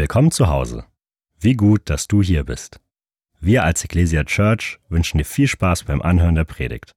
Willkommen 0.00 0.30
zu 0.30 0.48
Hause. 0.48 0.86
Wie 1.38 1.52
gut, 1.52 1.90
dass 1.90 2.08
du 2.08 2.22
hier 2.22 2.44
bist. 2.44 2.80
Wir 3.38 3.64
als 3.64 3.84
Ecclesia 3.84 4.24
Church 4.24 4.78
wünschen 4.88 5.18
dir 5.18 5.26
viel 5.26 5.46
Spaß 5.46 5.84
beim 5.84 6.00
Anhören 6.00 6.36
der 6.36 6.44
Predigt. 6.44 6.92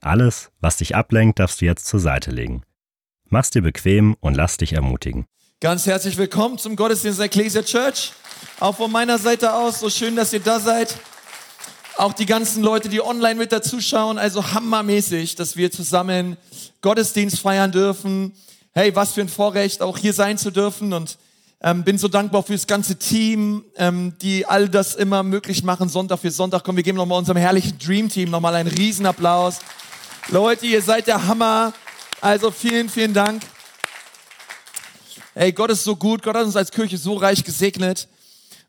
Alles, 0.00 0.50
was 0.58 0.78
dich 0.78 0.96
ablenkt, 0.96 1.38
darfst 1.38 1.60
du 1.60 1.66
jetzt 1.66 1.84
zur 1.84 2.00
Seite 2.00 2.30
legen. 2.30 2.62
Mach's 3.28 3.50
dir 3.50 3.60
bequem 3.60 4.16
und 4.20 4.36
lass 4.36 4.56
dich 4.56 4.72
ermutigen. 4.72 5.26
Ganz 5.60 5.84
herzlich 5.84 6.16
willkommen 6.16 6.56
zum 6.56 6.76
Gottesdienst 6.76 7.18
der 7.18 7.26
Ecclesia 7.26 7.60
Church. 7.60 8.14
Auch 8.58 8.76
von 8.76 8.90
meiner 8.90 9.18
Seite 9.18 9.52
aus, 9.52 9.80
so 9.80 9.90
schön, 9.90 10.16
dass 10.16 10.32
ihr 10.32 10.40
da 10.40 10.60
seid. 10.60 10.96
Auch 11.98 12.14
die 12.14 12.24
ganzen 12.24 12.62
Leute, 12.62 12.88
die 12.88 13.02
online 13.02 13.34
mit 13.34 13.52
dazuschauen, 13.52 14.16
also 14.16 14.54
hammermäßig, 14.54 15.34
dass 15.34 15.58
wir 15.58 15.70
zusammen 15.70 16.38
Gottesdienst 16.80 17.38
feiern 17.38 17.70
dürfen. 17.70 18.32
Hey, 18.72 18.96
was 18.96 19.12
für 19.12 19.20
ein 19.20 19.28
Vorrecht, 19.28 19.82
auch 19.82 19.98
hier 19.98 20.14
sein 20.14 20.38
zu 20.38 20.50
dürfen 20.50 20.94
und 20.94 21.18
ähm, 21.62 21.84
bin 21.84 21.98
so 21.98 22.08
dankbar 22.08 22.42
für 22.42 22.54
das 22.54 22.66
ganze 22.66 22.96
Team, 22.96 23.64
ähm, 23.76 24.14
die 24.22 24.46
all 24.46 24.68
das 24.68 24.94
immer 24.94 25.22
möglich 25.22 25.62
machen, 25.62 25.88
Sonntag 25.88 26.20
für 26.20 26.30
Sonntag. 26.30 26.64
Komm, 26.64 26.76
wir 26.76 26.82
geben 26.82 26.96
nochmal 26.96 27.18
unserem 27.18 27.36
herrlichen 27.36 27.78
Dream 27.78 28.08
Team 28.08 28.30
nochmal 28.30 28.54
einen 28.54 28.70
Riesenapplaus. 28.70 29.58
Leute, 30.28 30.64
ihr 30.66 30.80
seid 30.80 31.06
der 31.06 31.26
Hammer. 31.26 31.74
Also 32.22 32.50
vielen, 32.50 32.88
vielen 32.88 33.12
Dank. 33.12 33.42
Hey, 35.34 35.52
Gott 35.52 35.70
ist 35.70 35.84
so 35.84 35.96
gut. 35.96 36.22
Gott 36.22 36.34
hat 36.34 36.44
uns 36.44 36.56
als 36.56 36.70
Kirche 36.70 36.96
so 36.96 37.14
reich 37.14 37.44
gesegnet. 37.44 38.08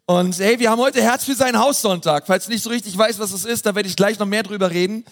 Und 0.05 0.37
hey, 0.39 0.59
wir 0.59 0.69
haben 0.69 0.79
heute 0.79 1.01
Herz 1.01 1.23
für 1.23 1.35
seinen 1.35 1.59
Haussonntag. 1.59 2.27
Falls 2.27 2.45
du 2.45 2.51
nicht 2.51 2.63
so 2.63 2.69
richtig 2.69 2.97
weißt, 2.97 3.19
was 3.19 3.31
es 3.31 3.45
ist, 3.45 3.65
da 3.65 3.73
werde 3.73 3.87
ich 3.87 3.95
gleich 3.95 4.19
noch 4.19 4.25
mehr 4.25 4.43
drüber 4.43 4.69
reden. 4.69 5.05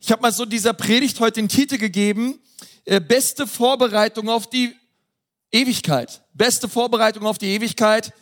Ich 0.00 0.10
habe 0.10 0.22
mal 0.22 0.32
so 0.32 0.46
dieser 0.46 0.72
Predigt 0.72 1.20
heute 1.20 1.40
den 1.40 1.48
Titel 1.48 1.76
gegeben, 1.76 2.38
äh, 2.86 2.98
beste 2.98 3.46
Vorbereitung 3.46 4.30
auf 4.30 4.46
die 4.48 4.74
Ewigkeit. 5.52 6.22
Beste 6.34 6.68
Vorbereitung 6.68 7.26
auf 7.26 7.38
die 7.38 7.46
Ewigkeit. 7.46 8.12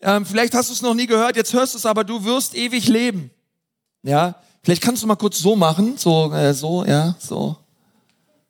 Ähm, 0.00 0.26
vielleicht 0.26 0.54
hast 0.54 0.68
du 0.68 0.74
es 0.74 0.82
noch 0.82 0.94
nie 0.94 1.06
gehört, 1.06 1.36
jetzt 1.36 1.52
hörst 1.52 1.74
du 1.74 1.78
es, 1.78 1.86
aber 1.86 2.04
du 2.04 2.24
wirst 2.24 2.54
ewig 2.54 2.88
leben. 2.88 3.30
Ja, 4.02 4.34
vielleicht 4.62 4.82
kannst 4.82 5.02
du 5.02 5.06
mal 5.06 5.16
kurz 5.16 5.38
so 5.38 5.56
machen, 5.56 5.96
so, 5.96 6.32
äh, 6.32 6.52
so, 6.52 6.84
ja, 6.84 7.14
so, 7.18 7.56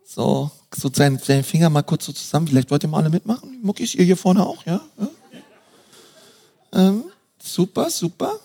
so, 0.04 0.50
so 0.74 0.90
seinen, 0.92 1.18
seinen 1.18 1.44
Finger 1.44 1.70
mal 1.70 1.82
kurz 1.82 2.06
so 2.06 2.12
zusammen. 2.12 2.48
Vielleicht 2.48 2.70
wollt 2.70 2.82
ihr 2.82 2.88
mal 2.88 2.98
alle 2.98 3.10
mitmachen. 3.10 3.60
Muckis, 3.62 3.94
ihr 3.94 4.04
hier 4.04 4.16
vorne 4.16 4.44
auch, 4.44 4.64
ja? 4.66 4.80
ja? 4.98 5.08
Ähm, 6.72 7.04
super, 7.40 7.88
super. 7.88 8.40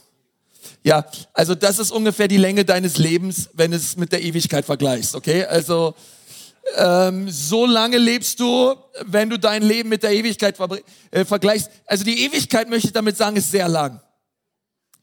Ja, 0.84 1.03
also 1.34 1.56
das 1.56 1.80
ist 1.80 1.92
ungefähr 1.92 2.28
die 2.28 2.38
Länge 2.38 2.64
deines 2.64 2.97
Lebens, 2.97 3.50
wenn 3.53 3.73
es 3.73 3.97
mit 3.97 4.12
der 4.12 4.22
Ewigkeit 4.22 4.66
vergleichst, 4.66 5.16
okay? 5.16 5.45
Also 5.45 5.95
ähm, 6.75 7.30
so 7.30 7.66
lange 7.66 7.98
lebst 7.98 8.39
du, 8.39 8.75
wenn 9.06 9.30
du 9.30 9.39
dein 9.39 9.64
Leben 9.64 9.89
mit 9.89 10.03
der 10.03 10.12
Ewigkeit 10.12 10.58
äh, 11.12 11.25
vergleichst. 11.25 11.70
Also 11.86 12.03
die 12.03 12.25
Ewigkeit, 12.25 12.70
möchte 12.70 12.88
ich 12.88 12.94
damit 12.94 13.17
sagen, 13.17 13.36
ist 13.36 13.52
sehr 13.52 13.67
lang. 13.67 14.02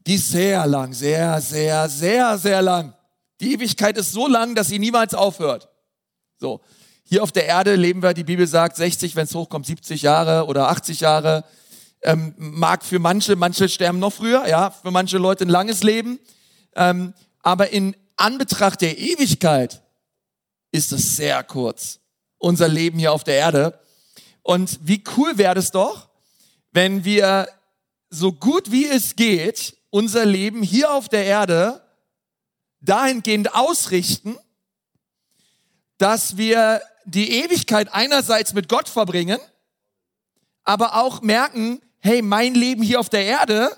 Die 0.07 0.15
ist 0.15 0.31
sehr 0.31 0.67
lang, 0.67 0.93
sehr, 0.93 1.41
sehr, 1.41 1.89
sehr, 1.89 2.39
sehr 2.39 2.63
lang. 2.63 2.95
Die 3.41 3.55
Ewigkeit 3.55 3.97
ist 3.99 4.13
so 4.13 4.29
lang, 4.29 4.55
dass 4.55 4.69
sie 4.69 4.79
niemals 4.79 5.15
aufhört. 5.15 5.69
So, 6.39 6.61
hier 7.05 7.23
auf 7.23 7.33
der 7.33 7.47
Erde 7.47 7.75
leben 7.75 8.03
wir, 8.03 8.15
die 8.15 8.25
Bibel 8.25 8.47
sagt, 8.47 8.77
60, 8.77 9.17
wenn 9.17 9.25
es 9.25 9.35
hochkommt, 9.35 9.67
70 9.67 10.03
Jahre 10.03 10.47
oder 10.47 10.69
80 10.69 11.01
Jahre. 11.01 11.45
Ähm, 12.03 12.35
mag 12.37 12.85
für 12.85 12.99
manche, 12.99 13.37
manche 13.37 13.69
sterben 13.69 13.99
noch 13.99 14.13
früher, 14.13 14.47
ja, 14.47 14.71
für 14.71 14.91
manche 14.91 15.19
Leute 15.19 15.45
ein 15.45 15.49
langes 15.49 15.83
Leben. 15.83 16.21
Ähm, 16.75 17.15
aber 17.43 17.71
in 17.71 17.97
Anbetracht 18.17 18.81
der 18.81 18.99
Ewigkeit 18.99 19.83
ist 20.77 20.93
es 20.93 21.17
sehr 21.17 21.43
kurz. 21.43 22.01
Unser 22.39 22.69
Leben 22.69 22.99
hier 22.99 23.13
auf 23.13 23.25
der 23.25 23.37
Erde. 23.37 23.81
Und 24.43 24.79
wie 24.83 25.03
cool 25.17 25.39
wäre 25.39 25.59
es 25.59 25.71
doch, 25.71 26.09
wenn 26.73 27.05
wir 27.05 27.49
so 28.11 28.33
gut 28.33 28.71
wie 28.71 28.87
es 28.87 29.17
geht 29.17 29.77
unser 29.91 30.27
Leben 30.27 30.63
hier 30.63 30.93
auf 30.93 31.09
der 31.09 31.25
Erde 31.25 31.83
dahingehend 32.81 33.55
ausrichten, 33.55 34.37
dass 35.97 36.37
wir 36.37 36.83
die 37.07 37.43
Ewigkeit 37.43 37.89
einerseits 37.93 38.53
mit 38.53 38.69
Gott 38.69 38.91
verbringen, 38.91 39.39
aber 40.65 40.97
auch 40.97 41.23
merken, 41.23 41.81
hey, 42.01 42.21
mein 42.21 42.55
Leben 42.55 42.83
hier 42.83 43.01
auf 43.01 43.09
der 43.09 43.25
Erde 43.25 43.71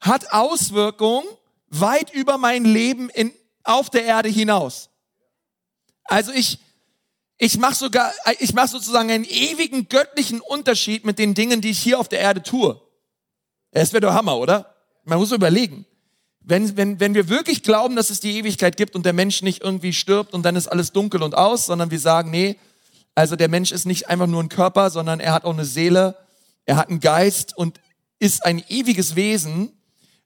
hat 0.00 0.32
Auswirkungen 0.32 1.28
weit 1.68 2.12
über 2.12 2.36
mein 2.36 2.64
Leben 2.64 3.08
in, 3.10 3.32
auf 3.62 3.88
der 3.88 4.04
Erde 4.04 4.28
hinaus. 4.28 4.89
Also 6.10 6.32
ich, 6.32 6.58
ich 7.38 7.56
mache 7.56 7.76
sogar, 7.76 8.12
ich 8.40 8.52
mache 8.52 8.66
sozusagen 8.68 9.10
einen 9.10 9.24
ewigen 9.24 9.88
göttlichen 9.88 10.40
Unterschied 10.40 11.04
mit 11.04 11.20
den 11.20 11.34
Dingen, 11.34 11.60
die 11.60 11.70
ich 11.70 11.78
hier 11.78 12.00
auf 12.00 12.08
der 12.08 12.18
Erde 12.18 12.42
tue. 12.42 12.80
Es 13.70 13.92
wäre 13.92 14.00
doch 14.00 14.12
Hammer, 14.12 14.36
oder? 14.36 14.74
Man 15.04 15.20
muss 15.20 15.30
überlegen. 15.30 15.86
Wenn, 16.40 16.76
wenn, 16.76 16.98
wenn 16.98 17.14
wir 17.14 17.28
wirklich 17.28 17.62
glauben, 17.62 17.94
dass 17.94 18.10
es 18.10 18.18
die 18.18 18.36
Ewigkeit 18.38 18.76
gibt 18.76 18.96
und 18.96 19.06
der 19.06 19.12
Mensch 19.12 19.42
nicht 19.42 19.62
irgendwie 19.62 19.92
stirbt 19.92 20.34
und 20.34 20.42
dann 20.42 20.56
ist 20.56 20.66
alles 20.66 20.90
dunkel 20.90 21.22
und 21.22 21.36
aus, 21.36 21.66
sondern 21.66 21.92
wir 21.92 22.00
sagen, 22.00 22.32
nee, 22.32 22.56
also 23.14 23.36
der 23.36 23.48
Mensch 23.48 23.70
ist 23.70 23.86
nicht 23.86 24.08
einfach 24.08 24.26
nur 24.26 24.42
ein 24.42 24.48
Körper, 24.48 24.90
sondern 24.90 25.20
er 25.20 25.32
hat 25.32 25.44
auch 25.44 25.52
eine 25.52 25.64
Seele, 25.64 26.16
er 26.64 26.76
hat 26.76 26.88
einen 26.88 26.98
Geist 26.98 27.56
und 27.56 27.80
ist 28.18 28.44
ein 28.44 28.64
ewiges 28.68 29.14
Wesen, 29.14 29.70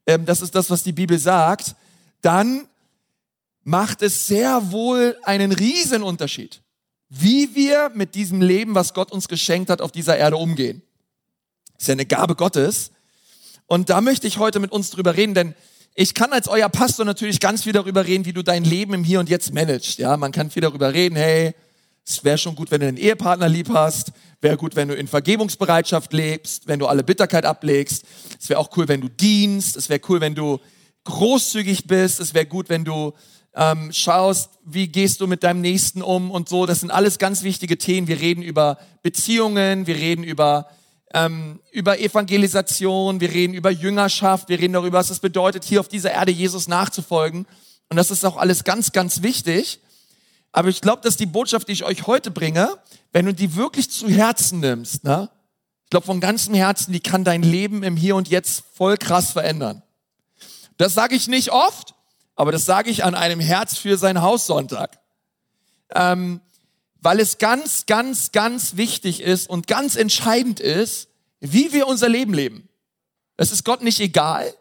ähm, 0.06 0.24
das 0.24 0.40
ist 0.40 0.54
das, 0.54 0.70
was 0.70 0.82
die 0.82 0.92
Bibel 0.92 1.18
sagt, 1.18 1.74
dann 2.22 2.68
macht 3.64 4.02
es 4.02 4.26
sehr 4.26 4.70
wohl 4.70 5.16
einen 5.24 5.52
Riesenunterschied, 5.52 6.62
wie 7.08 7.54
wir 7.54 7.90
mit 7.94 8.14
diesem 8.14 8.40
Leben, 8.40 8.74
was 8.74 8.94
Gott 8.94 9.10
uns 9.10 9.28
geschenkt 9.28 9.70
hat, 9.70 9.80
auf 9.80 9.90
dieser 9.90 10.16
Erde 10.16 10.36
umgehen. 10.36 10.82
Ist 11.78 11.88
ja 11.88 11.92
eine 11.92 12.06
Gabe 12.06 12.36
Gottes. 12.36 12.92
Und 13.66 13.90
da 13.90 14.00
möchte 14.00 14.26
ich 14.26 14.38
heute 14.38 14.60
mit 14.60 14.72
uns 14.72 14.90
drüber 14.90 15.16
reden, 15.16 15.34
denn 15.34 15.54
ich 15.94 16.14
kann 16.14 16.32
als 16.32 16.48
euer 16.48 16.68
Pastor 16.68 17.06
natürlich 17.06 17.40
ganz 17.40 17.62
viel 17.62 17.72
darüber 17.72 18.04
reden, 18.04 18.24
wie 18.24 18.32
du 18.32 18.42
dein 18.42 18.64
Leben 18.64 18.94
im 18.94 19.04
Hier 19.04 19.20
und 19.20 19.28
Jetzt 19.28 19.54
managst. 19.54 19.98
Ja, 19.98 20.16
man 20.16 20.32
kann 20.32 20.50
viel 20.50 20.62
darüber 20.62 20.92
reden. 20.92 21.16
Hey, 21.16 21.54
es 22.06 22.22
wäre 22.24 22.36
schon 22.36 22.56
gut, 22.56 22.70
wenn 22.70 22.80
du 22.80 22.88
einen 22.88 22.96
Ehepartner 22.96 23.48
lieb 23.48 23.70
hast. 23.70 24.12
Wäre 24.40 24.56
gut, 24.56 24.76
wenn 24.76 24.88
du 24.88 24.94
in 24.94 25.08
Vergebungsbereitschaft 25.08 26.12
lebst, 26.12 26.66
wenn 26.66 26.78
du 26.78 26.86
alle 26.86 27.04
Bitterkeit 27.04 27.46
ablegst. 27.46 28.04
Es 28.38 28.48
wäre 28.48 28.60
auch 28.60 28.76
cool, 28.76 28.88
wenn 28.88 29.00
du 29.00 29.08
dienst. 29.08 29.76
Es 29.76 29.88
wäre 29.88 30.00
cool, 30.08 30.20
wenn 30.20 30.34
du 30.34 30.58
großzügig 31.04 31.86
bist. 31.86 32.20
Es 32.20 32.34
wäre 32.34 32.46
gut, 32.46 32.68
wenn 32.68 32.84
du 32.84 33.14
ähm, 33.54 33.92
schaust, 33.92 34.50
wie 34.64 34.88
gehst 34.88 35.20
du 35.20 35.26
mit 35.26 35.42
deinem 35.42 35.60
Nächsten 35.60 36.02
um 36.02 36.30
und 36.30 36.48
so. 36.48 36.66
Das 36.66 36.80
sind 36.80 36.90
alles 36.90 37.18
ganz 37.18 37.42
wichtige 37.42 37.78
Themen. 37.78 38.08
Wir 38.08 38.20
reden 38.20 38.42
über 38.42 38.78
Beziehungen, 39.02 39.86
wir 39.86 39.94
reden 39.94 40.24
über, 40.24 40.68
ähm, 41.12 41.60
über 41.70 41.98
Evangelisation, 42.00 43.20
wir 43.20 43.30
reden 43.30 43.54
über 43.54 43.70
Jüngerschaft, 43.70 44.48
wir 44.48 44.58
reden 44.58 44.72
darüber, 44.72 44.98
was 44.98 45.10
es 45.10 45.20
bedeutet, 45.20 45.64
hier 45.64 45.80
auf 45.80 45.88
dieser 45.88 46.12
Erde 46.12 46.32
Jesus 46.32 46.66
nachzufolgen. 46.66 47.46
Und 47.88 47.96
das 47.96 48.10
ist 48.10 48.24
auch 48.24 48.36
alles 48.36 48.64
ganz, 48.64 48.92
ganz 48.92 49.22
wichtig. 49.22 49.80
Aber 50.50 50.68
ich 50.68 50.80
glaube, 50.80 51.02
dass 51.02 51.16
die 51.16 51.26
Botschaft, 51.26 51.68
die 51.68 51.72
ich 51.72 51.84
euch 51.84 52.06
heute 52.06 52.30
bringe, 52.30 52.68
wenn 53.12 53.26
du 53.26 53.34
die 53.34 53.54
wirklich 53.54 53.90
zu 53.90 54.08
Herzen 54.08 54.60
nimmst, 54.60 55.04
ne? 55.04 55.28
ich 55.84 55.90
glaube 55.90 56.06
von 56.06 56.20
ganzem 56.20 56.54
Herzen, 56.54 56.92
die 56.92 57.00
kann 57.00 57.24
dein 57.24 57.42
Leben 57.42 57.82
im 57.82 57.96
Hier 57.96 58.16
und 58.16 58.28
Jetzt 58.28 58.64
voll 58.74 58.96
krass 58.96 59.30
verändern. 59.30 59.82
Das 60.76 60.94
sage 60.94 61.14
ich 61.14 61.28
nicht 61.28 61.52
oft, 61.52 61.93
aber 62.36 62.52
das 62.52 62.64
sage 62.64 62.90
ich 62.90 63.04
an 63.04 63.14
einem 63.14 63.40
Herz 63.40 63.78
für 63.78 63.96
sein 63.96 64.22
Haussonntag. 64.22 64.98
Ähm, 65.94 66.40
weil 67.00 67.20
es 67.20 67.38
ganz, 67.38 67.86
ganz, 67.86 68.32
ganz 68.32 68.76
wichtig 68.76 69.20
ist 69.20 69.48
und 69.48 69.66
ganz 69.66 69.94
entscheidend 69.94 70.58
ist, 70.58 71.08
wie 71.40 71.72
wir 71.72 71.86
unser 71.86 72.08
Leben 72.08 72.32
leben. 72.32 72.68
Es 73.36 73.52
ist 73.52 73.64
Gott 73.64 73.82
nicht 73.82 74.00
egal, 74.00 74.54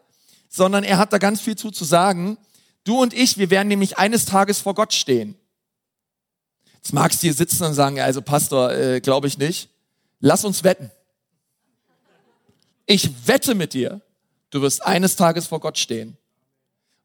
sondern 0.48 0.84
er 0.84 0.98
hat 0.98 1.12
da 1.12 1.18
ganz 1.18 1.40
viel 1.40 1.56
zu, 1.56 1.70
zu 1.70 1.84
sagen. 1.84 2.36
Du 2.84 3.00
und 3.00 3.14
ich, 3.14 3.38
wir 3.38 3.48
werden 3.48 3.68
nämlich 3.68 3.96
eines 3.96 4.26
Tages 4.26 4.60
vor 4.60 4.74
Gott 4.74 4.92
stehen. 4.92 5.36
Jetzt 6.74 6.92
magst 6.92 7.22
du 7.22 7.28
hier 7.28 7.34
sitzen 7.34 7.64
und 7.64 7.72
sagen, 7.72 7.98
also 7.98 8.20
Pastor, 8.20 8.72
äh, 8.72 9.00
glaube 9.00 9.26
ich 9.26 9.38
nicht. 9.38 9.70
Lass 10.20 10.44
uns 10.44 10.64
wetten. 10.64 10.90
Ich 12.84 13.26
wette 13.26 13.54
mit 13.54 13.72
dir, 13.72 14.02
du 14.50 14.60
wirst 14.60 14.84
eines 14.84 15.16
Tages 15.16 15.46
vor 15.46 15.60
Gott 15.60 15.78
stehen. 15.78 16.18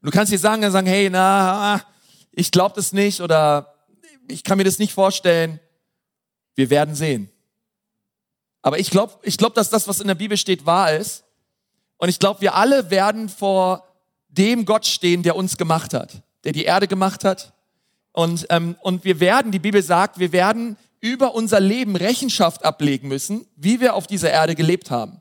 Und 0.02 0.06
du 0.06 0.10
kannst 0.10 0.32
dir 0.32 0.38
sagen, 0.38 0.62
dann 0.62 0.72
sagen, 0.72 0.86
hey, 0.86 1.10
na, 1.10 1.82
ich 2.32 2.50
glaube 2.50 2.74
das 2.74 2.92
nicht 2.92 3.20
oder 3.20 3.74
ich 4.28 4.44
kann 4.44 4.58
mir 4.58 4.64
das 4.64 4.78
nicht 4.78 4.92
vorstellen. 4.92 5.60
Wir 6.54 6.70
werden 6.70 6.94
sehen. 6.94 7.30
Aber 8.62 8.78
ich 8.78 8.90
glaube, 8.90 9.14
ich 9.22 9.36
glaube, 9.36 9.54
dass 9.54 9.70
das, 9.70 9.88
was 9.88 10.00
in 10.00 10.08
der 10.08 10.14
Bibel 10.14 10.36
steht, 10.36 10.66
wahr 10.66 10.94
ist. 10.94 11.24
Und 11.96 12.08
ich 12.08 12.18
glaube, 12.18 12.40
wir 12.40 12.54
alle 12.54 12.90
werden 12.90 13.28
vor 13.28 13.86
dem 14.28 14.64
Gott 14.64 14.86
stehen, 14.86 15.22
der 15.22 15.36
uns 15.36 15.56
gemacht 15.56 15.92
hat, 15.92 16.22
der 16.44 16.52
die 16.52 16.64
Erde 16.64 16.88
gemacht 16.88 17.24
hat. 17.24 17.52
Und, 18.12 18.46
ähm, 18.50 18.76
und 18.80 19.04
wir 19.04 19.20
werden, 19.20 19.52
die 19.52 19.58
Bibel 19.58 19.82
sagt, 19.82 20.18
wir 20.18 20.32
werden 20.32 20.76
über 21.00 21.34
unser 21.34 21.60
Leben 21.60 21.96
Rechenschaft 21.96 22.64
ablegen 22.64 23.08
müssen, 23.08 23.46
wie 23.56 23.80
wir 23.80 23.94
auf 23.94 24.06
dieser 24.06 24.30
Erde 24.30 24.54
gelebt 24.54 24.90
haben. 24.90 25.20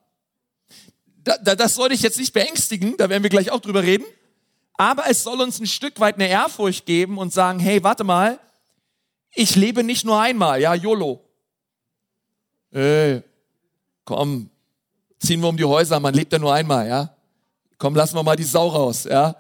Da, 1.24 1.38
da, 1.38 1.56
das 1.56 1.76
soll 1.76 1.90
dich 1.90 2.02
jetzt 2.02 2.18
nicht 2.18 2.34
beängstigen, 2.34 2.98
da 2.98 3.10
werden 3.10 3.24
wir 3.24 3.30
gleich 3.30 3.52
auch 3.52 3.60
drüber 3.60 3.84
reden. 3.84 4.06
Aber 4.80 5.10
es 5.10 5.24
soll 5.24 5.42
uns 5.42 5.60
ein 5.60 5.68
Stück 5.68 6.00
weit 6.00 6.16
eine 6.16 6.30
Ehrfurcht 6.30 6.86
geben 6.86 7.18
und 7.18 7.34
sagen, 7.34 7.60
hey, 7.60 7.84
warte 7.84 8.06
mal, 8.06 8.40
ich 9.36 9.58
lebe 9.58 9.84
nicht 9.84 10.06
nur 10.06 10.22
einmal, 10.22 10.62
ja, 10.62 10.74
YOLO. 10.74 11.20
Hey, 12.72 13.22
komm, 14.06 14.50
ziehen 15.20 15.42
wir 15.42 15.50
um 15.50 15.58
die 15.58 15.66
Häuser, 15.66 16.00
man 16.00 16.14
lebt 16.14 16.32
ja 16.32 16.40
nur 16.40 16.54
einmal, 16.54 16.88
ja. 16.88 17.14
Komm, 17.78 17.94
lassen 17.94 18.16
wir 18.16 18.24
mal 18.24 18.38
die 18.38 18.46
Sau 18.46 18.70
raus, 18.70 19.04
ja. 19.04 19.36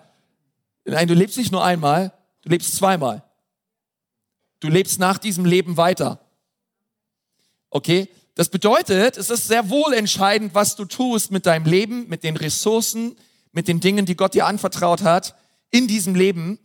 Nein, 0.83 1.07
du 1.07 1.13
lebst 1.13 1.37
nicht 1.37 1.53
nur 1.53 1.63
einmal, 1.63 2.11
du 2.41 2.49
lebst 2.49 2.75
zweimal. 2.75 3.23
Du 4.59 4.67
lebst 4.67 4.99
nach 4.99 5.17
diesem 5.17 5.45
Leben 5.45 5.77
weiter. 5.77 6.19
Okay? 7.69 8.09
Das 8.35 8.49
bedeutet, 8.49 9.15
es 9.15 9.29
ist 9.29 9.47
sehr 9.47 9.69
wohl 9.69 9.93
entscheidend, 9.93 10.53
was 10.53 10.75
du 10.75 10.83
tust 10.83 11.31
mit 11.31 11.45
deinem 11.45 11.65
Leben, 11.65 12.09
mit 12.09 12.25
den 12.25 12.35
Ressourcen, 12.35 13.15
mit 13.51 13.67
den 13.67 13.79
Dingen, 13.79 14.05
die 14.05 14.15
Gott 14.15 14.33
dir 14.33 14.45
anvertraut 14.45 15.03
hat 15.03 15.35
in 15.71 15.87
diesem 15.87 16.15
Leben. 16.15 16.59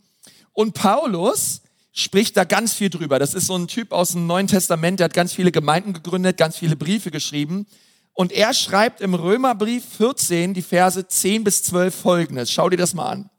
Und 0.53 0.73
Paulus 0.73 1.61
spricht 1.91 2.35
da 2.37 2.43
ganz 2.43 2.73
viel 2.73 2.89
drüber. 2.89 3.19
Das 3.19 3.33
ist 3.33 3.47
so 3.47 3.55
ein 3.55 3.67
Typ 3.67 3.91
aus 3.91 4.11
dem 4.11 4.27
Neuen 4.27 4.47
Testament, 4.47 4.99
der 4.99 5.05
hat 5.05 5.13
ganz 5.13 5.33
viele 5.33 5.51
Gemeinden 5.51 5.93
gegründet, 5.93 6.37
ganz 6.37 6.57
viele 6.57 6.75
Briefe 6.75 7.11
geschrieben. 7.11 7.65
Und 8.13 8.31
er 8.31 8.53
schreibt 8.53 9.01
im 9.01 9.13
Römerbrief 9.13 9.83
14 9.97 10.53
die 10.53 10.61
Verse 10.61 11.07
10 11.07 11.43
bis 11.43 11.63
12 11.63 11.93
folgendes. 11.93 12.51
Schau 12.51 12.69
dir 12.69 12.77
das 12.77 12.93
mal 12.93 13.09
an. 13.09 13.29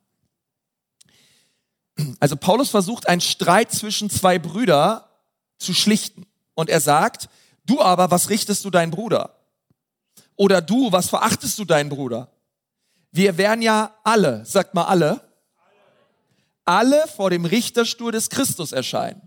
Also 2.21 2.37
Paulus 2.37 2.71
versucht 2.71 3.09
einen 3.09 3.23
Streit 3.23 3.73
zwischen 3.73 4.11
zwei 4.11 4.39
Brüder 4.39 5.09
zu 5.59 5.73
schlichten. 5.73 6.27
Und 6.55 6.69
er 6.69 6.81
sagt, 6.81 7.29
du 7.65 7.81
aber, 7.81 8.11
was 8.11 8.29
richtest 8.29 8.65
du 8.65 8.71
deinen 8.71 8.91
Bruder? 8.91 9.37
Oder 10.37 10.61
du, 10.61 10.93
was 10.93 11.09
verachtest 11.09 11.59
du 11.59 11.65
deinen 11.65 11.89
Bruder? 11.89 12.31
Wir 13.17 13.39
werden 13.39 13.63
ja 13.63 13.97
alle, 14.05 14.45
sagt 14.45 14.75
mal 14.75 14.85
alle, 14.85 15.23
alle 16.67 17.03
vor 17.17 17.31
dem 17.31 17.47
Richterstuhl 17.47 18.13
des 18.13 18.29
Christus 18.29 18.73
erscheinen. 18.73 19.27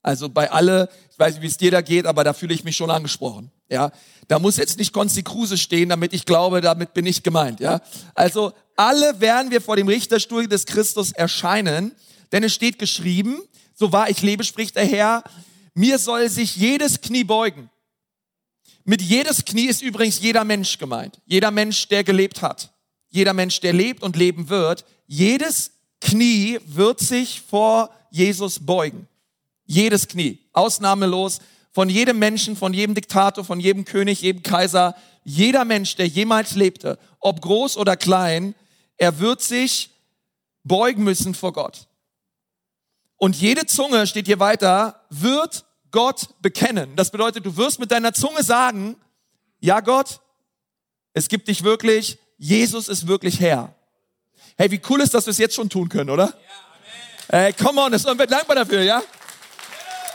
Also 0.00 0.30
bei 0.30 0.50
alle, 0.50 0.88
ich 1.10 1.18
weiß 1.18 1.34
nicht, 1.34 1.42
wie 1.42 1.48
es 1.48 1.58
dir 1.58 1.70
da 1.70 1.82
geht, 1.82 2.06
aber 2.06 2.24
da 2.24 2.32
fühle 2.32 2.54
ich 2.54 2.64
mich 2.64 2.74
schon 2.74 2.90
angesprochen. 2.90 3.52
Ja, 3.68 3.92
da 4.26 4.38
muss 4.38 4.56
jetzt 4.56 4.78
nicht 4.78 4.94
Konsti 4.94 5.22
Kruse 5.22 5.58
stehen, 5.58 5.90
damit 5.90 6.14
ich 6.14 6.24
glaube, 6.24 6.62
damit 6.62 6.94
bin 6.94 7.04
ich 7.04 7.22
gemeint. 7.22 7.60
Ja, 7.60 7.82
also 8.14 8.54
alle 8.74 9.20
werden 9.20 9.50
wir 9.50 9.60
vor 9.60 9.76
dem 9.76 9.88
Richterstuhl 9.88 10.48
des 10.48 10.64
Christus 10.64 11.12
erscheinen, 11.12 11.92
denn 12.32 12.42
es 12.42 12.54
steht 12.54 12.78
geschrieben, 12.78 13.42
so 13.74 13.92
wahr 13.92 14.08
ich 14.08 14.22
lebe, 14.22 14.44
spricht 14.44 14.76
der 14.76 14.86
Herr, 14.86 15.24
mir 15.74 15.98
soll 15.98 16.30
sich 16.30 16.56
jedes 16.56 17.02
Knie 17.02 17.24
beugen. 17.24 17.68
Mit 18.84 19.02
jedes 19.02 19.44
Knie 19.44 19.66
ist 19.66 19.82
übrigens 19.82 20.20
jeder 20.20 20.44
Mensch 20.44 20.78
gemeint. 20.78 21.20
Jeder 21.26 21.50
Mensch, 21.50 21.88
der 21.88 22.04
gelebt 22.04 22.42
hat. 22.42 22.72
Jeder 23.08 23.32
Mensch, 23.32 23.60
der 23.60 23.72
lebt 23.72 24.02
und 24.02 24.16
leben 24.16 24.48
wird. 24.48 24.84
Jedes 25.06 25.72
Knie 26.00 26.58
wird 26.64 27.00
sich 27.00 27.40
vor 27.42 27.94
Jesus 28.10 28.58
beugen. 28.58 29.06
Jedes 29.66 30.08
Knie. 30.08 30.38
Ausnahmelos. 30.52 31.40
Von 31.70 31.88
jedem 31.88 32.18
Menschen, 32.18 32.56
von 32.56 32.74
jedem 32.74 32.94
Diktator, 32.94 33.44
von 33.44 33.60
jedem 33.60 33.84
König, 33.84 34.20
jedem 34.22 34.42
Kaiser. 34.42 34.94
Jeder 35.24 35.64
Mensch, 35.64 35.96
der 35.96 36.06
jemals 36.06 36.54
lebte, 36.54 36.98
ob 37.20 37.40
groß 37.40 37.76
oder 37.76 37.96
klein, 37.96 38.54
er 38.96 39.20
wird 39.20 39.40
sich 39.40 39.90
beugen 40.64 41.04
müssen 41.04 41.34
vor 41.34 41.52
Gott. 41.52 41.86
Und 43.16 43.36
jede 43.36 43.66
Zunge, 43.66 44.06
steht 44.06 44.26
hier 44.26 44.40
weiter, 44.40 45.00
wird 45.08 45.64
Gott 45.92 46.28
bekennen. 46.40 46.96
Das 46.96 47.10
bedeutet, 47.10 47.46
du 47.46 47.56
wirst 47.56 47.78
mit 47.78 47.92
deiner 47.92 48.12
Zunge 48.12 48.42
sagen, 48.42 48.96
ja 49.60 49.80
Gott, 49.80 50.20
es 51.12 51.28
gibt 51.28 51.46
dich 51.46 51.62
wirklich, 51.62 52.18
Jesus 52.38 52.88
ist 52.88 53.06
wirklich 53.06 53.38
Herr. 53.38 53.74
Hey, 54.56 54.70
wie 54.70 54.80
cool 54.88 55.00
ist, 55.00 55.14
dass 55.14 55.26
wir 55.26 55.30
es 55.30 55.38
jetzt 55.38 55.54
schon 55.54 55.68
tun 55.68 55.88
können, 55.88 56.10
oder? 56.10 56.34
Hey, 57.28 57.52
come 57.52 57.80
on, 57.80 57.92
ist 57.92 58.04
irgendwer 58.04 58.26
dankbar 58.26 58.56
dafür, 58.56 58.82
ja? 58.82 59.02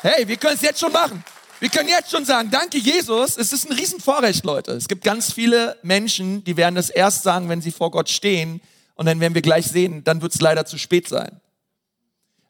Hey, 0.01 0.27
wir 0.27 0.37
können 0.37 0.55
es 0.55 0.61
jetzt 0.61 0.79
schon 0.79 0.91
machen. 0.91 1.23
Wir 1.59 1.69
können 1.69 1.89
jetzt 1.89 2.11
schon 2.11 2.23
sagen, 2.23 2.51
danke 2.51 2.77
Jesus, 2.77 3.35
es 3.37 3.51
ist 3.51 3.67
ein 3.67 3.75
Riesenvorrecht, 3.75 4.45
Leute. 4.45 4.73
Es 4.73 4.87
gibt 4.87 5.03
ganz 5.03 5.33
viele 5.33 5.77
Menschen, 5.81 6.43
die 6.43 6.55
werden 6.55 6.75
das 6.75 6.89
erst 6.89 7.23
sagen, 7.23 7.49
wenn 7.49 7.61
sie 7.61 7.71
vor 7.71 7.89
Gott 7.89 8.09
stehen. 8.09 8.61
Und 8.93 9.05
dann 9.07 9.19
werden 9.19 9.33
wir 9.33 9.41
gleich 9.41 9.67
sehen, 9.67 10.03
dann 10.03 10.21
wird 10.21 10.33
es 10.33 10.41
leider 10.41 10.65
zu 10.65 10.77
spät 10.77 11.07
sein. 11.07 11.39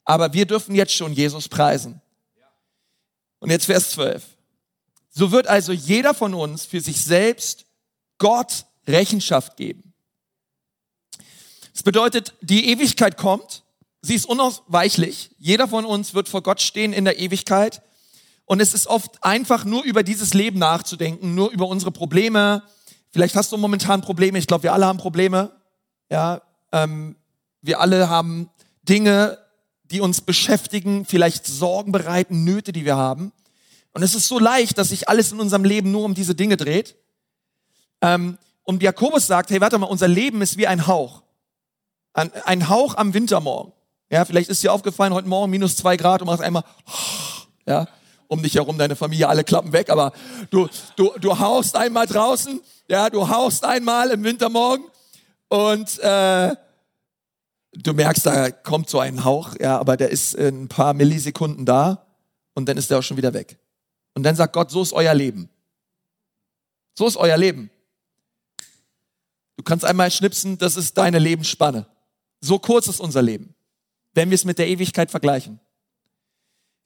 Aber 0.04 0.34
wir 0.34 0.46
dürfen 0.46 0.76
jetzt 0.76 0.94
schon 0.94 1.14
Jesus 1.14 1.48
preisen. 1.48 2.02
Und 3.40 3.50
jetzt 3.50 3.66
Vers 3.66 3.92
12. 3.92 4.24
So 5.10 5.32
wird 5.32 5.48
also 5.48 5.72
jeder 5.72 6.14
von 6.14 6.34
uns 6.34 6.66
für 6.66 6.82
sich 6.82 7.04
selbst 7.04 7.66
Gott 8.18 8.66
Rechenschaft 8.88 9.58
geben. 9.58 9.94
Das 11.74 11.84
bedeutet, 11.84 12.34
die 12.42 12.70
Ewigkeit 12.70 13.18
kommt, 13.18 13.64
sie 14.02 14.16
ist 14.16 14.26
unausweichlich. 14.26 15.32
Jeder 15.38 15.68
von 15.68 15.86
uns 15.86 16.14
wird 16.14 16.30
vor 16.30 16.42
Gott 16.42 16.62
stehen 16.62 16.94
in 16.94 17.06
der 17.06 17.20
Ewigkeit. 17.20 17.82
Und 18.46 18.62
es 18.62 18.74
ist 18.74 18.88
oft 18.88 19.24
einfach 19.24 19.66
nur 19.66 19.84
über 19.84 20.04
dieses 20.04 20.34
Leben 20.34 20.58
nachzudenken, 20.58 21.36
nur 21.36 21.52
über 21.52 21.68
unsere 21.68 21.92
Probleme. 21.92 22.64
Vielleicht 23.12 23.36
hast 23.36 23.52
du 23.52 23.58
momentan 23.58 24.02
Probleme. 24.02 24.40
Ich 24.40 24.48
glaube, 24.48 24.64
wir 24.64 24.74
alle 24.74 24.86
haben 24.86 24.98
Probleme. 24.98 25.52
Ja, 26.10 26.42
ähm, 26.72 27.16
wir 27.62 27.82
alle 27.82 28.10
haben 28.10 28.50
Dinge, 28.84 29.38
die 29.92 30.02
uns 30.02 30.22
beschäftigen, 30.22 31.06
vielleicht 31.06 31.46
Sorgen 31.46 31.92
bereiten, 31.92 32.44
Nöte, 32.44 32.72
die 32.72 32.86
wir 32.86 32.98
haben. 32.98 33.32
Und 33.94 34.04
es 34.04 34.16
ist 34.16 34.28
so 34.28 34.40
leicht, 34.40 34.78
dass 34.78 34.90
sich 34.90 35.10
alles 35.10 35.32
in 35.32 35.40
unserem 35.40 35.64
Leben 35.64 35.92
nur 35.92 36.04
um 36.04 36.14
diese 36.14 36.36
Dinge 36.36 36.58
dreht. 36.58 36.96
Ähm, 38.02 38.38
und 38.64 38.84
Jakobus 38.84 39.28
sagt, 39.28 39.50
hey, 39.50 39.62
warte 39.62 39.78
mal, 39.78 39.88
unser 39.88 40.08
Leben 40.08 40.42
ist 40.42 40.58
wie 40.58 40.68
ein 40.68 40.88
Hauch. 40.88 41.24
Ein, 42.14 42.32
ein 42.46 42.70
Hauch 42.70 42.96
am 42.96 43.14
Wintermorgen. 43.14 43.74
Ja, 44.10 44.26
vielleicht 44.26 44.50
ist 44.50 44.64
dir 44.64 44.72
aufgefallen, 44.72 45.14
heute 45.14 45.28
Morgen 45.28 45.52
minus 45.52 45.76
zwei 45.76 45.98
Grad 45.98 46.22
und 46.22 46.28
machst 46.28 46.42
einmal, 46.42 46.64
ja, 47.66 47.88
um 48.28 48.44
dich 48.44 48.56
herum, 48.56 48.78
deine 48.78 48.96
Familie, 48.96 49.28
alle 49.28 49.44
klappen 49.44 49.74
weg, 49.74 49.90
aber 49.90 50.14
du, 50.50 50.68
du, 50.96 51.12
du 51.20 51.40
haust 51.40 51.76
einmal 51.76 52.08
draußen, 52.08 52.62
ja, 52.90 53.10
du 53.10 53.28
haust 53.28 53.64
einmal 53.64 54.12
im 54.12 54.24
Wintermorgen 54.24 54.86
und 55.50 56.00
äh, 56.00 56.56
du 57.84 57.94
merkst, 57.94 58.26
da 58.26 58.52
kommt 58.52 58.90
so 58.90 59.00
ein 59.00 59.24
Hauch, 59.24 59.56
ja, 59.60 59.78
aber 59.78 59.98
der 59.98 60.10
ist 60.10 60.34
in 60.36 60.64
ein 60.64 60.68
paar 60.68 60.94
Millisekunden 60.94 61.66
da 61.66 62.06
und 62.54 62.68
dann 62.68 62.78
ist 62.78 62.90
der 62.90 63.00
auch 63.00 63.04
schon 63.04 63.18
wieder 63.18 63.34
weg. 63.34 63.58
Und 64.14 64.24
dann 64.24 64.36
sagt 64.36 64.54
Gott, 64.54 64.72
so 64.72 64.82
ist 64.82 64.94
euer 64.94 65.14
Leben. 65.14 65.50
So 66.96 67.08
ist 67.08 67.18
euer 67.18 67.38
Leben. 67.38 67.70
Du 69.58 69.64
kannst 69.64 69.86
einmal 69.86 70.12
schnipsen, 70.12 70.58
das 70.58 70.78
ist 70.78 70.98
deine 70.98 71.20
Lebensspanne. 71.20 71.86
So 72.42 72.60
kurz 72.60 72.88
ist 72.88 73.00
unser 73.00 73.22
Leben, 73.22 73.56
wenn 74.14 74.30
wir 74.30 74.36
es 74.36 74.46
mit 74.46 74.60
der 74.60 74.68
Ewigkeit 74.68 75.12
vergleichen. 75.12 75.60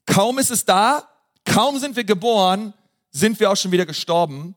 Kaum 0.06 0.38
ist 0.38 0.50
es 0.50 0.64
da, 0.64 1.08
kaum 1.44 1.78
sind 1.78 1.96
wir 1.96 2.04
geboren, 2.04 2.74
sind 3.10 3.38
wir 3.40 3.50
auch 3.50 3.56
schon 3.56 3.72
wieder 3.72 3.86
gestorben. 3.86 4.54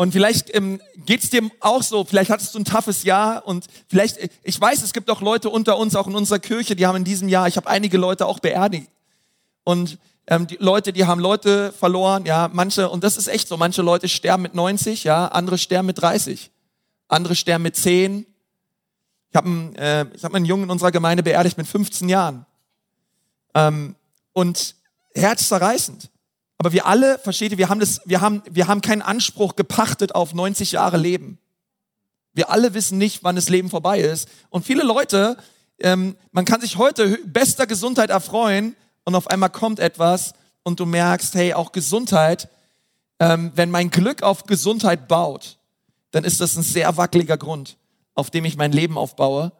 Und 0.00 0.12
vielleicht 0.12 0.54
ähm, 0.54 0.80
geht 1.06 1.32
dir 1.32 1.50
auch 1.58 1.82
so, 1.82 2.04
vielleicht 2.04 2.30
hattest 2.30 2.54
du 2.54 2.60
ein 2.60 2.64
toughes 2.64 3.02
Jahr 3.02 3.44
und 3.44 3.66
vielleicht, 3.88 4.16
ich 4.44 4.60
weiß, 4.60 4.82
es 4.84 4.92
gibt 4.92 5.10
auch 5.10 5.20
Leute 5.20 5.50
unter 5.50 5.76
uns, 5.76 5.96
auch 5.96 6.06
in 6.06 6.14
unserer 6.14 6.38
Kirche, 6.38 6.76
die 6.76 6.86
haben 6.86 6.94
in 6.94 7.04
diesem 7.04 7.28
Jahr, 7.28 7.48
ich 7.48 7.56
habe 7.56 7.66
einige 7.66 7.98
Leute 7.98 8.26
auch 8.26 8.38
beerdigt. 8.38 8.88
Und 9.64 9.98
ähm, 10.28 10.46
die 10.46 10.56
Leute, 10.60 10.92
die 10.92 11.04
haben 11.04 11.20
Leute 11.20 11.72
verloren, 11.72 12.26
ja, 12.26 12.48
manche, 12.52 12.88
und 12.88 13.02
das 13.02 13.16
ist 13.16 13.26
echt 13.26 13.48
so, 13.48 13.56
manche 13.56 13.82
Leute 13.82 14.08
sterben 14.08 14.44
mit 14.44 14.54
90, 14.54 15.02
ja, 15.02 15.26
andere 15.26 15.58
sterben 15.58 15.86
mit 15.86 16.00
30, 16.00 16.52
andere 17.08 17.34
sterben 17.34 17.64
mit 17.64 17.74
10. 17.74 18.24
Ich 19.30 19.36
habe 19.36 19.48
einen, 19.48 19.74
äh, 19.74 20.06
ich 20.14 20.22
hab 20.22 20.32
einen 20.32 20.44
Jungen 20.44 20.64
in 20.64 20.70
unserer 20.70 20.92
Gemeinde 20.92 21.24
beerdigt 21.24 21.58
mit 21.58 21.66
15 21.66 22.08
Jahren. 22.08 22.46
Ähm, 23.52 23.96
und 24.32 24.76
herzzerreißend. 25.16 26.08
Aber 26.58 26.72
wir 26.72 26.86
alle, 26.86 27.18
versteht 27.20 27.52
ihr, 27.52 27.58
wir 27.58 27.68
haben, 27.68 27.78
das, 27.78 28.00
wir, 28.04 28.20
haben, 28.20 28.42
wir 28.50 28.66
haben 28.66 28.80
keinen 28.80 29.02
Anspruch 29.02 29.54
gepachtet 29.54 30.14
auf 30.14 30.34
90 30.34 30.72
Jahre 30.72 30.96
Leben. 30.96 31.38
Wir 32.34 32.50
alle 32.50 32.74
wissen 32.74 32.98
nicht, 32.98 33.22
wann 33.22 33.36
das 33.36 33.48
Leben 33.48 33.70
vorbei 33.70 34.00
ist. 34.00 34.28
Und 34.50 34.66
viele 34.66 34.82
Leute, 34.82 35.36
ähm, 35.78 36.16
man 36.32 36.44
kann 36.44 36.60
sich 36.60 36.76
heute 36.76 37.18
bester 37.24 37.66
Gesundheit 37.66 38.10
erfreuen 38.10 38.74
und 39.04 39.14
auf 39.14 39.28
einmal 39.28 39.50
kommt 39.50 39.78
etwas 39.78 40.34
und 40.64 40.80
du 40.80 40.86
merkst, 40.86 41.34
hey, 41.34 41.54
auch 41.54 41.70
Gesundheit, 41.70 42.48
ähm, 43.20 43.52
wenn 43.54 43.70
mein 43.70 43.90
Glück 43.90 44.22
auf 44.22 44.44
Gesundheit 44.44 45.06
baut, 45.06 45.58
dann 46.10 46.24
ist 46.24 46.40
das 46.40 46.56
ein 46.56 46.62
sehr 46.62 46.96
wackeliger 46.96 47.36
Grund, 47.36 47.76
auf 48.14 48.30
dem 48.30 48.44
ich 48.44 48.56
mein 48.56 48.72
Leben 48.72 48.98
aufbaue. 48.98 49.52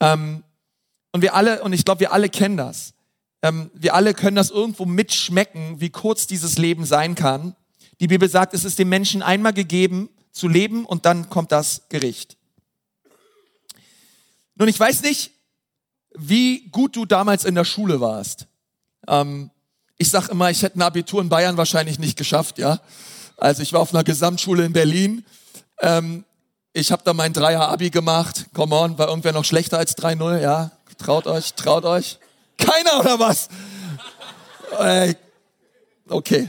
Ähm, 0.00 0.42
und 1.12 1.22
wir 1.22 1.34
alle, 1.34 1.62
und 1.62 1.72
ich 1.72 1.84
glaube, 1.84 2.00
wir 2.00 2.12
alle 2.12 2.28
kennen 2.28 2.56
das 2.56 2.94
ähm, 3.44 3.70
wir 3.74 3.94
alle 3.94 4.14
können 4.14 4.36
das 4.36 4.50
irgendwo 4.50 4.86
mitschmecken, 4.86 5.78
wie 5.78 5.90
kurz 5.90 6.26
dieses 6.26 6.56
Leben 6.56 6.86
sein 6.86 7.14
kann. 7.14 7.54
Die 8.00 8.06
Bibel 8.06 8.26
sagt, 8.26 8.54
es 8.54 8.64
ist 8.64 8.78
dem 8.78 8.88
Menschen 8.88 9.22
einmal 9.22 9.52
gegeben 9.52 10.08
zu 10.32 10.48
leben 10.48 10.86
und 10.86 11.04
dann 11.04 11.28
kommt 11.28 11.52
das 11.52 11.82
Gericht. 11.90 12.38
Nun, 14.54 14.68
ich 14.68 14.80
weiß 14.80 15.02
nicht, 15.02 15.32
wie 16.16 16.68
gut 16.70 16.96
du 16.96 17.04
damals 17.04 17.44
in 17.44 17.54
der 17.54 17.66
Schule 17.66 18.00
warst. 18.00 18.46
Ähm, 19.06 19.50
ich 19.98 20.08
sag 20.08 20.30
immer, 20.30 20.50
ich 20.50 20.62
hätte 20.62 20.78
ein 20.78 20.82
Abitur 20.82 21.20
in 21.20 21.28
Bayern 21.28 21.58
wahrscheinlich 21.58 21.98
nicht 21.98 22.16
geschafft, 22.16 22.56
ja. 22.56 22.80
Also 23.36 23.62
ich 23.62 23.74
war 23.74 23.80
auf 23.80 23.92
einer 23.92 24.04
Gesamtschule 24.04 24.64
in 24.64 24.72
Berlin. 24.72 25.22
Ähm, 25.82 26.24
ich 26.72 26.90
habe 26.90 27.02
da 27.04 27.12
mein 27.12 27.34
Dreier-Abi 27.34 27.90
gemacht. 27.90 28.46
Come 28.54 28.74
on, 28.74 28.96
war 28.96 29.08
irgendwer 29.08 29.32
noch 29.32 29.44
schlechter 29.44 29.76
als 29.76 29.98
3-0, 29.98 30.40
ja. 30.40 30.70
Traut 30.96 31.26
euch, 31.26 31.52
traut 31.52 31.84
euch. 31.84 32.18
Keiner 32.58 33.00
oder 33.00 33.18
was? 33.18 33.48
Okay. 36.08 36.48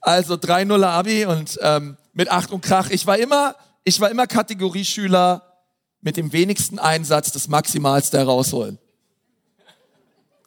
Also 0.00 0.34
3-0 0.34 0.82
Abi 0.82 1.26
und 1.26 1.58
ähm, 1.62 1.96
mit 2.12 2.30
Acht 2.30 2.50
und 2.52 2.62
Krach. 2.62 2.90
Ich 2.90 3.06
war 3.06 3.18
immer, 3.18 3.54
ich 3.84 4.00
war 4.00 4.10
immer 4.10 4.26
Kategorieschüler 4.26 5.42
mit 6.00 6.16
dem 6.16 6.32
wenigsten 6.32 6.78
Einsatz 6.78 7.32
das 7.32 7.48
Maximalste 7.48 8.18
herausholen. 8.18 8.78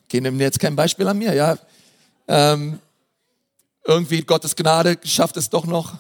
Okay, 0.05 0.22
nimm 0.22 0.39
jetzt 0.39 0.60
kein 0.60 0.75
Beispiel 0.75 1.07
an 1.07 1.17
mir, 1.17 1.33
ja. 1.33 1.57
Ähm, 2.27 2.79
irgendwie 3.86 4.22
Gottes 4.22 4.55
Gnade 4.55 4.98
schafft 5.03 5.38
es 5.38 5.50
doch 5.50 5.65
noch, 5.65 5.93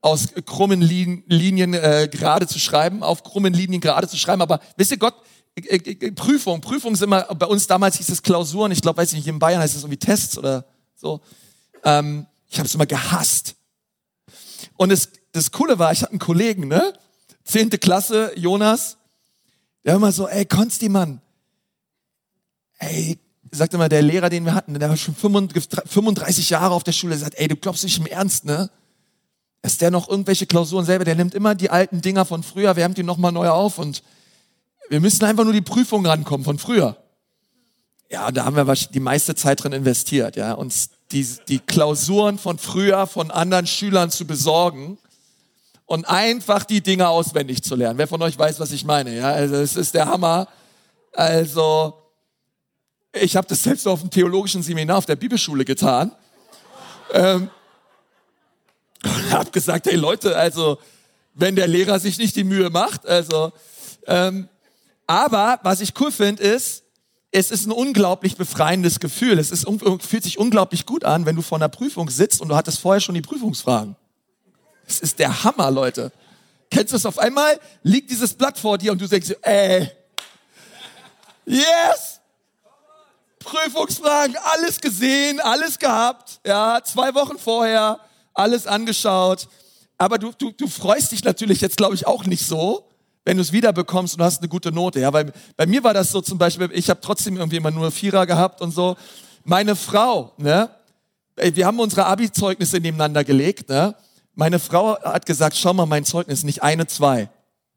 aus 0.00 0.28
krummen 0.46 0.80
Linien 0.80 1.74
äh, 1.74 2.08
gerade 2.10 2.46
zu 2.46 2.58
schreiben, 2.58 3.02
auf 3.02 3.24
krummen 3.24 3.52
Linien 3.52 3.80
gerade 3.80 4.06
zu 4.06 4.16
schreiben. 4.16 4.42
Aber 4.42 4.60
wisst 4.76 4.92
ihr, 4.92 4.98
Gott, 4.98 5.14
Prüfung, 6.14 6.60
Prüfung 6.60 6.96
sind 6.96 7.08
immer, 7.08 7.22
bei 7.34 7.46
uns 7.46 7.66
damals 7.66 7.96
hieß 7.96 8.08
es 8.08 8.22
Klausuren, 8.22 8.72
ich 8.72 8.82
glaube, 8.82 8.98
weiß 8.98 9.10
ich 9.12 9.18
nicht, 9.18 9.28
in 9.28 9.38
Bayern 9.38 9.60
heißt 9.60 9.74
es 9.74 9.82
irgendwie 9.82 9.98
Tests 9.98 10.36
oder 10.38 10.64
so. 10.94 11.20
Ähm, 11.84 12.26
ich 12.48 12.58
habe 12.58 12.66
es 12.66 12.74
immer 12.74 12.86
gehasst. 12.86 13.56
Und 14.76 14.90
das, 14.90 15.10
das 15.32 15.50
Coole 15.52 15.78
war, 15.78 15.92
ich 15.92 16.02
hatte 16.02 16.12
einen 16.12 16.18
Kollegen, 16.18 16.68
ne? 16.68 16.92
Zehnte 17.44 17.78
Klasse, 17.78 18.32
Jonas, 18.36 18.96
der 19.84 19.94
immer 19.94 20.12
so, 20.12 20.28
ey, 20.28 20.44
Konsti, 20.44 20.88
Mann, 20.88 21.20
ey, 22.78 23.18
sagt 23.50 23.74
immer 23.74 23.88
der 23.88 24.02
Lehrer, 24.02 24.28
den 24.28 24.44
wir 24.44 24.54
hatten, 24.54 24.78
der 24.78 24.88
war 24.88 24.96
schon 24.96 25.14
35 25.14 26.50
Jahre 26.50 26.74
auf 26.74 26.84
der 26.84 26.92
Schule, 26.92 27.12
der 27.12 27.20
sagt, 27.20 27.38
ey, 27.38 27.48
du 27.48 27.56
glaubst 27.56 27.84
nicht 27.84 27.98
im 27.98 28.06
Ernst, 28.06 28.44
ne? 28.44 28.70
Ist 29.62 29.80
der 29.80 29.90
noch 29.90 30.08
irgendwelche 30.08 30.46
Klausuren 30.46 30.84
selber? 30.84 31.04
Der 31.04 31.16
nimmt 31.16 31.34
immer 31.34 31.54
die 31.54 31.70
alten 31.70 32.00
Dinger 32.00 32.24
von 32.24 32.42
früher, 32.42 32.76
wärmt 32.76 32.96
die 32.96 33.02
nochmal 33.02 33.32
neu 33.32 33.48
auf 33.48 33.78
und 33.78 34.02
wir 34.88 35.00
müssen 35.00 35.24
einfach 35.24 35.44
nur 35.44 35.52
die 35.52 35.60
Prüfung 35.60 36.06
rankommen 36.06 36.44
von 36.44 36.58
früher. 36.58 36.96
Ja, 38.10 38.30
da 38.30 38.44
haben 38.44 38.56
wir 38.56 38.74
die 38.74 39.00
meiste 39.00 39.34
Zeit 39.34 39.62
drin 39.62 39.72
investiert, 39.72 40.36
ja, 40.36 40.52
uns 40.52 40.90
die, 41.12 41.26
die 41.48 41.58
Klausuren 41.58 42.38
von 42.38 42.58
früher 42.58 43.06
von 43.06 43.30
anderen 43.30 43.66
Schülern 43.66 44.10
zu 44.10 44.26
besorgen 44.26 44.98
und 45.86 46.06
einfach 46.06 46.64
die 46.64 46.82
Dinge 46.82 47.08
auswendig 47.08 47.62
zu 47.62 47.74
lernen. 47.74 47.98
Wer 47.98 48.06
von 48.06 48.20
euch 48.22 48.38
weiß, 48.38 48.60
was 48.60 48.72
ich 48.72 48.84
meine? 48.84 49.16
Ja, 49.16 49.30
also 49.30 49.56
es 49.56 49.76
ist 49.76 49.94
der 49.94 50.06
Hammer. 50.06 50.48
Also 51.12 51.94
ich 53.12 53.36
habe 53.36 53.46
das 53.46 53.62
selbst 53.62 53.86
auf 53.86 54.00
dem 54.00 54.10
theologischen 54.10 54.62
Seminar 54.62 54.98
auf 54.98 55.06
der 55.06 55.16
Bibelschule 55.16 55.64
getan. 55.64 56.12
Ähm, 57.12 57.50
und 59.04 59.32
habe 59.32 59.50
gesagt, 59.50 59.86
hey 59.86 59.96
Leute, 59.96 60.36
also 60.36 60.78
wenn 61.34 61.56
der 61.56 61.68
Lehrer 61.68 61.98
sich 62.00 62.18
nicht 62.18 62.36
die 62.36 62.44
Mühe 62.44 62.68
macht, 62.68 63.06
also 63.06 63.52
ähm, 64.06 64.48
aber 65.08 65.58
was 65.62 65.80
ich 65.80 65.98
cool 65.98 66.12
finde 66.12 66.42
ist, 66.42 66.84
es 67.30 67.50
ist 67.50 67.66
ein 67.66 67.72
unglaublich 67.72 68.36
befreiendes 68.36 69.00
Gefühl. 69.00 69.38
Es 69.38 69.50
ist, 69.50 69.66
fühlt 70.00 70.22
sich 70.22 70.38
unglaublich 70.38 70.86
gut 70.86 71.04
an, 71.04 71.26
wenn 71.26 71.34
du 71.34 71.42
vor 71.42 71.58
einer 71.58 71.68
Prüfung 71.68 72.08
sitzt 72.10 72.40
und 72.40 72.48
du 72.48 72.56
hattest 72.56 72.78
vorher 72.78 73.00
schon 73.00 73.14
die 73.14 73.22
Prüfungsfragen. 73.22 73.96
Es 74.86 75.00
ist 75.00 75.18
der 75.18 75.44
Hammer, 75.44 75.70
Leute. 75.70 76.12
Kennst 76.70 76.92
du 76.92 76.96
es 76.96 77.06
auf 77.06 77.18
einmal? 77.18 77.58
Liegt 77.82 78.10
dieses 78.10 78.34
Blatt 78.34 78.58
vor 78.58 78.76
dir 78.76 78.92
und 78.92 79.00
du 79.00 79.06
denkst, 79.06 79.34
ey, 79.42 79.90
yes, 81.46 82.20
Prüfungsfragen, 83.38 84.36
alles 84.52 84.78
gesehen, 84.80 85.40
alles 85.40 85.78
gehabt, 85.78 86.40
ja, 86.46 86.80
zwei 86.84 87.14
Wochen 87.14 87.38
vorher, 87.38 87.98
alles 88.34 88.66
angeschaut. 88.66 89.48
Aber 89.96 90.18
du, 90.18 90.32
du, 90.36 90.52
du 90.52 90.68
freust 90.68 91.12
dich 91.12 91.24
natürlich 91.24 91.62
jetzt, 91.62 91.78
glaube 91.78 91.94
ich, 91.94 92.06
auch 92.06 92.24
nicht 92.24 92.46
so, 92.46 92.87
wenn 93.28 93.36
du 93.36 93.42
es 93.42 93.52
wieder 93.52 93.74
bekommst 93.74 94.14
und 94.14 94.20
du 94.20 94.24
hast 94.24 94.40
eine 94.40 94.48
gute 94.48 94.72
Note. 94.72 95.00
Ja, 95.00 95.12
weil 95.12 95.34
bei 95.54 95.66
mir 95.66 95.84
war 95.84 95.92
das 95.92 96.10
so 96.10 96.22
zum 96.22 96.38
Beispiel, 96.38 96.70
ich 96.72 96.88
habe 96.88 97.02
trotzdem 97.02 97.36
irgendwie 97.36 97.58
immer 97.58 97.70
nur 97.70 97.90
Vierer 97.90 98.24
gehabt 98.24 98.62
und 98.62 98.70
so. 98.70 98.96
Meine 99.44 99.76
Frau, 99.76 100.32
ne, 100.38 100.70
wir 101.36 101.66
haben 101.66 101.78
unsere 101.78 102.06
Abi-Zeugnisse 102.06 102.80
nebeneinander 102.80 103.24
gelegt, 103.24 103.68
ne. 103.68 103.94
Meine 104.34 104.58
Frau 104.58 104.98
hat 105.02 105.26
gesagt, 105.26 105.58
schau 105.58 105.74
mal, 105.74 105.84
mein 105.84 106.06
Zeugnis, 106.06 106.42
nicht 106.42 106.62
eine, 106.62 106.86
zwei. 106.86 107.28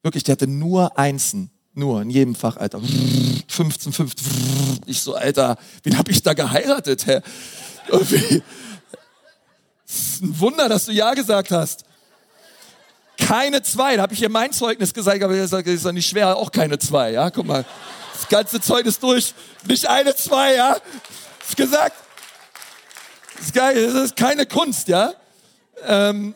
Wirklich, 0.03 0.24
die 0.24 0.31
hatte 0.31 0.48
nur 0.48 0.98
Einsen. 0.98 1.51
Nur, 1.74 2.01
in 2.01 2.12
jedem 2.12 2.34
Fach, 2.34 2.55
Alter. 2.55 2.79
15, 3.50 3.91
15. 3.91 4.27
Ich 4.86 5.01
so, 5.01 5.15
Alter, 5.15 5.58
wen 5.84 5.98
hab 5.98 6.08
ich 6.08 6.24
da 6.24 6.31
geheiratet, 6.31 7.08
hä? 7.08 7.20
Ist 9.86 10.22
ein 10.22 10.39
Wunder, 10.39 10.70
dass 10.70 10.86
du 10.86 10.93
Ja 10.93 11.13
gesagt 11.13 11.51
hast. 11.51 11.84
Keine 13.18 13.62
zwei. 13.62 13.96
Da 13.96 14.03
habe 14.03 14.13
ich 14.13 14.22
ihr 14.22 14.30
mein 14.30 14.51
Zeugnis 14.51 14.94
gesagt, 14.94 15.24
aber 15.24 15.36
das 15.36 15.51
ist 15.51 15.86
doch 15.86 15.91
nicht 15.91 16.08
schwer, 16.08 16.36
auch 16.36 16.51
keine 16.51 16.80
zwei, 16.80 17.12
ja? 17.12 17.30
Guck 17.30 17.46
mal. 17.46 17.65
Das 18.13 18.27
ganze 18.27 18.62
Zeugnis 18.62 19.00
durch, 19.00 19.34
nicht 19.65 19.88
eine 19.88 20.15
zwei, 20.15 20.56
ja? 20.56 20.77
Ist 21.48 21.58
gesagt. 21.58 21.96
Das 23.36 23.46
ist 23.46 23.53
geil, 23.53 23.86
das 23.86 24.03
ist 24.03 24.15
keine 24.15 24.46
Kunst, 24.46 24.88
ja? 24.88 25.13
Ähm, 25.88 26.36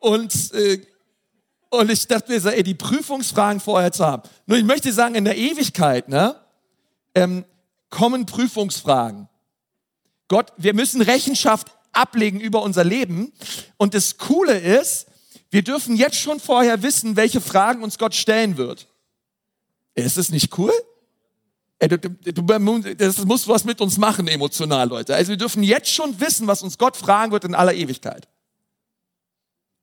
und 0.00 0.52
äh, 0.54 0.80
und 1.70 1.88
ich 1.88 2.06
dachte 2.08 2.32
mir 2.32 2.44
ey, 2.52 2.64
die 2.64 2.74
Prüfungsfragen 2.74 3.60
vorher 3.60 3.92
zu 3.92 4.04
haben. 4.04 4.24
Nur 4.46 4.58
ich 4.58 4.64
möchte 4.64 4.92
sagen, 4.92 5.14
in 5.14 5.24
der 5.24 5.36
Ewigkeit, 5.36 6.08
ne, 6.08 6.34
ähm, 7.14 7.44
kommen 7.90 8.26
Prüfungsfragen. 8.26 9.28
Gott, 10.26 10.52
wir 10.56 10.74
müssen 10.74 11.00
Rechenschaft 11.00 11.68
ablegen 11.92 12.40
über 12.40 12.62
unser 12.62 12.84
Leben. 12.84 13.32
Und 13.76 13.94
das 13.94 14.18
Coole 14.18 14.58
ist, 14.58 15.06
wir 15.50 15.62
dürfen 15.62 15.96
jetzt 15.96 16.16
schon 16.16 16.40
vorher 16.40 16.82
wissen, 16.82 17.16
welche 17.16 17.40
Fragen 17.40 17.82
uns 17.82 17.98
Gott 17.98 18.14
stellen 18.14 18.56
wird. 18.56 18.86
Ist 19.94 20.16
es 20.16 20.30
nicht 20.30 20.56
cool? 20.58 20.72
Ey, 21.80 21.88
du, 21.88 21.98
du, 21.98 22.94
das 22.94 23.24
muss 23.24 23.48
was 23.48 23.64
mit 23.64 23.80
uns 23.80 23.96
machen, 23.96 24.28
emotional, 24.28 24.88
Leute. 24.88 25.14
Also 25.14 25.30
wir 25.30 25.36
dürfen 25.36 25.62
jetzt 25.62 25.90
schon 25.90 26.20
wissen, 26.20 26.46
was 26.46 26.62
uns 26.62 26.78
Gott 26.78 26.96
fragen 26.96 27.32
wird 27.32 27.44
in 27.44 27.54
aller 27.54 27.74
Ewigkeit. 27.74 28.28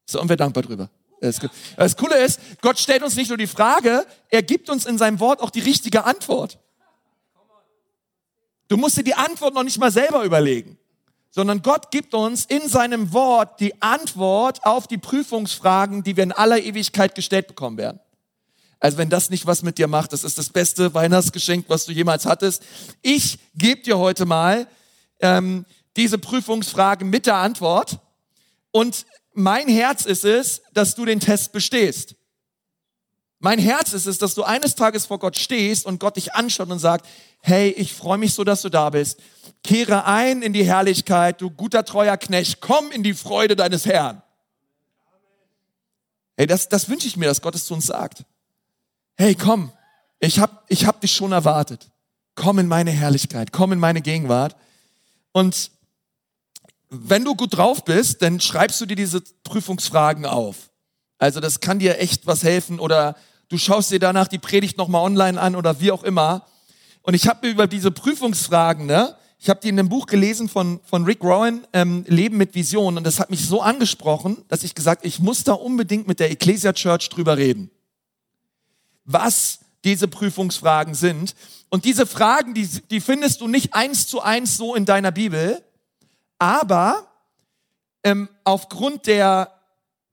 So, 0.05 0.21
und 0.21 0.29
wir 0.29 0.37
dankbar 0.37 0.63
drüber. 0.63 0.89
Das 1.19 1.97
Coole 1.97 2.17
ist, 2.23 2.39
Gott 2.61 2.77
stellt 2.77 3.01
uns 3.01 3.15
nicht 3.15 3.29
nur 3.29 3.37
die 3.37 3.47
Frage, 3.47 4.05
er 4.29 4.43
gibt 4.43 4.69
uns 4.69 4.85
in 4.85 4.97
seinem 4.97 5.19
Wort 5.19 5.41
auch 5.41 5.49
die 5.49 5.59
richtige 5.59 6.05
Antwort. 6.05 6.59
Du 8.67 8.77
musst 8.77 8.97
dir 8.97 9.03
die 9.03 9.15
Antwort 9.15 9.53
noch 9.53 9.63
nicht 9.63 9.79
mal 9.79 9.91
selber 9.91 10.23
überlegen, 10.23 10.77
sondern 11.37 11.61
Gott 11.61 11.91
gibt 11.91 12.15
uns 12.15 12.45
in 12.45 12.67
seinem 12.67 13.13
Wort 13.13 13.59
die 13.59 13.79
Antwort 13.79 14.65
auf 14.65 14.87
die 14.87 14.97
Prüfungsfragen, 14.97 16.01
die 16.01 16.15
wir 16.15 16.23
in 16.23 16.31
aller 16.31 16.59
Ewigkeit 16.59 17.13
gestellt 17.13 17.45
bekommen 17.45 17.77
werden. 17.77 17.99
Also 18.79 18.97
wenn 18.97 19.11
das 19.11 19.29
nicht 19.29 19.45
was 19.45 19.61
mit 19.61 19.77
dir 19.77 19.87
macht, 19.87 20.13
das 20.13 20.23
ist 20.23 20.39
das 20.39 20.49
beste 20.49 20.95
Weihnachtsgeschenk, 20.95 21.65
was 21.67 21.85
du 21.85 21.91
jemals 21.91 22.25
hattest. 22.25 22.63
Ich 23.03 23.37
gebe 23.53 23.83
dir 23.83 23.99
heute 23.99 24.25
mal 24.25 24.65
ähm, 25.19 25.67
diese 25.95 26.17
Prüfungsfragen 26.17 27.07
mit 27.07 27.27
der 27.27 27.35
Antwort. 27.35 27.99
Und 28.71 29.05
mein 29.35 29.67
Herz 29.67 30.05
ist 30.05 30.25
es, 30.25 30.63
dass 30.73 30.95
du 30.95 31.05
den 31.05 31.19
Test 31.19 31.51
bestehst. 31.51 32.15
Mein 33.39 33.59
Herz 33.59 33.93
ist 33.93 34.07
es, 34.07 34.17
dass 34.17 34.33
du 34.33 34.43
eines 34.43 34.75
Tages 34.75 35.05
vor 35.05 35.19
Gott 35.19 35.37
stehst 35.37 35.85
und 35.85 35.99
Gott 35.99 36.15
dich 36.15 36.33
anschaut 36.33 36.69
und 36.69 36.79
sagt, 36.79 37.07
hey, 37.41 37.69
ich 37.69 37.93
freue 37.93 38.17
mich 38.17 38.33
so, 38.33 38.43
dass 38.43 38.63
du 38.63 38.69
da 38.69 38.89
bist. 38.89 39.19
Kehre 39.63 40.05
ein 40.05 40.41
in 40.41 40.53
die 40.53 40.65
Herrlichkeit, 40.65 41.39
du 41.41 41.51
guter, 41.51 41.85
treuer 41.85 42.17
Knecht, 42.17 42.61
komm 42.61 42.91
in 42.91 43.03
die 43.03 43.13
Freude 43.13 43.55
deines 43.55 43.85
Herrn. 43.85 44.21
Hey, 46.35 46.47
das, 46.47 46.69
das 46.69 46.89
wünsche 46.89 47.07
ich 47.07 47.17
mir, 47.17 47.25
dass 47.25 47.41
Gott 47.41 47.55
es 47.55 47.65
zu 47.65 47.73
uns 47.73 47.87
sagt. 47.87 48.23
Hey, 49.17 49.35
komm, 49.35 49.71
ich 50.19 50.39
hab, 50.39 50.65
ich 50.67 50.85
hab 50.85 51.01
dich 51.01 51.11
schon 51.11 51.31
erwartet. 51.31 51.89
Komm 52.35 52.59
in 52.59 52.67
meine 52.67 52.91
Herrlichkeit, 52.91 53.51
komm 53.51 53.71
in 53.71 53.79
meine 53.79 54.01
Gegenwart. 54.01 54.55
Und 55.31 55.71
wenn 56.89 57.23
du 57.23 57.35
gut 57.35 57.57
drauf 57.57 57.83
bist, 57.83 58.21
dann 58.21 58.39
schreibst 58.39 58.79
du 58.81 58.85
dir 58.85 58.95
diese 58.95 59.21
Prüfungsfragen 59.43 60.25
auf. 60.25 60.69
Also 61.17 61.39
das 61.39 61.59
kann 61.59 61.79
dir 61.79 61.99
echt 61.99 62.27
was 62.27 62.43
helfen 62.43 62.79
oder 62.79 63.15
du 63.49 63.57
schaust 63.57 63.91
dir 63.91 63.99
danach 63.99 64.27
die 64.27 64.37
Predigt 64.37 64.77
nochmal 64.77 65.03
online 65.03 65.39
an 65.39 65.55
oder 65.55 65.79
wie 65.79 65.91
auch 65.91 66.03
immer. 66.03 66.45
Und 67.01 67.13
ich 67.13 67.27
habe 67.27 67.47
mir 67.47 67.53
über 67.53 67.67
diese 67.67 67.91
Prüfungsfragen, 67.91 68.85
ne, 68.85 69.15
ich 69.39 69.49
habe 69.49 69.59
die 69.61 69.69
in 69.69 69.79
einem 69.79 69.89
Buch 69.89 70.07
gelesen 70.07 70.49
von, 70.49 70.79
von 70.83 71.05
Rick 71.05 71.23
Rowan, 71.23 71.65
ähm, 71.71 72.03
Leben 72.07 72.37
mit 72.37 72.55
Vision. 72.55 72.97
Und 72.97 73.03
das 73.03 73.19
hat 73.19 73.29
mich 73.29 73.45
so 73.45 73.61
angesprochen, 73.61 74.43
dass 74.47 74.63
ich 74.63 74.73
gesagt, 74.73 75.05
ich 75.05 75.19
muss 75.19 75.43
da 75.43 75.53
unbedingt 75.53 76.07
mit 76.07 76.19
der 76.19 76.31
Ecclesia 76.31 76.73
Church 76.73 77.09
drüber 77.09 77.37
reden. 77.37 77.69
Was 79.05 79.59
diese 79.83 80.07
Prüfungsfragen 80.07 80.95
sind. 80.95 81.35
Und 81.69 81.85
diese 81.85 82.05
Fragen, 82.05 82.53
die, 82.53 82.67
die 82.89 82.99
findest 82.99 83.41
du 83.41 83.47
nicht 83.47 83.73
eins 83.73 84.07
zu 84.07 84.21
eins 84.21 84.57
so 84.57 84.75
in 84.75 84.85
deiner 84.85 85.11
Bibel, 85.11 85.63
aber 86.39 87.07
ähm, 88.03 88.27
aufgrund 88.43 89.05
der 89.05 89.56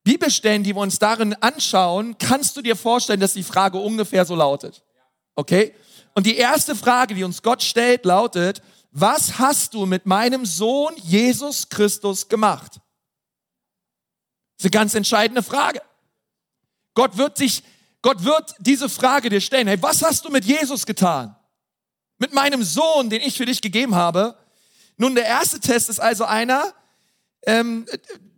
Bibelstellen, 0.05 0.63
die 0.63 0.75
wir 0.75 0.83
uns 0.83 0.99
darin 0.99 1.35
anschauen, 1.35 2.17
kannst 2.19 2.57
du 2.57 2.63
dir 2.63 2.77
vorstellen, 2.77 3.21
dass 3.21 3.33
die 3.33 3.43
Frage 3.43 3.79
ungefähr 3.79 4.27
so 4.27 4.35
lautet. 4.35 4.85
Okay? 5.35 5.75
Und 6.15 6.27
die 6.27 6.37
erste 6.37 6.77
Frage, 6.77 7.15
die 7.15 7.25
uns 7.25 7.43
Gott 7.43 7.63
stellt, 7.63 8.05
lautet, 8.05 8.63
was 8.93 9.39
hast 9.39 9.75
du 9.75 9.87
mit 9.87 10.07
meinem 10.07 10.45
Sohn 10.47 10.95
Jesus 10.99 11.69
Christus 11.69 12.29
gemacht? 12.29 12.75
Das 14.57 14.59
ist 14.59 14.65
eine 14.67 14.71
ganz 14.71 14.95
entscheidende 14.95 15.43
Frage. 15.43 15.83
Gott 16.93 17.17
wird 17.17 17.37
sich, 17.37 17.65
Gott 18.03 18.25
wird 18.25 18.55
diese 18.61 18.89
Frage 18.89 19.31
dir 19.31 19.41
stellen. 19.41 19.67
Hey, 19.67 19.83
was 19.83 20.03
hast 20.03 20.25
du 20.25 20.31
mit 20.31 20.45
Jesus 20.45 20.87
getan? 20.87 21.35
Mit 22.19 22.33
meinem 22.33 22.63
Sohn, 22.63 23.11
den 23.11 23.23
ich 23.23 23.37
für 23.37 23.47
dich 23.47 23.61
gegeben 23.61 23.97
habe? 23.97 24.37
Nun, 24.97 25.17
der 25.17 25.25
erste 25.25 25.59
Test 25.59 25.89
ist 25.89 25.99
also 25.99 26.25
einer, 26.25 26.73
ähm, 27.47 27.87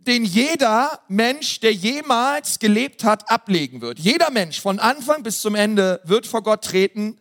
den 0.07 0.23
jeder 0.23 1.01
Mensch, 1.09 1.59
der 1.59 1.73
jemals 1.73 2.59
gelebt 2.59 3.03
hat, 3.03 3.29
ablegen 3.29 3.81
wird. 3.81 3.99
Jeder 3.99 4.31
Mensch 4.31 4.59
von 4.59 4.79
Anfang 4.79 5.21
bis 5.21 5.41
zum 5.41 5.53
Ende 5.53 6.01
wird 6.05 6.25
vor 6.25 6.41
Gott 6.41 6.63
treten. 6.63 7.19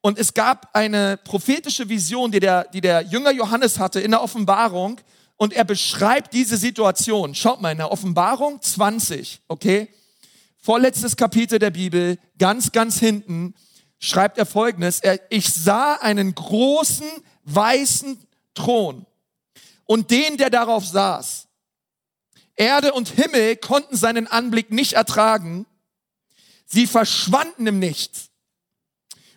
Und 0.00 0.18
es 0.18 0.34
gab 0.34 0.68
eine 0.74 1.16
prophetische 1.16 1.88
Vision, 1.88 2.30
die 2.30 2.40
der, 2.40 2.64
die 2.64 2.80
der 2.80 3.02
Jünger 3.02 3.32
Johannes 3.32 3.78
hatte 3.78 4.00
in 4.00 4.10
der 4.10 4.22
Offenbarung. 4.22 5.00
Und 5.36 5.54
er 5.54 5.64
beschreibt 5.64 6.34
diese 6.34 6.56
Situation. 6.56 7.34
Schaut 7.34 7.60
mal 7.60 7.72
in 7.72 7.78
der 7.78 7.90
Offenbarung 7.90 8.60
20, 8.60 9.40
okay? 9.48 9.88
Vorletztes 10.60 11.16
Kapitel 11.16 11.58
der 11.58 11.70
Bibel, 11.70 12.18
ganz, 12.38 12.72
ganz 12.72 12.98
hinten, 12.98 13.54
schreibt 13.98 14.36
er 14.38 14.46
folgendes. 14.46 15.00
Er, 15.00 15.18
ich 15.30 15.48
sah 15.48 15.94
einen 15.94 16.34
großen 16.34 17.08
weißen 17.44 18.20
Thron 18.54 19.06
und 19.86 20.10
den, 20.10 20.36
der 20.36 20.50
darauf 20.50 20.86
saß. 20.86 21.47
Erde 22.58 22.92
und 22.92 23.08
Himmel 23.08 23.56
konnten 23.56 23.96
seinen 23.96 24.26
Anblick 24.26 24.70
nicht 24.70 24.94
ertragen. 24.94 25.64
Sie 26.66 26.86
verschwanden 26.86 27.66
im 27.66 27.78
Nichts. 27.78 28.30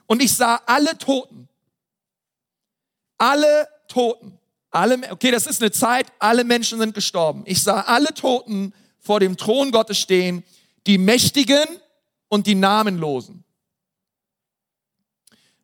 Und 0.07 0.21
ich 0.21 0.33
sah 0.33 0.61
alle 0.65 0.97
Toten. 0.97 1.47
Alle 3.17 3.69
Toten. 3.87 4.37
Alle, 4.71 5.11
okay, 5.11 5.31
das 5.31 5.45
ist 5.45 5.61
eine 5.61 5.71
Zeit, 5.71 6.07
alle 6.17 6.43
Menschen 6.43 6.79
sind 6.79 6.95
gestorben. 6.95 7.43
Ich 7.45 7.61
sah 7.61 7.81
alle 7.81 8.13
Toten 8.13 8.73
vor 8.99 9.19
dem 9.19 9.37
Thron 9.37 9.71
Gottes 9.71 9.99
stehen, 9.99 10.43
die 10.87 10.97
Mächtigen 10.97 11.65
und 12.27 12.47
die 12.47 12.55
Namenlosen. 12.55 13.43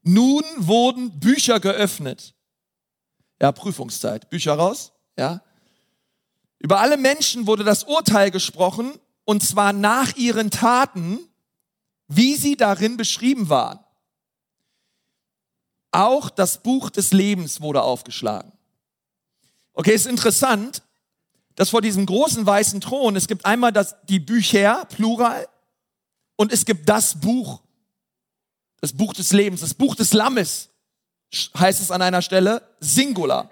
Nun 0.04 0.44
wurden 0.58 1.20
Bücher 1.20 1.60
geöffnet. 1.60 2.36
Ja, 3.42 3.52
Prüfungszeit. 3.52 4.30
Bücher 4.30 4.54
raus. 4.54 4.92
Ja. 5.18 5.42
Über 6.60 6.80
alle 6.80 6.98
Menschen 6.98 7.48
wurde 7.48 7.64
das 7.64 7.84
Urteil 7.84 8.32
gesprochen, 8.32 8.94
und 9.26 9.44
zwar 9.44 9.74
nach 9.74 10.16
ihren 10.16 10.52
Taten, 10.52 11.20
wie 12.08 12.36
sie 12.36 12.56
darin 12.56 12.98
beschrieben 12.98 13.50
waren. 13.50 13.80
Auch 15.92 16.30
das 16.30 16.64
Buch 16.64 16.90
des 16.90 17.12
Lebens 17.12 17.62
wurde 17.62 17.82
aufgeschlagen. 17.82 18.52
Okay, 19.74 19.94
ist 19.94 20.08
interessant, 20.08 20.82
dass 21.56 21.70
vor 21.70 21.82
diesem 21.82 22.06
großen 22.06 22.46
weißen 22.46 22.82
Thron, 22.82 23.16
es 23.16 23.28
gibt 23.28 23.46
einmal 23.46 23.72
das, 23.72 23.96
die 24.08 24.20
Bücher, 24.20 24.86
Plural, 24.86 25.48
und 26.36 26.54
es 26.54 26.66
gibt 26.66 26.88
das 26.88 27.20
Buch, 27.20 27.62
das 28.80 28.94
Buch 28.94 29.14
des 29.14 29.34
Lebens, 29.34 29.62
das 29.62 29.74
Buch 29.74 29.96
des 29.96 30.14
Lammes, 30.14 30.70
heißt 31.58 31.82
es 31.82 31.92
an 31.92 32.02
einer 32.02 32.22
Stelle, 32.22 32.62
Singular. 32.80 33.50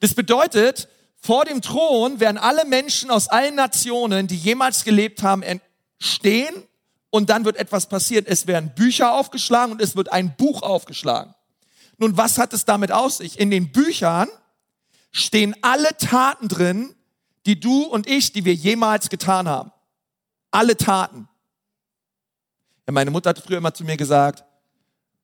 Das 0.00 0.14
bedeutet, 0.14 0.88
vor 1.20 1.44
dem 1.44 1.60
Thron 1.60 2.18
werden 2.18 2.38
alle 2.38 2.64
Menschen 2.64 3.10
aus 3.10 3.28
allen 3.28 3.54
Nationen, 3.54 4.26
die 4.26 4.36
jemals 4.36 4.84
gelebt 4.84 5.22
haben, 5.22 5.42
stehen 5.98 6.54
und 7.10 7.28
dann 7.28 7.44
wird 7.44 7.56
etwas 7.56 7.88
passiert. 7.88 8.26
Es 8.26 8.46
werden 8.46 8.72
Bücher 8.74 9.12
aufgeschlagen 9.12 9.72
und 9.72 9.82
es 9.82 9.96
wird 9.96 10.10
ein 10.12 10.34
Buch 10.36 10.62
aufgeschlagen. 10.62 11.34
Nun, 11.98 12.16
was 12.16 12.38
hat 12.38 12.54
es 12.54 12.64
damit 12.64 12.90
aus 12.90 13.18
sich? 13.18 13.38
In 13.38 13.50
den 13.50 13.70
Büchern 13.70 14.28
stehen 15.12 15.54
alle 15.60 15.94
Taten 15.98 16.48
drin, 16.48 16.94
die 17.44 17.60
du 17.60 17.82
und 17.82 18.06
ich, 18.06 18.32
die 18.32 18.46
wir 18.46 18.54
jemals 18.54 19.10
getan 19.10 19.48
haben. 19.48 19.72
Alle 20.50 20.76
Taten. 20.76 21.28
Ja, 22.86 22.92
meine 22.92 23.10
Mutter 23.10 23.30
hat 23.30 23.38
früher 23.38 23.58
immer 23.58 23.74
zu 23.74 23.84
mir 23.84 23.98
gesagt, 23.98 24.44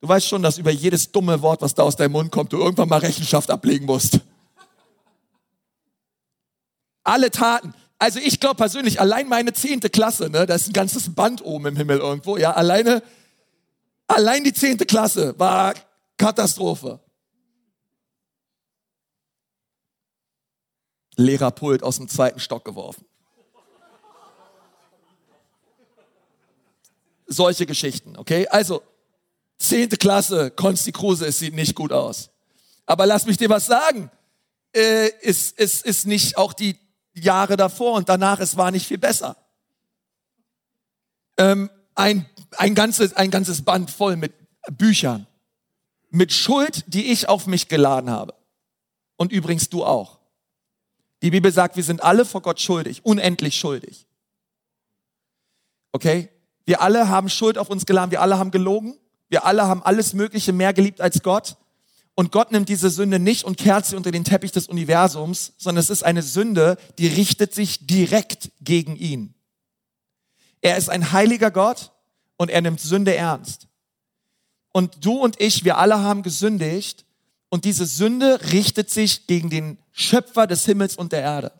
du 0.00 0.08
weißt 0.08 0.28
schon, 0.28 0.42
dass 0.42 0.58
über 0.58 0.70
jedes 0.70 1.10
dumme 1.10 1.40
Wort, 1.40 1.62
was 1.62 1.74
da 1.74 1.82
aus 1.82 1.96
deinem 1.96 2.12
Mund 2.12 2.30
kommt, 2.30 2.52
du 2.52 2.58
irgendwann 2.58 2.88
mal 2.88 2.98
Rechenschaft 2.98 3.50
ablegen 3.50 3.86
musst. 3.86 4.20
Alle 7.06 7.30
Taten. 7.30 7.72
Also 7.98 8.18
ich 8.18 8.40
glaube 8.40 8.56
persönlich, 8.56 9.00
allein 9.00 9.28
meine 9.28 9.52
zehnte 9.52 9.88
Klasse, 9.88 10.28
ne, 10.28 10.44
da 10.44 10.56
ist 10.56 10.66
ein 10.66 10.72
ganzes 10.72 11.14
Band 11.14 11.42
oben 11.44 11.66
im 11.66 11.76
Himmel 11.76 11.98
irgendwo, 11.98 12.36
ja, 12.36 12.50
alleine, 12.50 13.00
allein 14.08 14.42
die 14.42 14.52
zehnte 14.52 14.86
Klasse 14.86 15.38
war 15.38 15.74
Katastrophe. 16.18 16.98
Lehrerpult 21.14 21.84
aus 21.84 21.98
dem 21.98 22.08
zweiten 22.08 22.40
Stock 22.40 22.64
geworfen. 22.64 23.06
Solche 27.28 27.66
Geschichten, 27.66 28.16
okay? 28.16 28.48
Also, 28.48 28.82
zehnte 29.58 29.96
Klasse, 29.96 30.50
Konsti 30.50 30.90
Kruse, 30.90 31.26
es 31.26 31.38
sieht 31.38 31.54
nicht 31.54 31.76
gut 31.76 31.92
aus. 31.92 32.30
Aber 32.84 33.06
lass 33.06 33.26
mich 33.26 33.36
dir 33.36 33.48
was 33.48 33.66
sagen. 33.66 34.10
Äh, 34.74 35.08
ist, 35.20 35.58
ist, 35.58 35.86
ist 35.86 36.06
nicht 36.06 36.36
auch 36.36 36.52
die 36.52 36.85
Jahre 37.16 37.56
davor 37.56 37.94
und 37.94 38.08
danach, 38.08 38.40
es 38.40 38.56
war 38.56 38.70
nicht 38.70 38.86
viel 38.86 38.98
besser. 38.98 39.36
Ähm, 41.38 41.70
ein, 41.94 42.26
ein, 42.56 42.74
ganzes, 42.74 43.14
ein 43.14 43.30
ganzes 43.30 43.62
Band 43.62 43.90
voll 43.90 44.16
mit 44.16 44.34
Büchern, 44.70 45.26
mit 46.10 46.32
Schuld, 46.32 46.84
die 46.86 47.10
ich 47.10 47.28
auf 47.28 47.46
mich 47.46 47.68
geladen 47.68 48.10
habe. 48.10 48.34
Und 49.16 49.32
übrigens 49.32 49.68
du 49.68 49.84
auch. 49.84 50.18
Die 51.22 51.30
Bibel 51.30 51.50
sagt, 51.50 51.76
wir 51.76 51.82
sind 51.82 52.02
alle 52.02 52.24
vor 52.24 52.42
Gott 52.42 52.60
schuldig, 52.60 53.04
unendlich 53.04 53.58
schuldig. 53.58 54.06
Okay? 55.92 56.28
Wir 56.66 56.82
alle 56.82 57.08
haben 57.08 57.28
Schuld 57.30 57.56
auf 57.56 57.70
uns 57.70 57.86
geladen, 57.86 58.10
wir 58.10 58.20
alle 58.20 58.38
haben 58.38 58.50
gelogen, 58.50 58.98
wir 59.28 59.46
alle 59.46 59.66
haben 59.66 59.82
alles 59.82 60.12
Mögliche 60.12 60.52
mehr 60.52 60.74
geliebt 60.74 61.00
als 61.00 61.22
Gott. 61.22 61.56
Und 62.18 62.32
Gott 62.32 62.50
nimmt 62.50 62.70
diese 62.70 62.88
Sünde 62.88 63.18
nicht 63.18 63.44
und 63.44 63.58
kehrt 63.58 63.84
sie 63.84 63.94
unter 63.94 64.10
den 64.10 64.24
Teppich 64.24 64.50
des 64.50 64.68
Universums, 64.68 65.52
sondern 65.58 65.82
es 65.82 65.90
ist 65.90 66.02
eine 66.02 66.22
Sünde, 66.22 66.78
die 66.98 67.08
richtet 67.08 67.54
sich 67.54 67.86
direkt 67.86 68.50
gegen 68.62 68.96
ihn. 68.96 69.34
Er 70.62 70.78
ist 70.78 70.88
ein 70.88 71.12
heiliger 71.12 71.50
Gott 71.50 71.92
und 72.38 72.50
er 72.50 72.62
nimmt 72.62 72.80
Sünde 72.80 73.14
ernst. 73.14 73.68
Und 74.72 75.04
du 75.04 75.12
und 75.12 75.38
ich, 75.42 75.64
wir 75.64 75.76
alle 75.76 75.98
haben 75.98 76.22
gesündigt 76.22 77.04
und 77.50 77.66
diese 77.66 77.84
Sünde 77.84 78.40
richtet 78.50 78.88
sich 78.88 79.26
gegen 79.26 79.50
den 79.50 79.78
Schöpfer 79.92 80.46
des 80.46 80.64
Himmels 80.64 80.96
und 80.96 81.12
der 81.12 81.20
Erde. 81.20 81.52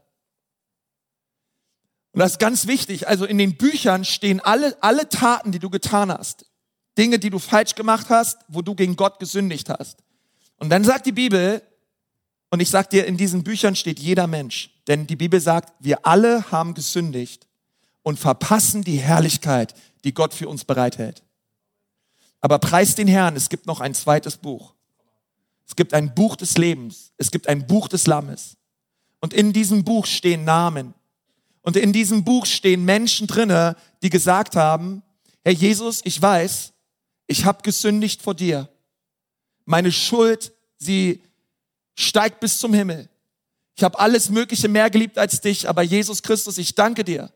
Und 2.13 2.21
das 2.21 2.33
ist 2.33 2.39
ganz 2.39 2.67
wichtig. 2.67 3.09
Also 3.09 3.27
in 3.27 3.37
den 3.37 3.59
Büchern 3.59 4.07
stehen 4.07 4.41
alle, 4.41 4.75
alle 4.83 5.07
Taten, 5.11 5.53
die 5.53 5.59
du 5.59 5.69
getan 5.69 6.11
hast. 6.11 6.47
Dinge, 6.97 7.19
die 7.19 7.29
du 7.29 7.39
falsch 7.39 7.75
gemacht 7.75 8.07
hast, 8.09 8.39
wo 8.49 8.63
du 8.63 8.75
gegen 8.75 8.97
Gott 8.97 9.19
gesündigt 9.19 9.69
hast. 9.69 9.99
Und 10.59 10.71
dann 10.71 10.85
sagt 10.85 11.07
die 11.07 11.13
Bibel, 11.13 11.63
und 12.51 12.61
ich 12.61 12.71
sag 12.71 12.91
dir, 12.91 13.07
in 13.07 13.17
diesen 13.17 13.43
Büchern 13.43 13.77
steht 13.77 13.99
jeder 13.99 14.27
Mensch, 14.27 14.71
denn 14.87 15.07
die 15.07 15.17
Bibel 15.17 15.41
sagt, 15.41 15.75
wir 15.81 16.07
alle 16.07 16.51
haben 16.51 16.75
gesündigt 16.75 17.47
und 18.03 18.19
verpassen 18.19 18.85
die 18.85 18.99
Herrlichkeit, 18.99 19.75
die 20.05 20.15
Gott 20.15 20.33
für 20.33 20.49
uns 20.49 20.65
bereithält. 20.65 21.23
Aber 22.41 22.59
preis 22.59 22.95
den 22.95 23.09
Herrn, 23.09 23.37
es 23.37 23.49
gibt 23.49 23.67
noch 23.67 23.81
ein 23.81 23.95
zweites 23.95 24.37
Buch. 24.37 24.75
Es 25.67 25.75
gibt 25.75 25.93
ein 25.93 26.15
Buch 26.15 26.37
des 26.37 26.57
Lebens, 26.57 27.13
es 27.17 27.33
gibt 27.33 27.49
ein 27.49 27.67
Buch 27.67 27.89
des 27.89 28.07
Lammes. 28.07 28.57
Und 29.21 29.35
in 29.35 29.53
diesem 29.53 29.83
Buch 29.83 30.07
stehen 30.07 30.45
Namen. 30.45 30.95
Und 31.63 31.77
in 31.77 31.93
diesem 31.93 32.23
Buch 32.23 32.47
stehen 32.47 32.85
Menschen 32.85 33.27
drinne, 33.27 33.75
die 34.03 34.11
gesagt 34.11 34.55
haben, 34.55 35.03
Herr 35.43 35.53
Jesus, 35.53 36.01
ich 36.05 36.23
weiß, 36.23 36.73
ich 37.27 37.45
habe 37.45 37.63
gesündigt 37.63 38.23
vor 38.23 38.35
dir. 38.35 38.69
Meine 39.67 39.93
Schuld, 39.93 40.53
sie 40.79 41.23
steigt 41.95 42.41
bis 42.41 42.59
zum 42.59 42.73
Himmel. 42.73 43.09
Ich 43.77 43.85
habe 43.85 43.99
alles 43.99 44.31
Mögliche 44.31 44.69
mehr 44.69 44.89
geliebt 44.89 45.19
als 45.19 45.43
dich, 45.43 45.69
aber 45.69 45.83
Jesus 45.83 46.23
Christus, 46.23 46.57
ich 46.57 46.75
danke 46.75 47.05
dir, 47.05 47.31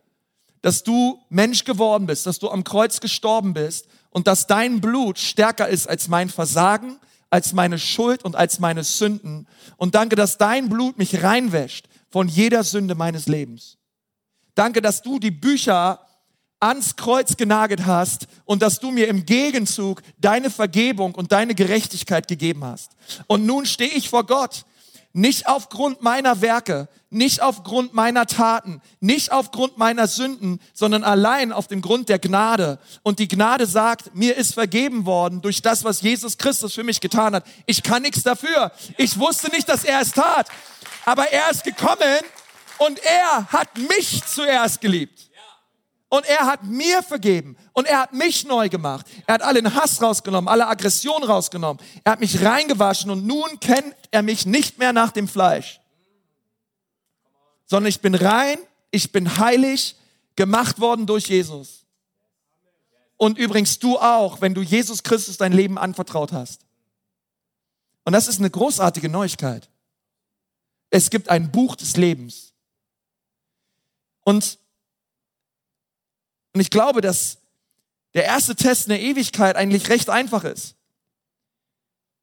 dass 0.62 0.82
du 0.82 1.20
Mensch 1.28 1.64
geworden 1.64 2.06
bist, 2.06 2.26
dass 2.26 2.38
du 2.38 2.48
am 2.48 2.64
Kreuz 2.64 3.00
gestorben 3.00 3.52
bist 3.52 3.88
und 4.10 4.26
dass 4.26 4.46
dein 4.46 4.80
Blut 4.80 5.18
stärker 5.18 5.68
ist 5.68 5.86
als 5.86 6.08
mein 6.08 6.30
Versagen, 6.30 6.98
als 7.30 7.52
meine 7.52 7.78
Schuld 7.78 8.24
und 8.24 8.36
als 8.36 8.58
meine 8.58 8.84
Sünden. 8.84 9.46
Und 9.76 9.94
danke, 9.94 10.16
dass 10.16 10.38
dein 10.38 10.68
Blut 10.68 10.98
mich 10.98 11.22
reinwäscht 11.22 11.88
von 12.08 12.28
jeder 12.28 12.64
Sünde 12.64 12.94
meines 12.94 13.26
Lebens. 13.26 13.76
Danke, 14.54 14.82
dass 14.82 15.02
du 15.02 15.18
die 15.18 15.30
Bücher 15.30 16.00
ans 16.60 16.96
Kreuz 16.96 17.36
genagelt 17.36 17.86
hast 17.86 18.26
und 18.44 18.62
dass 18.62 18.78
du 18.78 18.90
mir 18.90 19.08
im 19.08 19.24
Gegenzug 19.24 20.02
deine 20.18 20.50
Vergebung 20.50 21.14
und 21.14 21.32
deine 21.32 21.54
Gerechtigkeit 21.54 22.28
gegeben 22.28 22.64
hast. 22.64 22.92
Und 23.26 23.46
nun 23.46 23.66
stehe 23.66 23.90
ich 23.90 24.10
vor 24.10 24.24
Gott, 24.24 24.64
nicht 25.12 25.48
aufgrund 25.48 26.02
meiner 26.02 26.40
Werke, 26.40 26.88
nicht 27.08 27.42
aufgrund 27.42 27.94
meiner 27.94 28.26
Taten, 28.26 28.80
nicht 29.00 29.32
aufgrund 29.32 29.76
meiner 29.76 30.06
Sünden, 30.06 30.60
sondern 30.72 31.02
allein 31.02 31.52
auf 31.52 31.66
dem 31.66 31.82
Grund 31.82 32.08
der 32.08 32.20
Gnade. 32.20 32.78
Und 33.02 33.18
die 33.18 33.26
Gnade 33.26 33.66
sagt, 33.66 34.14
mir 34.14 34.36
ist 34.36 34.54
vergeben 34.54 35.06
worden 35.06 35.42
durch 35.42 35.62
das, 35.62 35.82
was 35.82 36.02
Jesus 36.02 36.38
Christus 36.38 36.74
für 36.74 36.84
mich 36.84 37.00
getan 37.00 37.34
hat. 37.34 37.44
Ich 37.66 37.82
kann 37.82 38.02
nichts 38.02 38.22
dafür. 38.22 38.70
Ich 38.98 39.18
wusste 39.18 39.50
nicht, 39.50 39.68
dass 39.68 39.82
er 39.82 40.00
es 40.00 40.12
tat. 40.12 40.48
Aber 41.04 41.32
er 41.32 41.50
ist 41.50 41.64
gekommen 41.64 42.20
und 42.78 43.00
er 43.00 43.46
hat 43.48 43.76
mich 43.76 44.22
zuerst 44.24 44.80
geliebt. 44.80 45.29
Und 46.10 46.26
er 46.26 46.46
hat 46.46 46.64
mir 46.64 47.02
vergeben 47.02 47.56
und 47.72 47.86
er 47.86 48.00
hat 48.00 48.12
mich 48.12 48.44
neu 48.44 48.68
gemacht. 48.68 49.06
Er 49.26 49.34
hat 49.34 49.42
allen 49.42 49.74
Hass 49.74 50.02
rausgenommen, 50.02 50.48
alle 50.48 50.66
Aggression 50.66 51.22
rausgenommen. 51.24 51.82
Er 52.04 52.12
hat 52.12 52.20
mich 52.20 52.44
reingewaschen 52.44 53.10
und 53.10 53.26
nun 53.26 53.58
kennt 53.60 53.94
er 54.10 54.22
mich 54.22 54.44
nicht 54.44 54.78
mehr 54.78 54.92
nach 54.92 55.12
dem 55.12 55.28
Fleisch, 55.28 55.80
sondern 57.66 57.88
ich 57.88 58.00
bin 58.00 58.14
rein 58.14 58.58
ich 58.90 59.12
bin 59.12 59.38
heilig 59.38 59.96
gemacht 60.36 60.80
worden 60.80 61.06
durch 61.06 61.28
Jesus. 61.28 61.86
Und 63.16 63.38
übrigens 63.38 63.78
du 63.78 63.98
auch, 63.98 64.40
wenn 64.40 64.54
du 64.54 64.62
Jesus 64.62 65.02
Christus 65.02 65.36
dein 65.36 65.52
Leben 65.52 65.78
anvertraut 65.78 66.32
hast. 66.32 66.64
Und 68.04 68.14
das 68.14 68.28
ist 68.28 68.38
eine 68.38 68.50
großartige 68.50 69.08
Neuigkeit. 69.08 69.68
Es 70.88 71.10
gibt 71.10 71.28
ein 71.28 71.52
Buch 71.52 71.76
des 71.76 71.96
Lebens. 71.96 72.54
Und, 74.24 74.58
und 76.54 76.60
ich 76.60 76.70
glaube, 76.70 77.00
dass 77.00 77.38
der 78.14 78.24
erste 78.24 78.56
Test 78.56 78.86
in 78.86 78.90
der 78.90 79.00
Ewigkeit 79.00 79.56
eigentlich 79.56 79.88
recht 79.88 80.10
einfach 80.10 80.44
ist. 80.44 80.74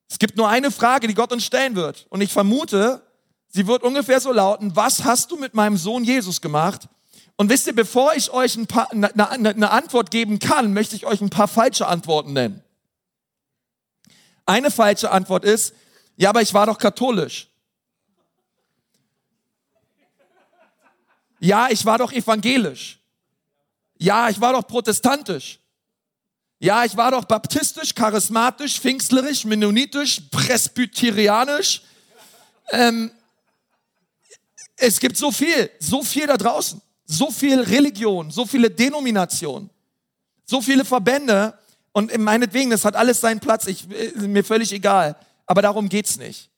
Es 0.09 0.19
gibt 0.19 0.37
nur 0.37 0.49
eine 0.49 0.71
Frage, 0.71 1.07
die 1.07 1.13
Gott 1.13 1.31
uns 1.31 1.45
stellen 1.45 1.75
wird. 1.75 2.07
Und 2.09 2.21
ich 2.21 2.31
vermute, 2.31 3.01
sie 3.49 3.67
wird 3.67 3.83
ungefähr 3.83 4.19
so 4.19 4.31
lauten, 4.31 4.75
was 4.75 5.03
hast 5.03 5.31
du 5.31 5.37
mit 5.37 5.53
meinem 5.53 5.77
Sohn 5.77 6.03
Jesus 6.03 6.41
gemacht? 6.41 6.87
Und 7.35 7.49
wisst 7.49 7.67
ihr, 7.67 7.75
bevor 7.75 8.13
ich 8.15 8.31
euch 8.31 8.55
ein 8.55 8.67
paar, 8.67 8.91
eine, 8.91 9.53
ne 9.53 9.69
Antwort 9.69 10.11
geben 10.11 10.39
kann, 10.39 10.73
möchte 10.73 10.95
ich 10.95 11.05
euch 11.05 11.21
ein 11.21 11.29
paar 11.29 11.47
falsche 11.47 11.87
Antworten 11.87 12.33
nennen. 12.33 12.63
Eine 14.45 14.71
falsche 14.71 15.11
Antwort 15.11 15.43
ist, 15.43 15.73
ja, 16.15 16.29
aber 16.29 16.41
ich 16.41 16.53
war 16.53 16.65
doch 16.65 16.77
katholisch. 16.77 17.49
Ja, 21.39 21.67
ich 21.69 21.85
war 21.85 21.99
doch 21.99 22.11
evangelisch. 22.11 22.96
Ja, 23.97 24.29
ich 24.29 24.39
war 24.39 24.53
doch 24.53 24.67
protestantisch. 24.67 25.59
Ja, 26.59 26.85
ich 26.85 26.97
war 26.97 27.11
doch 27.11 27.25
baptistisch, 27.25 27.93
charismatisch, 27.93 28.79
pfingstlerisch, 28.79 29.45
mennonitisch, 29.45 30.21
presbyterianisch. 30.31 31.83
Ähm, 32.71 33.11
es 34.75 34.99
gibt 34.99 35.17
so 35.17 35.31
viel, 35.31 35.69
so 35.79 36.03
viel 36.03 36.27
da 36.27 36.37
draußen. 36.37 36.81
So 37.05 37.31
viel 37.31 37.61
Religion, 37.61 38.31
so 38.31 38.45
viele 38.45 38.69
Denominationen, 38.69 39.69
so 40.45 40.61
viele 40.61 40.83
Verbände. 40.83 41.57
Und 41.93 42.15
meinetwegen, 42.17 42.69
das 42.69 42.83
hat 42.83 42.95
alles 42.95 43.21
seinen 43.21 43.39
Platz. 43.39 43.65
Ich, 43.67 43.89
äh, 43.89 44.11
mir 44.27 44.43
völlig 44.43 44.73
egal. 44.73 45.15
Aber 45.45 45.61
darum 45.61 45.87
geht's 45.87 46.17
nicht. 46.17 46.49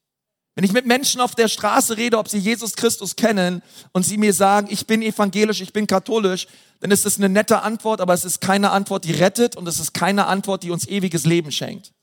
Wenn 0.55 0.63
ich 0.63 0.73
mit 0.73 0.85
Menschen 0.85 1.21
auf 1.21 1.35
der 1.35 1.47
Straße 1.47 1.95
rede, 1.95 2.17
ob 2.17 2.27
sie 2.27 2.39
Jesus 2.39 2.75
Christus 2.75 3.15
kennen 3.15 3.61
und 3.91 4.03
sie 4.03 4.17
mir 4.17 4.33
sagen, 4.33 4.67
ich 4.71 4.87
bin 4.87 5.01
evangelisch, 5.01 5.61
ich 5.61 5.71
bin 5.71 5.85
katholisch, 5.85 6.47
dann 6.79 6.91
ist 6.91 7.05
das 7.05 7.17
eine 7.17 7.29
nette 7.29 7.61
Antwort, 7.61 7.99
aber 7.99 8.13
es 8.13 8.23
ist 8.23 8.39
keine 8.39 8.71
Antwort, 8.71 9.03
die 9.03 9.11
rettet 9.11 9.55
und 9.55 9.67
es 9.67 9.79
ist 9.79 9.93
keine 9.93 10.27
Antwort, 10.27 10.63
die 10.63 10.71
uns 10.71 10.87
ewiges 10.87 11.25
Leben 11.25 11.51
schenkt. 11.51 11.93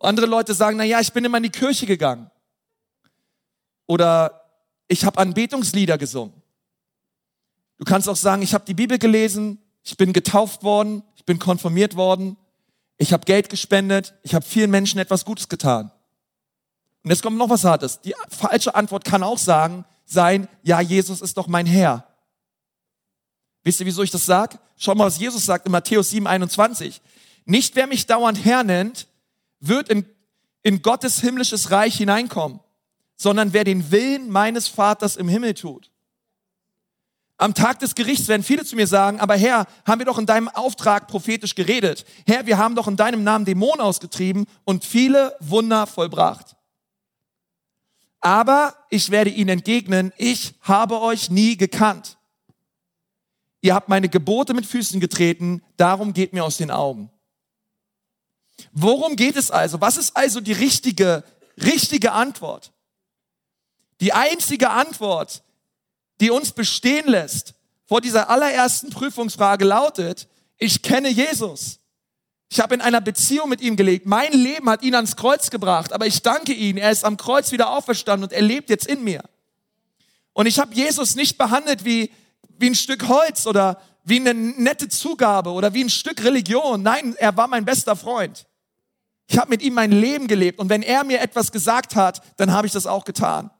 Andere 0.00 0.26
Leute 0.26 0.54
sagen, 0.54 0.76
na 0.76 0.84
ja, 0.84 1.00
ich 1.00 1.12
bin 1.12 1.24
immer 1.24 1.38
in 1.38 1.44
die 1.44 1.50
Kirche 1.50 1.86
gegangen. 1.86 2.30
Oder 3.86 4.42
ich 4.88 5.04
habe 5.04 5.18
Anbetungslieder 5.18 5.98
gesungen. 5.98 6.42
Du 7.78 7.84
kannst 7.84 8.08
auch 8.08 8.16
sagen, 8.16 8.42
ich 8.42 8.54
habe 8.54 8.64
die 8.64 8.74
Bibel 8.74 8.98
gelesen, 8.98 9.58
ich 9.82 9.96
bin 9.96 10.12
getauft 10.12 10.62
worden, 10.62 11.02
ich 11.16 11.24
bin 11.24 11.38
konfirmiert 11.38 11.96
worden, 11.96 12.36
ich 12.96 13.12
habe 13.12 13.24
Geld 13.24 13.48
gespendet, 13.48 14.14
ich 14.22 14.34
habe 14.34 14.44
vielen 14.44 14.70
Menschen 14.70 15.00
etwas 15.00 15.24
Gutes 15.24 15.48
getan. 15.48 15.90
Und 17.02 17.10
jetzt 17.10 17.22
kommt 17.22 17.36
noch 17.36 17.50
was 17.50 17.64
Hartes. 17.64 18.00
Die 18.00 18.14
falsche 18.28 18.74
Antwort 18.74 19.04
kann 19.04 19.22
auch 19.22 19.36
sagen, 19.36 19.84
sein, 20.04 20.48
ja, 20.62 20.80
Jesus 20.80 21.20
ist 21.20 21.36
doch 21.36 21.46
mein 21.46 21.66
Herr. 21.66 22.06
Wisst 23.62 23.80
ihr, 23.80 23.86
wieso 23.86 24.02
ich 24.02 24.10
das 24.10 24.26
sage? 24.26 24.58
Schau 24.76 24.94
mal, 24.94 25.06
was 25.06 25.18
Jesus 25.18 25.44
sagt 25.44 25.66
in 25.66 25.72
Matthäus 25.72 26.10
7, 26.10 26.26
21. 26.26 27.00
Nicht 27.46 27.76
wer 27.76 27.86
mich 27.86 28.06
dauernd 28.06 28.44
Herr 28.44 28.64
nennt, 28.64 29.08
wird 29.60 29.88
in, 29.88 30.06
in 30.62 30.82
Gottes 30.82 31.20
himmlisches 31.20 31.70
Reich 31.70 31.96
hineinkommen, 31.96 32.60
sondern 33.16 33.52
wer 33.52 33.64
den 33.64 33.90
Willen 33.90 34.30
meines 34.30 34.68
Vaters 34.68 35.16
im 35.16 35.28
Himmel 35.28 35.54
tut. 35.54 35.90
Am 37.36 37.54
Tag 37.54 37.80
des 37.80 37.94
Gerichts 37.94 38.28
werden 38.28 38.44
viele 38.44 38.64
zu 38.64 38.76
mir 38.76 38.86
sagen, 38.86 39.18
aber 39.18 39.36
Herr, 39.36 39.66
haben 39.84 39.98
wir 39.98 40.06
doch 40.06 40.18
in 40.18 40.26
deinem 40.26 40.48
Auftrag 40.48 41.08
prophetisch 41.08 41.54
geredet. 41.54 42.04
Herr, 42.26 42.46
wir 42.46 42.58
haben 42.58 42.76
doch 42.76 42.86
in 42.86 42.96
deinem 42.96 43.24
Namen 43.24 43.44
Dämonen 43.44 43.80
ausgetrieben 43.80 44.46
und 44.64 44.84
viele 44.84 45.34
Wunder 45.40 45.86
vollbracht. 45.86 46.54
Aber 48.24 48.74
ich 48.88 49.10
werde 49.10 49.28
ihnen 49.28 49.50
entgegnen, 49.50 50.10
ich 50.16 50.54
habe 50.62 50.98
euch 51.02 51.28
nie 51.28 51.58
gekannt. 51.58 52.16
Ihr 53.60 53.74
habt 53.74 53.90
meine 53.90 54.08
Gebote 54.08 54.54
mit 54.54 54.64
Füßen 54.64 54.98
getreten, 54.98 55.62
darum 55.76 56.14
geht 56.14 56.32
mir 56.32 56.42
aus 56.42 56.56
den 56.56 56.70
Augen. 56.70 57.10
Worum 58.72 59.16
geht 59.16 59.36
es 59.36 59.50
also? 59.50 59.82
Was 59.82 59.98
ist 59.98 60.16
also 60.16 60.40
die 60.40 60.52
richtige, 60.52 61.22
richtige 61.62 62.12
Antwort? 62.12 62.72
Die 64.00 64.14
einzige 64.14 64.70
Antwort, 64.70 65.42
die 66.22 66.30
uns 66.30 66.52
bestehen 66.52 67.06
lässt 67.06 67.52
vor 67.84 68.00
dieser 68.00 68.30
allerersten 68.30 68.88
Prüfungsfrage 68.88 69.66
lautet, 69.66 70.28
ich 70.56 70.80
kenne 70.80 71.10
Jesus. 71.10 71.78
Ich 72.50 72.60
habe 72.60 72.74
in 72.74 72.80
einer 72.80 73.00
Beziehung 73.00 73.48
mit 73.48 73.60
ihm 73.60 73.76
gelebt. 73.76 74.06
Mein 74.06 74.32
Leben 74.32 74.68
hat 74.70 74.82
ihn 74.82 74.94
ans 74.94 75.16
Kreuz 75.16 75.50
gebracht, 75.50 75.92
aber 75.92 76.06
ich 76.06 76.22
danke 76.22 76.52
ihm. 76.52 76.76
Er 76.76 76.90
ist 76.90 77.04
am 77.04 77.16
Kreuz 77.16 77.52
wieder 77.52 77.70
auferstanden 77.70 78.28
und 78.28 78.32
er 78.32 78.42
lebt 78.42 78.70
jetzt 78.70 78.86
in 78.86 79.02
mir. 79.02 79.22
Und 80.32 80.46
ich 80.46 80.58
habe 80.58 80.74
Jesus 80.74 81.14
nicht 81.14 81.38
behandelt 81.38 81.84
wie, 81.84 82.10
wie 82.58 82.70
ein 82.70 82.74
Stück 82.74 83.08
Holz 83.08 83.46
oder 83.46 83.80
wie 84.04 84.20
eine 84.20 84.34
nette 84.34 84.88
Zugabe 84.88 85.50
oder 85.50 85.72
wie 85.74 85.82
ein 85.82 85.90
Stück 85.90 86.22
Religion. 86.22 86.82
Nein, 86.82 87.14
er 87.18 87.36
war 87.36 87.48
mein 87.48 87.64
bester 87.64 87.96
Freund. 87.96 88.46
Ich 89.26 89.38
habe 89.38 89.50
mit 89.50 89.62
ihm 89.62 89.74
mein 89.74 89.90
Leben 89.90 90.26
gelebt 90.26 90.58
und 90.58 90.68
wenn 90.68 90.82
er 90.82 91.04
mir 91.04 91.20
etwas 91.20 91.50
gesagt 91.50 91.96
hat, 91.96 92.20
dann 92.36 92.52
habe 92.52 92.66
ich 92.66 92.72
das 92.72 92.86
auch 92.86 93.04
getan. 93.04 93.50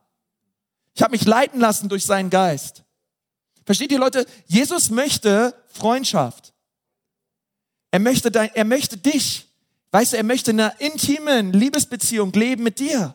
Ich 0.93 1.01
habe 1.01 1.11
mich 1.11 1.25
leiten 1.25 1.59
lassen 1.59 1.89
durch 1.89 2.05
seinen 2.05 2.29
Geist. 2.29 2.83
Versteht 3.65 3.91
ihr 3.91 3.99
Leute? 3.99 4.25
Jesus 4.45 4.89
möchte 4.89 5.55
Freundschaft. 5.67 6.53
Er 7.95 7.99
möchte, 7.99 8.29
dein, 8.29 8.53
er 8.53 8.65
möchte 8.65 8.97
dich. 8.97 9.47
Weißt 9.91 10.11
du, 10.11 10.17
er 10.17 10.23
möchte 10.23 10.51
in 10.51 10.59
einer 10.59 10.81
intimen 10.81 11.53
Liebesbeziehung 11.53 12.33
leben 12.33 12.61
mit 12.61 12.79
dir. 12.79 13.13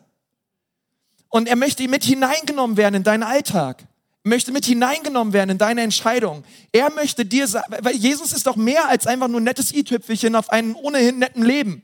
Und 1.29 1.47
er 1.47 1.55
möchte 1.55 1.87
mit 1.87 2.03
hineingenommen 2.03 2.77
werden 2.77 2.95
in 2.95 3.03
deinen 3.03 3.21
Alltag. 3.21 3.83
Er 4.23 4.29
möchte 4.29 4.51
mit 4.51 4.65
hineingenommen 4.65 5.33
werden 5.33 5.51
in 5.51 5.59
deine 5.59 5.81
Entscheidung. 5.81 6.43
Er 6.71 6.89
möchte 6.89 7.25
dir 7.25 7.47
sagen, 7.47 7.71
weil 7.81 7.95
Jesus 7.95 8.33
ist 8.33 8.47
doch 8.47 8.55
mehr 8.55 8.89
als 8.89 9.05
einfach 9.05 9.27
nur 9.27 9.39
ein 9.39 9.43
nettes 9.43 9.71
i-Tüpfelchen 9.71 10.35
auf 10.35 10.49
einem 10.49 10.75
ohnehin 10.75 11.19
netten 11.19 11.45
Leben. 11.45 11.83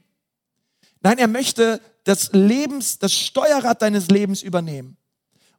Nein, 1.02 1.20
er 1.20 1.28
möchte 1.28 1.80
das 2.04 2.32
Lebens, 2.34 2.98
das 2.98 3.14
Steuerrad 3.14 3.84
deines 3.84 4.08
Lebens 4.08 4.42
übernehmen. 4.42 4.98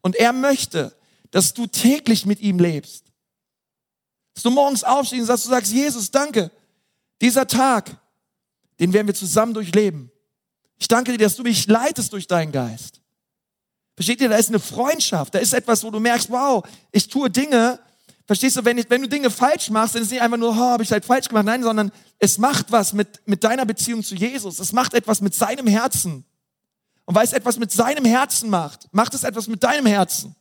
Und 0.01 0.17
er 0.17 0.33
möchte, 0.33 0.93
dass 1.31 1.55
du 1.55 1.69
täglich 1.69 2.27
mit 2.27 2.41
ihm 2.41 2.59
lebst. 2.59 3.05
Dass 4.35 4.43
du 4.43 4.51
morgens 4.51 4.83
aufstehst 4.83 5.21
und 5.21 5.27
sagst, 5.27 5.45
du 5.45 5.51
sagst, 5.51 5.73
Jesus, 5.73 6.11
danke. 6.11 6.51
Dieser 7.21 7.47
Tag, 7.47 7.97
den 8.81 8.93
werden 8.93 9.07
wir 9.07 9.15
zusammen 9.15 9.55
durchleben. 9.55 10.11
Ich 10.79 10.89
danke 10.89 11.13
dir, 11.13 11.19
dass 11.19 11.37
du 11.37 11.43
mich 11.43 11.67
leitest 11.67 12.13
durch 12.13 12.27
deinen 12.27 12.53
Geist. 12.53 13.01
Versteht 13.97 14.21
ihr, 14.21 14.29
da 14.29 14.37
ist 14.37 14.49
eine 14.49 14.61
Freundschaft, 14.61 15.35
da 15.35 15.41
ist 15.41 15.53
etwas, 15.53 15.83
wo 15.83 15.91
du 15.91 15.99
merkst, 15.99 16.31
wow, 16.31 16.65
ich 16.93 17.09
tue 17.09 17.29
Dinge, 17.29 17.81
verstehst 18.27 18.57
du, 18.57 18.65
wenn, 18.65 18.79
ich, 18.79 18.89
wenn 18.89 19.03
du 19.03 19.09
Dinge 19.09 19.29
falsch 19.29 19.71
machst, 19.71 19.97
dann 19.97 20.03
ist 20.03 20.09
es 20.09 20.13
nicht 20.13 20.23
einfach 20.23 20.37
nur, 20.39 20.51
oh, 20.51 20.55
habe 20.55 20.85
ich 20.85 20.93
halt 20.93 21.05
falsch 21.05 21.29
gemacht, 21.29 21.47
nein, 21.47 21.65
sondern 21.65 21.91
es 22.21 22.39
macht 22.39 22.71
was 22.71 22.93
mit, 22.93 23.21
mit 23.27 23.43
deiner 23.43 23.67
Beziehung 23.67 24.05
zu 24.05 24.15
Jesus, 24.15 24.61
es 24.61 24.73
macht 24.73 24.95
etwas 24.95 25.21
mit 25.21 25.35
seinem 25.35 25.67
Herzen. 25.67 26.25
Und 27.07 27.15
weil 27.15 27.25
es 27.25 27.33
etwas 27.33 27.59
mit 27.59 27.73
seinem 27.73 28.05
Herzen 28.05 28.51
macht, 28.51 28.87
macht 28.93 29.15
es 29.15 29.25
etwas 29.25 29.49
mit 29.49 29.65
deinem 29.65 29.87
Herzen. 29.87 30.37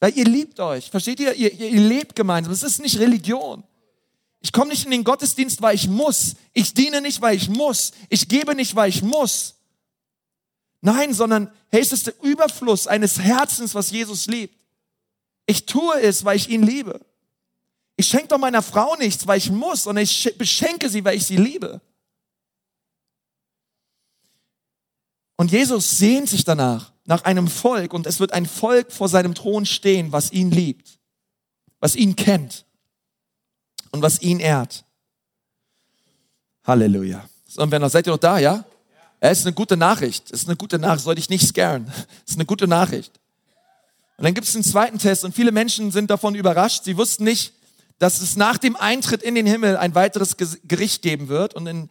Weil 0.00 0.12
ihr 0.18 0.24
liebt 0.26 0.60
euch, 0.60 0.90
versteht 0.90 1.20
ihr? 1.20 1.32
Ihr, 1.32 1.52
ihr, 1.52 1.70
ihr 1.70 1.80
lebt 1.80 2.14
gemeinsam. 2.14 2.52
Es 2.52 2.62
ist 2.62 2.80
nicht 2.80 2.98
Religion. 2.98 3.64
Ich 4.44 4.52
komme 4.52 4.72
nicht 4.72 4.84
in 4.84 4.90
den 4.90 5.04
Gottesdienst, 5.04 5.62
weil 5.62 5.74
ich 5.74 5.88
muss. 5.88 6.34
Ich 6.52 6.74
diene 6.74 7.00
nicht, 7.00 7.22
weil 7.22 7.34
ich 7.34 7.48
muss. 7.48 7.92
Ich 8.10 8.28
gebe 8.28 8.54
nicht, 8.54 8.76
weil 8.76 8.90
ich 8.90 9.00
muss. 9.00 9.54
Nein, 10.82 11.14
sondern 11.14 11.50
hey, 11.70 11.80
es 11.80 11.92
ist 11.92 12.08
der 12.08 12.22
Überfluss 12.22 12.86
eines 12.86 13.18
Herzens, 13.18 13.74
was 13.74 13.90
Jesus 13.90 14.26
liebt. 14.26 14.54
Ich 15.46 15.64
tue 15.64 15.98
es, 15.98 16.26
weil 16.26 16.36
ich 16.36 16.50
ihn 16.50 16.62
liebe. 16.62 17.00
Ich 17.96 18.06
schenke 18.06 18.28
doch 18.28 18.38
meiner 18.38 18.60
Frau 18.60 18.96
nichts, 18.96 19.26
weil 19.26 19.38
ich 19.38 19.50
muss, 19.50 19.84
sondern 19.84 20.04
ich 20.04 20.36
beschenke 20.36 20.90
sie, 20.90 21.02
weil 21.06 21.16
ich 21.16 21.24
sie 21.24 21.38
liebe. 21.38 21.80
Und 25.36 25.52
Jesus 25.52 25.96
sehnt 25.96 26.28
sich 26.28 26.44
danach, 26.44 26.92
nach 27.06 27.24
einem 27.24 27.48
Volk, 27.48 27.94
und 27.94 28.06
es 28.06 28.20
wird 28.20 28.34
ein 28.34 28.44
Volk 28.44 28.92
vor 28.92 29.08
seinem 29.08 29.34
Thron 29.34 29.64
stehen, 29.64 30.12
was 30.12 30.32
ihn 30.32 30.50
liebt, 30.50 30.98
was 31.80 31.96
ihn 31.96 32.14
kennt 32.14 32.66
und 33.94 34.02
was 34.02 34.20
ihn 34.22 34.40
ehrt. 34.40 34.84
Halleluja. 36.64 37.24
Und 37.56 37.70
wenn 37.70 37.80
noch, 37.80 37.90
seid 37.90 38.08
ihr 38.08 38.12
noch 38.12 38.18
da, 38.18 38.38
ja? 38.38 38.64
Es 39.20 39.38
ist 39.38 39.46
eine 39.46 39.54
gute 39.54 39.76
Nachricht. 39.76 40.32
Es 40.32 40.42
ist 40.42 40.48
eine 40.48 40.56
gute 40.56 40.80
Nachricht. 40.80 41.04
Soll 41.04 41.16
ich 41.16 41.30
nicht 41.30 41.46
scaren. 41.46 41.86
Es 42.24 42.32
ist 42.32 42.36
eine 42.36 42.44
gute 42.44 42.66
Nachricht. 42.66 43.12
Und 44.16 44.24
dann 44.24 44.34
gibt 44.34 44.48
es 44.48 44.54
einen 44.56 44.64
zweiten 44.64 44.98
Test 44.98 45.24
und 45.24 45.32
viele 45.32 45.52
Menschen 45.52 45.92
sind 45.92 46.10
davon 46.10 46.34
überrascht. 46.34 46.82
Sie 46.82 46.96
wussten 46.96 47.22
nicht, 47.22 47.54
dass 48.00 48.20
es 48.20 48.34
nach 48.34 48.58
dem 48.58 48.74
Eintritt 48.74 49.22
in 49.22 49.36
den 49.36 49.46
Himmel 49.46 49.76
ein 49.76 49.94
weiteres 49.94 50.36
Gericht 50.36 51.02
geben 51.02 51.28
wird. 51.28 51.54
Und 51.54 51.68
in, 51.68 51.88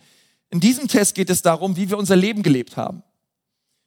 in 0.49 0.59
diesem 0.59 0.89
Test 0.89 1.15
geht 1.15 1.29
es 1.29 1.41
darum, 1.41 1.77
wie 1.77 1.89
wir 1.89 1.97
unser 1.97 2.17
Leben 2.17 2.43
gelebt 2.43 2.75
haben. 2.75 3.01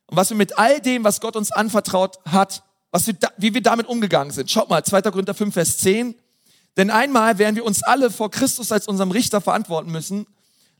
Und 0.07 0.16
was 0.16 0.31
wir 0.31 0.38
mit 0.38 0.59
all 0.59 0.81
dem, 0.81 1.05
was 1.05 1.20
Gott 1.20 1.37
uns 1.37 1.52
anvertraut 1.52 2.16
hat, 2.24 2.62
was 2.90 3.07
wir 3.07 3.14
da, 3.14 3.29
wie 3.37 3.52
wir 3.52 3.62
damit 3.62 3.87
umgegangen 3.87 4.33
sind. 4.33 4.50
Schaut 4.50 4.70
mal, 4.70 4.83
2. 4.83 5.02
Korinther 5.02 5.35
5, 5.35 5.52
Vers 5.52 5.76
10. 5.79 6.14
Denn 6.76 6.90
einmal 6.90 7.38
werden 7.38 7.56
wir 7.56 7.64
uns 7.64 7.82
alle 7.82 8.10
vor 8.10 8.30
Christus 8.30 8.70
als 8.72 8.86
unserem 8.86 9.10
Richter 9.10 9.40
verantworten 9.40 9.90
müssen. 9.90 10.26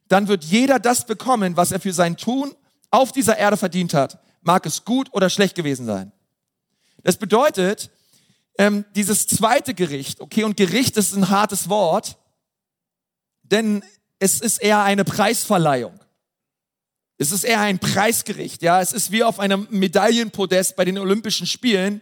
Dann 0.09 0.29
wird 0.29 0.45
jeder 0.45 0.79
das 0.79 1.07
bekommen, 1.07 1.57
was 1.57 1.73
er 1.73 1.81
für 1.81 1.93
sein 1.93 2.17
Tun 2.17 2.55
auf 2.91 3.13
dieser 3.13 3.39
Erde 3.39 3.57
verdient 3.57 3.95
hat. 3.95 4.19
Mag 4.43 4.67
es 4.67 4.85
gut 4.85 5.09
oder 5.13 5.31
schlecht 5.31 5.55
gewesen 5.55 5.87
sein. 5.87 6.13
Das 7.03 7.17
bedeutet, 7.17 7.91
ähm, 8.59 8.85
dieses 8.95 9.27
zweite 9.27 9.75
Gericht, 9.75 10.21
okay, 10.21 10.45
und 10.45 10.57
Gericht 10.57 10.97
ist 10.97 11.15
ein 11.15 11.29
hartes 11.29 11.69
Wort, 11.69 12.17
denn 13.43 13.83
es 14.19 14.41
ist 14.41 14.59
eher 14.59 14.83
eine 14.83 15.05
Preisverleihung. 15.05 15.99
Es 17.19 17.33
ist 17.33 17.45
eher 17.45 17.61
ein 17.61 17.79
Preisgericht, 17.79 18.63
ja. 18.63 18.81
Es 18.81 18.93
ist 18.93 19.11
wie 19.11 19.25
auf 19.25 19.41
einem 19.41 19.67
Medaillenpodest 19.71 20.77
bei 20.77 20.85
den 20.85 20.99
Olympischen 20.99 21.47
Spielen, 21.47 22.01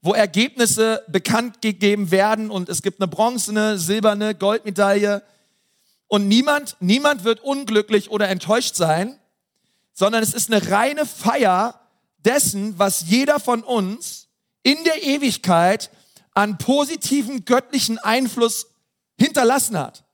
wo 0.00 0.14
Ergebnisse 0.14 1.04
bekannt 1.08 1.60
gegeben 1.60 2.10
werden 2.10 2.50
und 2.50 2.68
es 2.68 2.82
gibt 2.82 3.00
eine 3.00 3.08
bronzene, 3.08 3.78
silberne, 3.78 4.34
Goldmedaille. 4.34 5.22
Und 6.06 6.28
niemand, 6.28 6.76
niemand 6.80 7.24
wird 7.24 7.40
unglücklich 7.40 8.10
oder 8.10 8.28
enttäuscht 8.28 8.76
sein, 8.76 9.18
sondern 9.92 10.22
es 10.22 10.34
ist 10.34 10.52
eine 10.52 10.70
reine 10.70 11.04
Feier 11.04 11.80
dessen, 12.18 12.78
was 12.78 13.08
jeder 13.08 13.40
von 13.40 13.62
uns 13.62 14.28
in 14.62 14.82
der 14.84 15.02
Ewigkeit 15.02 15.90
an 16.34 16.58
positiven 16.58 17.44
göttlichen 17.44 17.98
Einfluss 17.98 18.68
hinterlassen 19.18 19.76
hat. 19.76 20.04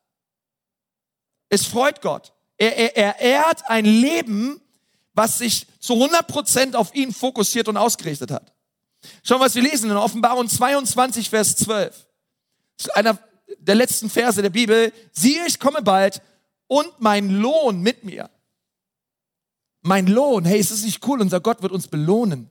Es 1.51 1.67
freut 1.67 2.01
Gott. 2.01 2.33
Er, 2.57 2.77
er, 2.77 2.97
er 2.97 3.21
ehrt 3.21 3.69
ein 3.69 3.85
Leben, 3.85 4.61
was 5.13 5.39
sich 5.39 5.67
zu 5.79 5.95
100 5.95 6.27
Prozent 6.27 6.77
auf 6.77 6.95
ihn 6.95 7.13
fokussiert 7.13 7.69
und 7.69 7.77
ausgerichtet 7.77 8.31
hat. 8.31 8.54
Schauen, 9.23 9.41
was 9.41 9.55
wir 9.55 9.63
lesen 9.63 9.91
in 9.91 9.97
Offenbarung 9.97 10.49
22, 10.49 11.31
Vers 11.31 11.57
12. 11.57 12.07
Das 12.77 12.87
ist 12.87 12.97
einer 12.97 13.19
der 13.59 13.75
letzten 13.75 14.11
Verse 14.11 14.41
der 14.41 14.51
Bibel. 14.51 14.93
Siehe, 15.13 15.47
ich 15.47 15.59
komme 15.59 15.83
bald 15.83 16.23
und 16.67 16.89
mein 16.99 17.31
Lohn 17.31 17.81
mit 17.81 18.05
mir. 18.05 18.31
Mein 19.83 20.07
Lohn, 20.07 20.45
hey, 20.45 20.59
ist 20.59 20.71
das 20.71 20.83
nicht 20.83 21.07
cool? 21.07 21.21
Unser 21.21 21.41
Gott 21.41 21.63
wird 21.63 21.73
uns 21.73 21.89
belohnen. 21.89 22.51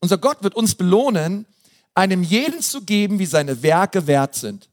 Unser 0.00 0.18
Gott 0.18 0.42
wird 0.42 0.54
uns 0.54 0.74
belohnen, 0.74 1.46
einem 1.94 2.22
jeden 2.22 2.62
zu 2.62 2.82
geben, 2.82 3.18
wie 3.18 3.26
seine 3.26 3.62
Werke 3.62 4.06
wert 4.06 4.34
sind. 4.34 4.68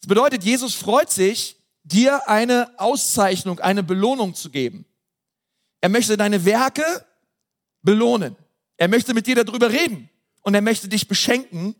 Das 0.00 0.08
bedeutet, 0.08 0.44
Jesus 0.44 0.74
freut 0.74 1.10
sich, 1.10 1.56
dir 1.82 2.28
eine 2.28 2.70
Auszeichnung, 2.78 3.58
eine 3.60 3.82
Belohnung 3.82 4.34
zu 4.34 4.50
geben. 4.50 4.84
Er 5.80 5.88
möchte 5.88 6.16
deine 6.16 6.44
Werke 6.44 6.84
belohnen. 7.82 8.36
Er 8.78 8.88
möchte 8.88 9.12
mit 9.12 9.26
dir 9.26 9.44
darüber 9.44 9.70
reden 9.70 10.08
und 10.42 10.54
er 10.54 10.62
möchte 10.62 10.88
dich 10.88 11.06
beschenken. 11.06 11.74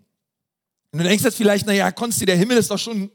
Und 0.90 0.98
du 0.98 1.04
denkst 1.04 1.24
jetzt 1.24 1.37
vielleicht, 1.37 1.64
naja, 1.66 1.90
Konsti, 1.90 2.26
der 2.26 2.37
Himmel 2.37 2.58
ist 2.58 2.70
doch 2.70 2.78
schon, 2.78 3.11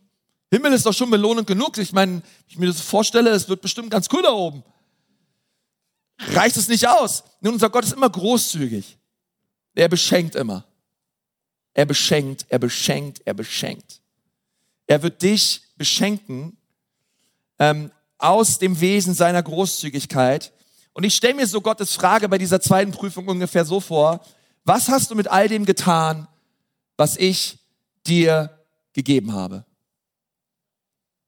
Himmel 0.51 0.73
ist 0.73 0.85
doch 0.85 0.93
schon 0.93 1.11
belohnend 1.11 1.45
genug. 1.45 1.77
Ich 1.77 1.91
meine, 1.91 2.23
ich 2.47 2.57
mir 2.57 2.67
das 2.67 2.81
vorstelle, 2.81 3.29
es 3.29 3.47
wird 3.49 3.61
bestimmt 3.61 3.91
ganz 3.91 4.07
cool 4.11 4.23
da 4.23 4.31
oben. 4.31 4.63
Reicht 6.17 6.57
es 6.57 6.67
nicht 6.67 6.87
aus? 6.87 7.23
Nun, 7.41 7.53
unser 7.53 7.69
Gott 7.69 7.83
ist 7.83 7.93
immer 7.93 8.09
großzügig. 8.09 8.97
Er 9.75 9.89
beschenkt 9.89 10.35
immer. 10.35 10.65
Er 11.73 11.85
beschenkt, 11.85 12.45
er 12.49 12.59
beschenkt, 12.59 13.21
er 13.25 13.33
beschenkt. 13.33 14.01
Er 14.87 15.01
wird 15.01 15.21
dich 15.21 15.61
beschenken 15.75 16.55
ähm, 17.59 17.91
aus 18.17 18.59
dem 18.59 18.79
Wesen 18.79 19.13
seiner 19.13 19.41
Großzügigkeit. 19.41 20.53
Und 20.93 21.03
ich 21.03 21.15
stelle 21.15 21.33
mir 21.33 21.47
so 21.47 21.61
Gottes 21.61 21.95
Frage 21.95 22.29
bei 22.29 22.37
dieser 22.37 22.61
zweiten 22.61 22.91
Prüfung 22.91 23.27
ungefähr 23.27 23.65
so 23.65 23.79
vor, 23.79 24.23
was 24.63 24.89
hast 24.89 25.11
du 25.11 25.15
mit 25.15 25.27
all 25.27 25.47
dem 25.47 25.65
getan, 25.65 26.27
was 26.97 27.17
ich 27.17 27.59
dir 28.05 28.57
gegeben 28.93 29.33
habe? 29.33 29.65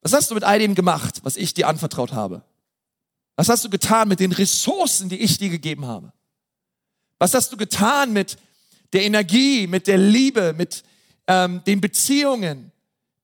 Was 0.01 0.13
hast 0.13 0.30
du 0.30 0.36
mit 0.36 0.43
all 0.43 0.60
dem 0.60 0.75
gemacht, 0.75 1.21
was 1.23 1.36
ich 1.36 1.54
dir 1.54 1.67
anvertraut 1.67 2.13
habe? 2.13 2.43
Was 3.36 3.49
hast 3.49 3.65
du 3.65 3.69
getan 3.69 4.08
mit 4.08 4.19
den 4.19 4.32
Ressourcen, 4.32 5.10
die 5.10 5.19
ich 5.19 5.38
dir 5.38 5.49
gegeben 5.49 5.86
habe? 5.86 6.13
Was 7.17 7.34
hast 7.34 7.51
du 7.51 7.58
getan 7.58 8.13
mit 8.13 8.38
der 8.93 9.04
Energie, 9.04 9.67
mit 9.67 9.88
der 9.88 9.97
Liebe, 9.97 10.54
mit 10.54 10.84
ähm, 11.28 11.63
den 11.65 11.82
Beziehungen, 11.82 12.71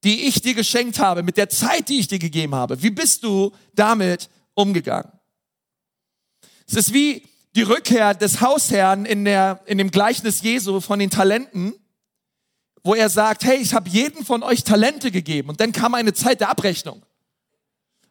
die 0.04 0.27
ich 0.27 0.41
dir 0.41 0.54
geschenkt 0.54 0.99
habe, 0.99 1.23
mit 1.23 1.38
der 1.38 1.49
Zeit, 1.49 1.89
die 1.89 1.99
ich 1.99 2.08
dir 2.08 2.19
gegeben 2.19 2.56
habe. 2.56 2.82
Wie 2.82 2.89
bist 2.89 3.23
du 3.23 3.51
damit 3.73 4.30
umgegangen? 4.54 5.12
Es 6.72 6.78
ist 6.78 6.94
wie 6.94 7.28
die 7.54 7.64
Rückkehr 7.64 8.14
des 8.14 8.40
Hausherrn 8.40 9.06
in, 9.06 9.26
der, 9.26 9.60
in 9.66 9.78
dem 9.78 9.92
Gleichnis 9.92 10.42
Jesu 10.42 10.80
von 10.80 11.00
den 11.00 11.10
Talenten, 11.10 11.74
wo 12.82 12.96
er 12.96 13.10
sagt, 13.10 13.44
hey, 13.44 13.58
ich 13.58 13.74
habe 13.74 13.90
jedem 13.90 14.26
von 14.26 14.42
euch 14.42 14.64
Talente 14.64 15.12
gegeben. 15.12 15.50
Und 15.50 15.60
dann 15.60 15.74
kam 15.74 15.94
eine 15.96 16.14
Zeit 16.14 16.40
der 16.40 16.48
Abrechnung. 16.48 17.06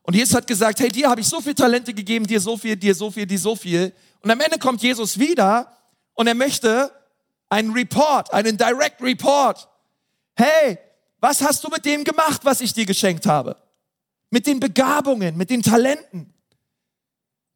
Und 0.02 0.14
Jesus 0.14 0.34
hat 0.34 0.46
gesagt, 0.46 0.78
hey, 0.78 0.90
dir 0.90 1.08
habe 1.08 1.22
ich 1.22 1.26
so 1.26 1.40
viel 1.40 1.54
Talente 1.54 1.94
gegeben, 1.94 2.26
dir 2.26 2.38
so 2.38 2.58
viel, 2.58 2.76
dir 2.76 2.94
so 2.94 3.10
viel, 3.10 3.24
dir 3.24 3.38
so 3.38 3.56
viel. 3.56 3.94
Und 4.20 4.30
am 4.30 4.40
Ende 4.40 4.58
kommt 4.58 4.82
Jesus 4.82 5.18
wieder 5.18 5.74
und 6.12 6.26
er 6.26 6.34
möchte 6.34 6.92
einen 7.48 7.72
Report, 7.72 8.30
einen 8.30 8.58
Direct 8.58 9.00
Report. 9.00 9.66
Hey, 10.36 10.78
was 11.18 11.40
hast 11.40 11.64
du 11.64 11.70
mit 11.70 11.86
dem 11.86 12.04
gemacht, 12.04 12.42
was 12.44 12.60
ich 12.60 12.74
dir 12.74 12.84
geschenkt 12.84 13.24
habe? 13.24 13.56
Mit 14.28 14.46
den 14.46 14.60
Begabungen, 14.60 15.38
mit 15.38 15.48
den 15.48 15.62
Talenten. 15.62 16.34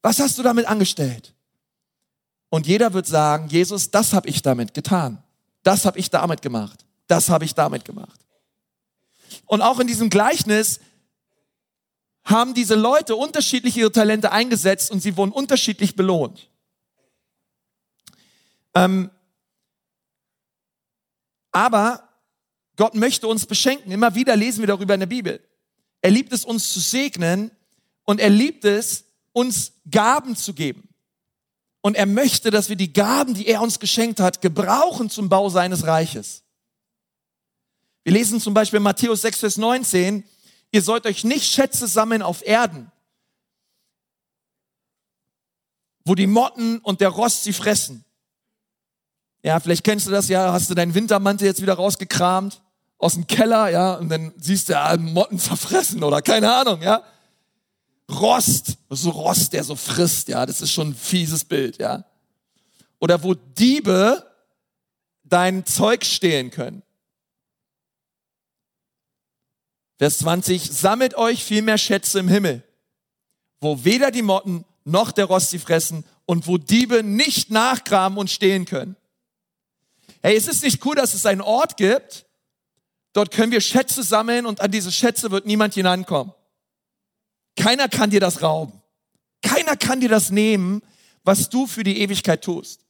Was 0.04 0.20
hast 0.20 0.36
du 0.36 0.42
damit 0.42 0.66
angestellt? 0.66 1.32
Und 2.50 2.66
jeder 2.66 2.92
wird 2.92 3.06
sagen, 3.06 3.48
Jesus, 3.48 3.90
das 3.90 4.12
habe 4.12 4.28
ich 4.28 4.42
damit 4.42 4.74
getan. 4.74 5.24
Das 5.62 5.86
habe 5.86 5.98
ich 5.98 6.10
damit 6.10 6.42
gemacht. 6.42 6.84
Das 7.06 7.30
habe 7.30 7.46
ich 7.46 7.54
damit 7.54 7.86
gemacht. 7.86 8.20
Und 9.46 9.62
auch 9.62 9.80
in 9.80 9.86
diesem 9.86 10.10
Gleichnis 10.10 10.80
haben 12.22 12.52
diese 12.52 12.74
Leute 12.74 13.16
unterschiedlich 13.16 13.78
ihre 13.78 13.92
Talente 13.92 14.30
eingesetzt 14.30 14.90
und 14.90 15.00
sie 15.00 15.16
wurden 15.16 15.32
unterschiedlich 15.32 15.96
belohnt. 15.96 16.50
Ähm, 18.74 19.10
aber 21.50 22.10
Gott 22.76 22.94
möchte 22.94 23.26
uns 23.26 23.46
beschenken. 23.46 23.90
Immer 23.90 24.14
wieder 24.14 24.36
lesen 24.36 24.60
wir 24.60 24.66
darüber 24.66 24.92
in 24.92 25.00
der 25.00 25.06
Bibel. 25.06 25.42
Er 26.02 26.10
liebt 26.10 26.34
es, 26.34 26.44
uns 26.44 26.70
zu 26.74 26.80
segnen 26.80 27.50
und 28.04 28.20
er 28.20 28.28
liebt 28.28 28.66
es, 28.66 29.04
uns 29.34 29.72
Gaben 29.90 30.36
zu 30.36 30.54
geben. 30.54 30.88
Und 31.82 31.96
er 31.96 32.06
möchte, 32.06 32.50
dass 32.50 32.70
wir 32.70 32.76
die 32.76 32.94
Gaben, 32.94 33.34
die 33.34 33.46
er 33.46 33.60
uns 33.60 33.78
geschenkt 33.78 34.18
hat, 34.18 34.40
gebrauchen 34.40 35.10
zum 35.10 35.28
Bau 35.28 35.50
seines 35.50 35.86
Reiches. 35.86 36.42
Wir 38.04 38.14
lesen 38.14 38.40
zum 38.40 38.54
Beispiel 38.54 38.80
Matthäus 38.80 39.20
6, 39.20 39.40
Vers 39.40 39.56
19, 39.58 40.24
ihr 40.70 40.82
sollt 40.82 41.04
euch 41.04 41.24
nicht 41.24 41.44
Schätze 41.44 41.86
sammeln 41.86 42.22
auf 42.22 42.46
Erden, 42.46 42.90
wo 46.06 46.14
die 46.14 46.26
Motten 46.26 46.78
und 46.78 47.02
der 47.02 47.10
Rost 47.10 47.44
sie 47.44 47.52
fressen. 47.52 48.04
Ja, 49.42 49.60
vielleicht 49.60 49.84
kennst 49.84 50.06
du 50.06 50.10
das 50.10 50.28
ja, 50.28 50.52
hast 50.52 50.70
du 50.70 50.74
deinen 50.74 50.94
Wintermantel 50.94 51.46
jetzt 51.46 51.60
wieder 51.60 51.74
rausgekramt 51.74 52.62
aus 52.96 53.14
dem 53.14 53.26
Keller, 53.26 53.68
ja, 53.68 53.94
und 53.96 54.08
dann 54.08 54.32
siehst 54.38 54.68
du 54.68 54.72
ja, 54.72 54.96
Motten 54.96 55.38
verfressen 55.38 56.02
oder 56.02 56.22
keine 56.22 56.54
Ahnung, 56.54 56.80
ja. 56.80 57.02
Rost, 58.10 58.76
so 58.90 59.10
Rost, 59.10 59.52
der 59.52 59.64
so 59.64 59.76
frisst, 59.76 60.28
ja, 60.28 60.44
das 60.44 60.60
ist 60.60 60.72
schon 60.72 60.88
ein 60.88 60.94
fieses 60.94 61.44
Bild, 61.44 61.78
ja. 61.78 62.04
Oder 63.00 63.22
wo 63.22 63.34
Diebe 63.34 64.30
dein 65.24 65.64
Zeug 65.64 66.04
stehlen 66.04 66.50
können. 66.50 66.82
Vers 69.96 70.18
20, 70.18 70.70
sammelt 70.70 71.14
euch 71.16 71.44
viel 71.44 71.62
mehr 71.62 71.78
Schätze 71.78 72.18
im 72.18 72.28
Himmel, 72.28 72.62
wo 73.60 73.84
weder 73.84 74.10
die 74.10 74.22
Motten 74.22 74.64
noch 74.84 75.12
der 75.12 75.24
Rost 75.24 75.50
sie 75.50 75.58
fressen 75.58 76.04
und 76.26 76.46
wo 76.46 76.58
Diebe 76.58 77.02
nicht 77.02 77.50
nachgraben 77.50 78.18
und 78.18 78.30
stehlen 78.30 78.64
können. 78.66 78.96
Hey, 80.22 80.36
es 80.36 80.46
ist 80.46 80.62
nicht 80.62 80.84
cool, 80.84 80.94
dass 80.94 81.14
es 81.14 81.26
einen 81.26 81.40
Ort 81.40 81.76
gibt, 81.76 82.26
Dort 83.14 83.30
können 83.30 83.52
wir 83.52 83.60
Schätze 83.60 84.02
sammeln 84.02 84.44
und 84.44 84.60
an 84.60 84.72
diese 84.72 84.92
Schätze 84.92 85.30
wird 85.30 85.46
niemand 85.46 85.74
hineinkommen. 85.74 86.34
Keiner 87.56 87.88
kann 87.88 88.10
dir 88.10 88.20
das 88.20 88.42
rauben. 88.42 88.82
Keiner 89.42 89.76
kann 89.76 90.00
dir 90.00 90.08
das 90.08 90.30
nehmen, 90.30 90.82
was 91.22 91.48
du 91.48 91.66
für 91.66 91.84
die 91.84 92.00
Ewigkeit 92.00 92.42
tust. 92.42 92.80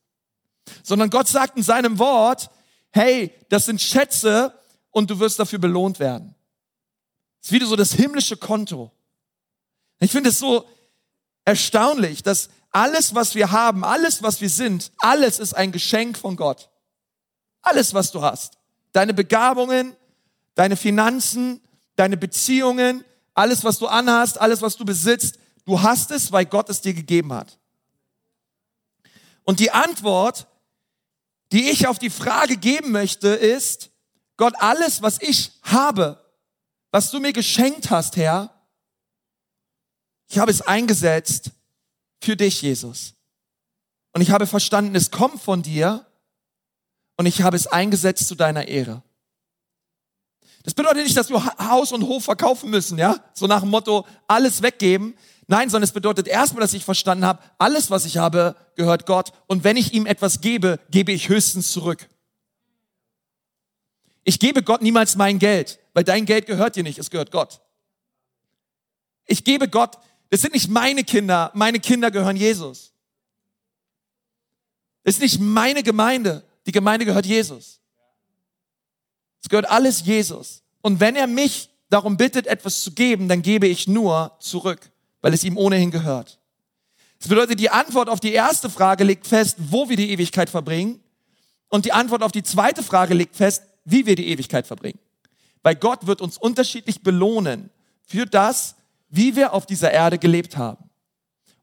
Sondern 0.83 1.11
Gott 1.11 1.29
sagt 1.29 1.57
in 1.57 1.63
seinem 1.63 1.99
Wort, 1.99 2.51
hey, 2.91 3.33
das 3.49 3.67
sind 3.67 3.81
Schätze 3.81 4.59
und 4.91 5.11
du 5.11 5.19
wirst 5.19 5.39
dafür 5.39 5.59
belohnt 5.59 5.99
werden. 5.99 6.35
Das 7.41 7.51
ist 7.51 7.53
wieder 7.53 7.67
so 7.67 7.77
das 7.77 7.93
himmlische 7.93 8.37
Konto. 8.37 8.91
Ich 10.01 10.11
finde 10.11 10.31
es 10.31 10.39
so 10.39 10.67
erstaunlich, 11.45 12.23
dass 12.23 12.49
alles, 12.71 13.15
was 13.15 13.35
wir 13.35 13.53
haben, 13.53 13.85
alles, 13.85 14.23
was 14.23 14.41
wir 14.41 14.49
sind, 14.49 14.93
alles 14.99 15.39
ist 15.39 15.55
ein 15.55 15.71
Geschenk 15.71 16.17
von 16.17 16.37
Gott. 16.37 16.71
Alles, 17.63 17.95
was 17.95 18.11
du 18.11 18.23
hast. 18.23 18.59
Deine 18.93 19.15
Begabungen, 19.15 19.95
deine 20.55 20.77
Finanzen, 20.77 21.61
deine 21.97 22.17
Beziehungen, 22.17 23.05
alles, 23.35 23.65
was 23.65 23.79
du 23.79 23.87
anhast, 23.87 24.41
alles, 24.41 24.63
was 24.63 24.77
du 24.77 24.85
besitzt, 24.85 25.39
du 25.65 25.83
hast 25.83 26.11
es, 26.11 26.33
weil 26.33 26.47
Gott 26.47 26.71
es 26.71 26.81
dir 26.81 26.95
gegeben 26.95 27.33
hat. 27.33 27.59
Und 29.45 29.61
die 29.61 29.71
Antwort 29.71 30.47
die 31.55 31.71
ich 31.71 31.87
auf 31.87 32.01
die 32.01 32.11
Frage 32.11 32.57
geben 32.57 32.91
möchte, 32.91 33.29
ist, 33.29 33.91
Gott, 34.37 34.55
alles, 34.59 35.03
was 35.03 35.23
ich 35.23 35.53
habe, 35.63 36.21
was 36.91 37.13
du 37.13 37.21
mir 37.21 37.33
geschenkt 37.33 37.91
hast, 37.91 38.17
Herr, 38.17 38.53
ich 40.29 40.39
habe 40.39 40.51
es 40.51 40.63
eingesetzt 40.63 41.53
für 42.21 42.37
dich, 42.37 42.61
Jesus. 42.61 43.15
Und 44.13 44.21
ich 44.21 44.33
habe 44.33 44.49
verstanden, 44.49 44.97
es 44.97 45.13
kommt 45.13 45.41
von 45.41 45.63
dir 45.63 46.05
und 47.17 47.27
ich 47.27 47.43
habe 47.43 47.57
es 47.57 47.69
eingesetzt 47.69 48.27
zu 48.27 48.35
deiner 48.35 48.67
Ehre. 48.67 49.05
Das 50.65 50.73
bedeutet 50.73 51.05
nicht, 51.05 51.17
dass 51.17 51.29
wir 51.29 51.45
Haus 51.45 51.93
und 51.93 52.03
Hof 52.05 52.25
verkaufen 52.25 52.71
müssen, 52.71 52.99
ja? 52.99 53.23
So 53.35 53.47
nach 53.47 53.61
dem 53.61 53.69
Motto, 53.69 54.07
alles 54.27 54.63
weggeben. 54.63 55.15
Nein, 55.47 55.69
sondern 55.69 55.85
es 55.85 55.93
bedeutet 55.93 56.27
erstmal, 56.27 56.63
dass 56.63 56.73
ich 56.73 56.87
verstanden 56.87 57.27
habe, 57.27 57.43
alles, 57.59 57.91
was 57.91 58.07
ich 58.07 58.17
habe, 58.17 58.57
gehört 58.75 59.05
Gott. 59.05 59.33
Und 59.47 59.63
wenn 59.63 59.77
ich 59.77 59.93
ihm 59.93 60.07
etwas 60.07 60.41
gebe, 60.41 60.81
gebe 60.91 61.13
ich 61.13 61.29
höchstens 61.29 61.71
zurück. 61.71 62.09
Ich 64.25 64.39
gebe 64.39 64.63
Gott 64.63 64.81
niemals 64.81 65.17
mein 65.17 65.39
Geld, 65.39 65.79
weil 65.93 66.03
dein 66.03 66.25
Geld 66.25 66.47
gehört 66.47 66.77
dir 66.77 66.83
nicht, 66.83 66.99
es 66.99 67.11
gehört 67.11 67.31
Gott. 67.31 67.61
Ich 69.27 69.45
gebe 69.45 69.69
Gott, 69.69 69.99
das 70.31 70.41
sind 70.41 70.55
nicht 70.55 70.71
meine 70.71 71.05
Kinder, 71.05 71.51
meine 71.53 71.79
Kinder 71.79 72.11
gehören 72.11 72.37
Jesus. 72.37 72.95
Das 75.03 75.17
ist 75.17 75.21
nicht 75.21 75.41
meine 75.41 75.83
Gemeinde, 75.83 76.43
die 76.65 76.73
Gemeinde 76.73 77.05
gehört 77.05 77.27
Jesus. 77.27 77.81
Es 79.45 79.51
gehört 79.51 79.69
alles 79.69 80.07
Jesus. 80.07 80.63
Und 80.81 81.01
wenn 81.01 81.17
er 81.17 81.27
mich 81.27 81.69
darum 81.91 82.17
bittet, 82.17 82.47
etwas 82.47 82.81
zu 82.81 82.93
geben, 82.93 83.29
dann 83.29 83.43
gebe 83.43 83.67
ich 83.67 83.87
nur 83.87 84.33
zurück, 84.41 84.91
weil 85.21 85.35
es 85.35 85.45
ihm 85.45 85.59
ohnehin 85.59 85.91
gehört. 85.91 86.39
Das 87.19 87.29
bedeutet, 87.29 87.61
die 87.61 87.69
Antwort 87.69 88.09
auf 88.09 88.21
die 88.21 88.33
erste 88.33 88.71
Frage 88.71 89.05
legt 89.05 89.27
fest, 89.27 89.57
wo 89.59 89.91
wir 89.91 89.99
die 89.99 90.11
Ewigkeit 90.13 90.49
verbringen. 90.49 90.99
Und 91.69 91.85
die 91.85 91.93
Antwort 91.93 92.23
auf 92.23 92.33
die 92.33 92.43
zweite 92.43 92.83
Frage 92.83 93.13
legt 93.13 93.37
fest, 93.37 93.65
wie 93.85 94.07
wir 94.07 94.17
die 94.17 94.29
Ewigkeit 94.29 94.67
verbringen. 94.67 94.99
Weil 95.63 95.75
Gott 95.75 96.07
wird 96.07 96.23
uns 96.23 96.39
unterschiedlich 96.39 97.03
belohnen 97.03 97.69
für 98.07 98.25
das, 98.25 98.77
wie 99.11 99.37
wir 99.37 99.53
auf 99.53 99.67
dieser 99.67 99.91
Erde 99.91 100.17
gelebt 100.17 100.57
haben. 100.57 100.89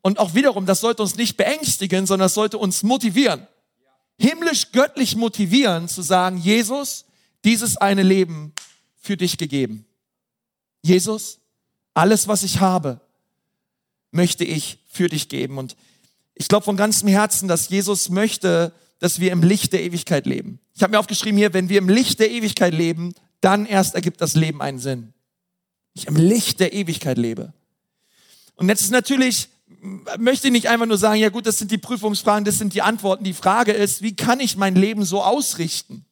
Und 0.03 0.19
auch 0.19 0.35
wiederum, 0.35 0.67
das 0.67 0.81
sollte 0.81 1.01
uns 1.01 1.15
nicht 1.15 1.35
beängstigen, 1.35 2.05
sondern 2.05 2.25
das 2.25 2.35
sollte 2.35 2.59
uns 2.59 2.83
motivieren. 2.83 3.47
Himmlisch 4.19 4.71
göttlich 4.71 5.15
motivieren 5.15 5.87
zu 5.87 6.03
sagen, 6.03 6.37
Jesus, 6.37 7.05
dieses 7.43 7.77
eine 7.77 8.03
Leben 8.03 8.53
für 8.99 9.17
dich 9.17 9.37
gegeben. 9.37 9.85
Jesus, 10.83 11.39
alles, 11.93 12.27
was 12.27 12.43
ich 12.43 12.59
habe, 12.59 13.01
möchte 14.11 14.43
ich 14.43 14.79
für 14.89 15.07
dich 15.07 15.29
geben. 15.29 15.57
Und 15.57 15.75
ich 16.35 16.47
glaube 16.47 16.65
von 16.65 16.77
ganzem 16.77 17.07
Herzen, 17.07 17.47
dass 17.47 17.69
Jesus 17.69 18.09
möchte, 18.09 18.73
dass 18.99 19.19
wir 19.19 19.31
im 19.31 19.41
Licht 19.41 19.73
der 19.73 19.83
Ewigkeit 19.83 20.25
leben. 20.25 20.59
Ich 20.75 20.83
habe 20.83 20.91
mir 20.91 20.99
aufgeschrieben 20.99 21.37
hier, 21.37 21.53
wenn 21.53 21.69
wir 21.69 21.77
im 21.79 21.89
Licht 21.89 22.19
der 22.19 22.31
Ewigkeit 22.31 22.73
leben, 22.73 23.13
dann 23.41 23.65
erst 23.65 23.95
ergibt 23.95 24.21
das 24.21 24.35
Leben 24.35 24.61
einen 24.61 24.79
Sinn. 24.79 25.13
Ich 25.93 26.07
im 26.07 26.15
Licht 26.15 26.59
der 26.59 26.73
Ewigkeit 26.73 27.17
lebe. 27.17 27.53
Und 28.55 28.69
jetzt 28.69 28.81
ist 28.81 28.91
natürlich, 28.91 29.49
möchte 30.17 30.47
ich 30.47 30.53
nicht 30.53 30.69
einfach 30.69 30.85
nur 30.85 30.97
sagen, 30.97 31.19
ja 31.19 31.29
gut, 31.29 31.47
das 31.47 31.57
sind 31.57 31.71
die 31.71 31.77
Prüfungsfragen, 31.77 32.45
das 32.45 32.59
sind 32.59 32.73
die 32.73 32.81
Antworten. 32.81 33.23
Die 33.23 33.33
Frage 33.33 33.71
ist, 33.71 34.01
wie 34.01 34.15
kann 34.15 34.39
ich 34.39 34.55
mein 34.55 34.75
Leben 34.75 35.03
so 35.03 35.23
ausrichten? 35.23 36.05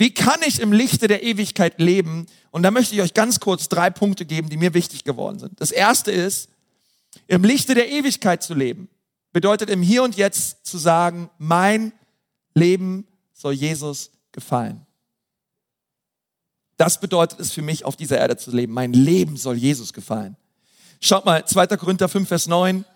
Wie 0.00 0.14
kann 0.14 0.40
ich 0.46 0.60
im 0.60 0.72
Lichte 0.72 1.08
der 1.08 1.22
Ewigkeit 1.22 1.78
leben? 1.78 2.24
Und 2.50 2.62
da 2.62 2.70
möchte 2.70 2.94
ich 2.94 3.02
euch 3.02 3.12
ganz 3.12 3.38
kurz 3.38 3.68
drei 3.68 3.90
Punkte 3.90 4.24
geben, 4.24 4.48
die 4.48 4.56
mir 4.56 4.72
wichtig 4.72 5.04
geworden 5.04 5.38
sind. 5.38 5.60
Das 5.60 5.72
erste 5.72 6.10
ist, 6.10 6.48
im 7.26 7.44
Lichte 7.44 7.74
der 7.74 7.90
Ewigkeit 7.90 8.42
zu 8.42 8.54
leben, 8.54 8.88
bedeutet 9.34 9.68
im 9.68 9.82
Hier 9.82 10.02
und 10.02 10.16
Jetzt 10.16 10.64
zu 10.64 10.78
sagen, 10.78 11.28
mein 11.36 11.92
Leben 12.54 13.06
soll 13.34 13.52
Jesus 13.52 14.10
gefallen. 14.32 14.86
Das 16.78 16.98
bedeutet 16.98 17.38
es 17.38 17.52
für 17.52 17.60
mich, 17.60 17.84
auf 17.84 17.94
dieser 17.94 18.16
Erde 18.16 18.38
zu 18.38 18.52
leben. 18.52 18.72
Mein 18.72 18.94
Leben 18.94 19.36
soll 19.36 19.56
Jesus 19.56 19.92
gefallen. 19.92 20.34
Schaut 21.02 21.26
mal, 21.26 21.44
2. 21.44 21.66
Korinther 21.76 22.08
5, 22.08 22.26
Vers 22.26 22.46
9. 22.46 22.86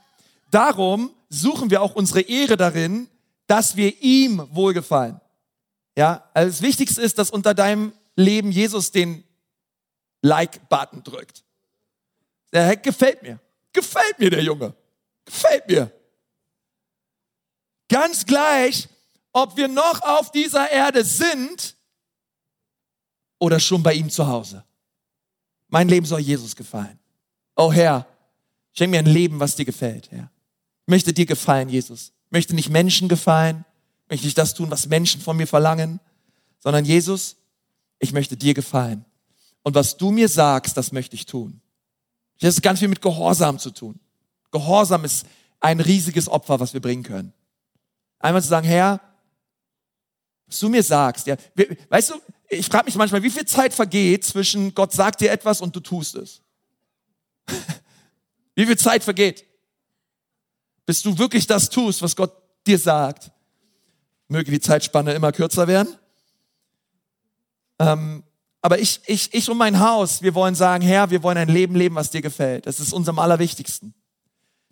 Darum 0.51 1.11
suchen 1.29 1.69
wir 1.69 1.83
auch 1.83 1.97
unsere 1.97 2.23
Ehre 2.23 2.57
darin, 2.57 3.09
dass 3.47 3.77
wir 3.77 4.03
ihm 4.03 4.43
wohlgefallen. 4.53 5.21
Ja, 5.97 6.29
also 6.35 6.51
das 6.51 6.63
Wichtigste 6.63 7.03
ist, 7.03 7.19
dass 7.19 7.31
unter 7.31 7.55
deinem 7.55 7.93
Leben 8.17 8.51
Jesus 8.51 8.91
den 8.91 9.25
Like-Button 10.23 11.03
drückt. 11.03 11.45
Der 12.53 12.67
Heck 12.67 12.83
gefällt 12.83 13.23
mir. 13.23 13.41
Gefällt 13.73 14.19
mir 14.19 14.31
der 14.31 14.43
Junge. 14.43 14.75
Gefällt 15.25 15.69
mir. 15.69 15.91
Ganz 17.89 18.25
gleich, 18.25 18.89
ob 19.33 19.57
wir 19.57 19.69
noch 19.69 20.03
auf 20.03 20.31
dieser 20.33 20.71
Erde 20.71 21.05
sind 21.05 21.77
oder 23.39 23.61
schon 23.61 23.83
bei 23.83 23.95
ihm 23.95 24.09
zu 24.11 24.27
Hause. 24.27 24.65
Mein 25.69 25.89
Leben 25.89 26.07
soll 26.07 26.21
Jesus 26.21 26.55
gefallen. 26.55 26.99
Oh 27.57 27.73
Herr, 27.73 28.07
schenk 28.73 28.91
mir 28.91 29.01
ein 29.01 29.07
Leben, 29.07 29.41
was 29.41 29.57
dir 29.57 29.65
gefällt, 29.65 30.11
Herr. 30.11 30.31
Ich 30.87 30.91
möchte 30.91 31.13
dir 31.13 31.27
gefallen, 31.27 31.69
Jesus. 31.69 32.13
Ich 32.27 32.33
möchte 32.33 32.55
nicht 32.55 32.71
Menschen 32.71 33.09
gefallen 33.09 33.65
möchte 34.15 34.29
ich 34.29 34.35
das 34.35 34.55
tun, 34.55 34.71
was 34.71 34.87
Menschen 34.87 35.21
von 35.21 35.37
mir 35.37 35.49
verlangen, 35.49 35.99
sondern 36.61 36.85
Jesus, 36.85 37.35
ich 37.99 38.13
möchte 38.13 38.37
dir 38.37 38.55
gefallen. 38.55 39.05
Und 39.65 39.75
was 39.75 39.97
du 39.97 40.13
mir 40.13 40.29
sagst, 40.29 40.77
das 40.77 40.93
möchte 40.93 41.17
ich 41.17 41.27
tun. 41.27 41.61
Das 42.39 42.55
ist 42.55 42.63
ganz 42.63 42.79
viel 42.79 42.87
mit 42.87 43.03
Gehorsam 43.03 43.59
zu 43.59 43.73
tun. 43.73 43.99
Gehorsam 44.53 45.05
ist 45.05 45.27
ein 45.59 45.81
riesiges 45.81 46.29
Opfer, 46.29 46.61
was 46.61 46.75
wir 46.75 46.81
bringen 46.81 47.03
können. 47.03 47.33
Einmal 48.21 48.41
zu 48.41 48.47
sagen, 48.47 48.69
Herr, 48.69 49.01
was 50.47 50.61
du 50.61 50.69
mir 50.69 50.85
sagst, 50.85 51.27
ja, 51.27 51.35
weißt 51.89 52.11
du, 52.11 52.15
ich 52.51 52.67
frage 52.67 52.85
mich 52.85 52.95
manchmal, 52.95 53.25
wie 53.25 53.31
viel 53.31 53.47
Zeit 53.47 53.75
vergeht 53.75 54.25
zwischen 54.25 54.73
Gott 54.77 54.93
sagt 54.93 55.23
dir 55.23 55.33
etwas 55.33 55.61
und 55.61 55.75
du 55.75 55.81
tust 55.81 56.15
es? 56.15 56.41
wie 58.55 58.65
viel 58.65 58.79
Zeit 58.79 59.03
vergeht, 59.03 59.45
bis 60.87 61.03
du 61.03 61.19
wirklich 61.19 61.49
das 61.49 61.69
tust, 61.69 62.01
was 62.01 62.15
Gott 62.15 62.33
dir 62.65 62.79
sagt? 62.79 63.33
Möge 64.29 64.51
die 64.51 64.61
Zeitspanne 64.61 65.13
immer 65.15 65.33
kürzer 65.33 65.67
werden. 65.67 65.97
Ähm, 67.79 68.23
aber 68.63 68.79
ich, 68.79 69.01
ich, 69.07 69.35
ich 69.35 69.51
und 69.51 69.59
mein 69.59 69.81
Haus, 69.81 70.23
wir 70.23 70.35
wollen 70.35 70.55
sagen, 70.55 70.83
Herr, 70.83 71.11
wir 71.11 71.23
wollen 71.23 71.37
ein 71.37 71.49
Leben 71.49 71.75
leben, 71.75 71.95
was 71.97 72.11
dir 72.11 72.23
gefällt. 72.23 72.67
Das 72.67 72.81
ist 72.81 72.93
unserem 72.93 73.19
Allerwichtigsten. 73.19 73.95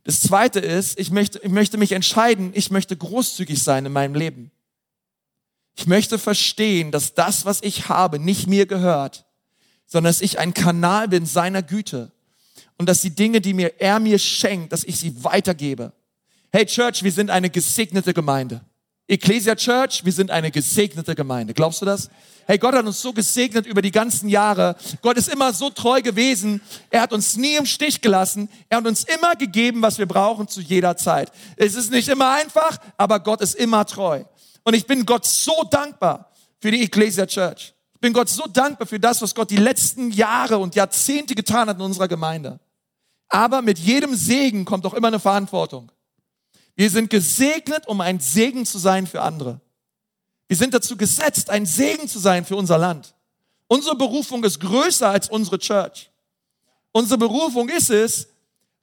Das 0.04 0.20
zweite 0.20 0.60
ist, 0.60 0.98
ich 0.98 1.10
möchte, 1.10 1.38
ich 1.40 1.50
möchte 1.50 1.76
mich 1.76 1.92
entscheiden, 1.92 2.52
ich 2.54 2.70
möchte 2.70 2.96
großzügig 2.96 3.62
sein 3.62 3.86
in 3.86 3.92
meinem 3.92 4.14
Leben. 4.14 4.50
Ich 5.76 5.86
möchte 5.86 6.18
verstehen, 6.18 6.90
dass 6.90 7.14
das, 7.14 7.44
was 7.44 7.62
ich 7.62 7.88
habe, 7.88 8.18
nicht 8.18 8.46
mir 8.46 8.66
gehört, 8.66 9.26
sondern 9.86 10.10
dass 10.10 10.20
ich 10.20 10.38
ein 10.38 10.54
Kanal 10.54 11.08
bin 11.08 11.26
seiner 11.26 11.62
Güte 11.62 12.12
und 12.78 12.88
dass 12.88 13.00
die 13.00 13.14
Dinge, 13.14 13.40
die 13.40 13.54
mir 13.54 13.80
er 13.80 14.00
mir 14.00 14.18
schenkt, 14.18 14.72
dass 14.72 14.84
ich 14.84 14.98
sie 14.98 15.22
weitergebe. 15.22 15.92
Hey 16.50 16.66
Church, 16.66 17.02
wir 17.02 17.12
sind 17.12 17.30
eine 17.30 17.50
gesegnete 17.50 18.12
Gemeinde. 18.12 18.62
Ecclesia 19.08 19.56
Church, 19.56 20.04
wir 20.04 20.12
sind 20.12 20.30
eine 20.30 20.50
gesegnete 20.50 21.14
Gemeinde. 21.14 21.54
Glaubst 21.54 21.82
du 21.82 21.84
das? 21.84 22.08
Hey, 22.46 22.58
Gott 22.58 22.74
hat 22.74 22.86
uns 22.86 23.00
so 23.00 23.12
gesegnet 23.12 23.66
über 23.66 23.82
die 23.82 23.90
ganzen 23.90 24.28
Jahre. 24.28 24.76
Gott 25.00 25.16
ist 25.16 25.28
immer 25.28 25.52
so 25.52 25.70
treu 25.70 26.00
gewesen. 26.00 26.60
Er 26.90 27.02
hat 27.02 27.12
uns 27.12 27.36
nie 27.36 27.56
im 27.56 27.66
Stich 27.66 28.00
gelassen. 28.00 28.48
Er 28.68 28.78
hat 28.78 28.86
uns 28.86 29.04
immer 29.04 29.34
gegeben, 29.34 29.82
was 29.82 29.98
wir 29.98 30.06
brauchen 30.06 30.48
zu 30.48 30.60
jeder 30.60 30.96
Zeit. 30.96 31.30
Es 31.56 31.74
ist 31.74 31.90
nicht 31.90 32.08
immer 32.08 32.32
einfach, 32.32 32.78
aber 32.96 33.20
Gott 33.20 33.40
ist 33.40 33.54
immer 33.54 33.84
treu. 33.84 34.24
Und 34.64 34.74
ich 34.74 34.86
bin 34.86 35.04
Gott 35.04 35.26
so 35.26 35.64
dankbar 35.70 36.30
für 36.60 36.70
die 36.70 36.82
Ecclesia 36.82 37.26
Church. 37.26 37.74
Ich 37.94 38.00
bin 38.00 38.12
Gott 38.12 38.28
so 38.28 38.46
dankbar 38.46 38.86
für 38.86 38.98
das, 38.98 39.20
was 39.20 39.34
Gott 39.34 39.50
die 39.50 39.56
letzten 39.56 40.10
Jahre 40.10 40.58
und 40.58 40.74
Jahrzehnte 40.74 41.34
getan 41.34 41.68
hat 41.68 41.76
in 41.76 41.82
unserer 41.82 42.08
Gemeinde. 42.08 42.60
Aber 43.28 43.62
mit 43.62 43.78
jedem 43.78 44.14
Segen 44.14 44.64
kommt 44.64 44.86
auch 44.86 44.94
immer 44.94 45.08
eine 45.08 45.20
Verantwortung. 45.20 45.90
Wir 46.74 46.90
sind 46.90 47.10
gesegnet, 47.10 47.86
um 47.86 48.00
ein 48.00 48.20
Segen 48.20 48.64
zu 48.64 48.78
sein 48.78 49.06
für 49.06 49.22
andere. 49.22 49.60
Wir 50.48 50.56
sind 50.56 50.74
dazu 50.74 50.96
gesetzt, 50.96 51.50
ein 51.50 51.66
Segen 51.66 52.08
zu 52.08 52.18
sein 52.18 52.44
für 52.44 52.56
unser 52.56 52.78
Land. 52.78 53.14
Unsere 53.68 53.96
Berufung 53.96 54.44
ist 54.44 54.60
größer 54.60 55.08
als 55.08 55.28
unsere 55.28 55.58
Church. 55.58 56.10
Unsere 56.92 57.18
Berufung 57.18 57.68
ist 57.68 57.90
es, 57.90 58.28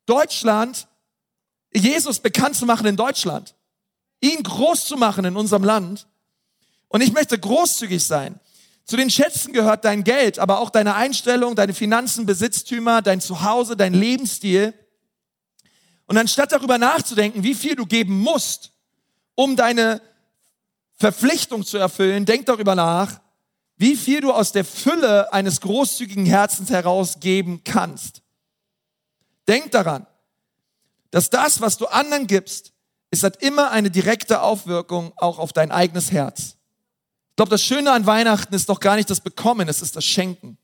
Deutschland, 0.05 0.87
Jesus 1.71 2.19
bekannt 2.19 2.55
zu 2.55 2.65
machen 2.65 2.87
in 2.87 2.95
Deutschland. 2.95 3.55
Ihn 4.21 4.41
groß 4.41 4.85
zu 4.85 4.97
machen 4.97 5.25
in 5.25 5.35
unserem 5.35 5.63
Land. 5.63 6.07
Und 6.87 7.01
ich 7.01 7.13
möchte 7.13 7.37
großzügig 7.37 8.03
sein. 8.03 8.39
Zu 8.83 8.97
den 8.97 9.11
Schätzen 9.11 9.53
gehört 9.53 9.85
dein 9.85 10.03
Geld, 10.03 10.39
aber 10.39 10.59
auch 10.59 10.71
deine 10.71 10.95
Einstellung, 10.95 11.55
deine 11.55 11.75
Finanzen, 11.75 12.25
Besitztümer, 12.25 13.03
dein 13.03 13.21
Zuhause, 13.21 13.77
dein 13.77 13.93
Lebensstil. 13.93 14.73
Und 16.09 16.17
anstatt 16.17 16.51
darüber 16.51 16.79
nachzudenken, 16.79 17.43
wie 17.43 17.53
viel 17.53 17.75
du 17.75 17.85
geben 17.85 18.19
musst, 18.19 18.71
um 19.35 19.55
deine 19.55 20.01
Verpflichtung 20.95 21.63
zu 21.63 21.77
erfüllen, 21.77 22.25
denk 22.25 22.47
darüber 22.47 22.73
nach, 22.73 23.21
wie 23.77 23.95
viel 23.95 24.19
du 24.19 24.33
aus 24.33 24.51
der 24.51 24.65
Fülle 24.65 25.31
eines 25.31 25.61
großzügigen 25.61 26.25
Herzens 26.25 26.71
herausgeben 26.71 27.63
kannst. 27.63 28.23
Denk 29.47 29.69
daran, 29.69 30.07
dass 31.11 31.29
das, 31.29 31.61
was 31.61 31.77
du 31.77 31.85
anderen 31.85 32.25
gibst, 32.25 32.73
es 33.11 33.21
hat 33.21 33.43
immer 33.43 33.69
eine 33.69 33.91
direkte 33.91 34.41
Aufwirkung 34.41 35.13
auch 35.15 35.37
auf 35.37 35.53
dein 35.53 35.71
eigenes 35.71 36.11
Herz. 36.11 36.55
Ich 37.29 37.35
glaube, 37.35 37.51
das 37.51 37.61
Schöne 37.61 37.91
an 37.91 38.07
Weihnachten 38.07 38.55
ist 38.55 38.67
doch 38.67 38.79
gar 38.79 38.95
nicht 38.95 39.11
das 39.11 39.21
Bekommen, 39.21 39.69
es 39.69 39.83
ist 39.83 39.95
das 39.95 40.05
Schenken. 40.05 40.57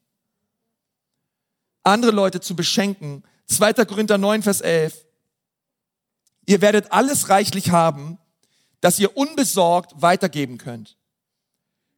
Andere 1.84 2.12
Leute 2.12 2.42
zu 2.42 2.56
beschenken. 2.56 3.24
2. 3.46 3.74
Korinther 3.86 4.18
9, 4.18 4.42
Vers 4.42 4.62
11. 4.62 5.05
Ihr 6.46 6.62
werdet 6.62 6.92
alles 6.92 7.30
reichlich 7.30 7.72
haben, 7.72 8.18
dass 8.82 9.00
ihr 9.00 9.18
unbesorgt 9.18 10.02
weitergeben 10.02 10.58
könnt. 10.58 10.98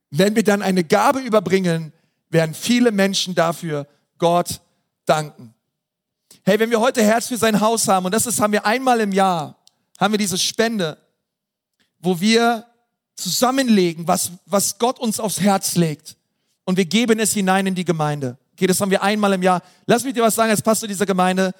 Wenn 0.10 0.36
wir 0.36 0.43
dann 0.43 0.62
eine 0.62 0.84
Gabe 0.84 1.20
überbringen, 1.20 1.91
werden 2.30 2.54
viele 2.54 2.91
Menschen 2.91 3.36
dafür 3.36 3.88
Gott 4.18 4.62
danken. 5.06 5.54
Hey, 6.43 6.60
wenn 6.60 6.70
wir 6.70 6.80
heute 6.80 7.04
Herz 7.04 7.28
für 7.28 7.38
sein 7.38 7.60
Haus 7.60 7.88
haben, 7.88 8.06
und 8.06 8.14
das 8.14 8.26
ist, 8.26 8.39
haben 8.39 8.54
wir 8.54 8.66
einmal 8.66 9.02
im 9.02 9.12
Jahr, 9.12 9.58
haben 10.00 10.14
wir 10.14 10.18
diese 10.18 10.38
Spende, 10.38 10.98
wo 12.00 12.20
wir 12.20 12.66
zusammenlegen, 13.16 14.08
was, 14.08 14.32
was 14.45 14.78
Gott 14.78 15.00
uns 15.00 15.20
aufs 15.20 15.41
Herz 15.41 15.76
legt. 15.76 16.16
Und 16.64 16.78
wir 16.78 16.86
geben 16.86 17.20
es 17.20 17.34
hinein 17.34 17.68
in 17.68 17.76
die 17.76 17.86
Gemeinde. 17.86 18.38
Okay, 18.54 18.68
das 18.68 18.80
haben 18.80 18.91
wir 18.91 19.04
einmal 19.04 19.34
im 19.34 19.43
Jahr. 19.43 19.62
Lass 19.86 20.04
mich 20.04 20.14
dir 20.14 20.24
was 20.24 20.36
sagen 20.36 20.52
als 20.52 20.62
Pastor 20.62 20.88
dieser 20.88 21.06
Gemeinde. 21.06 21.54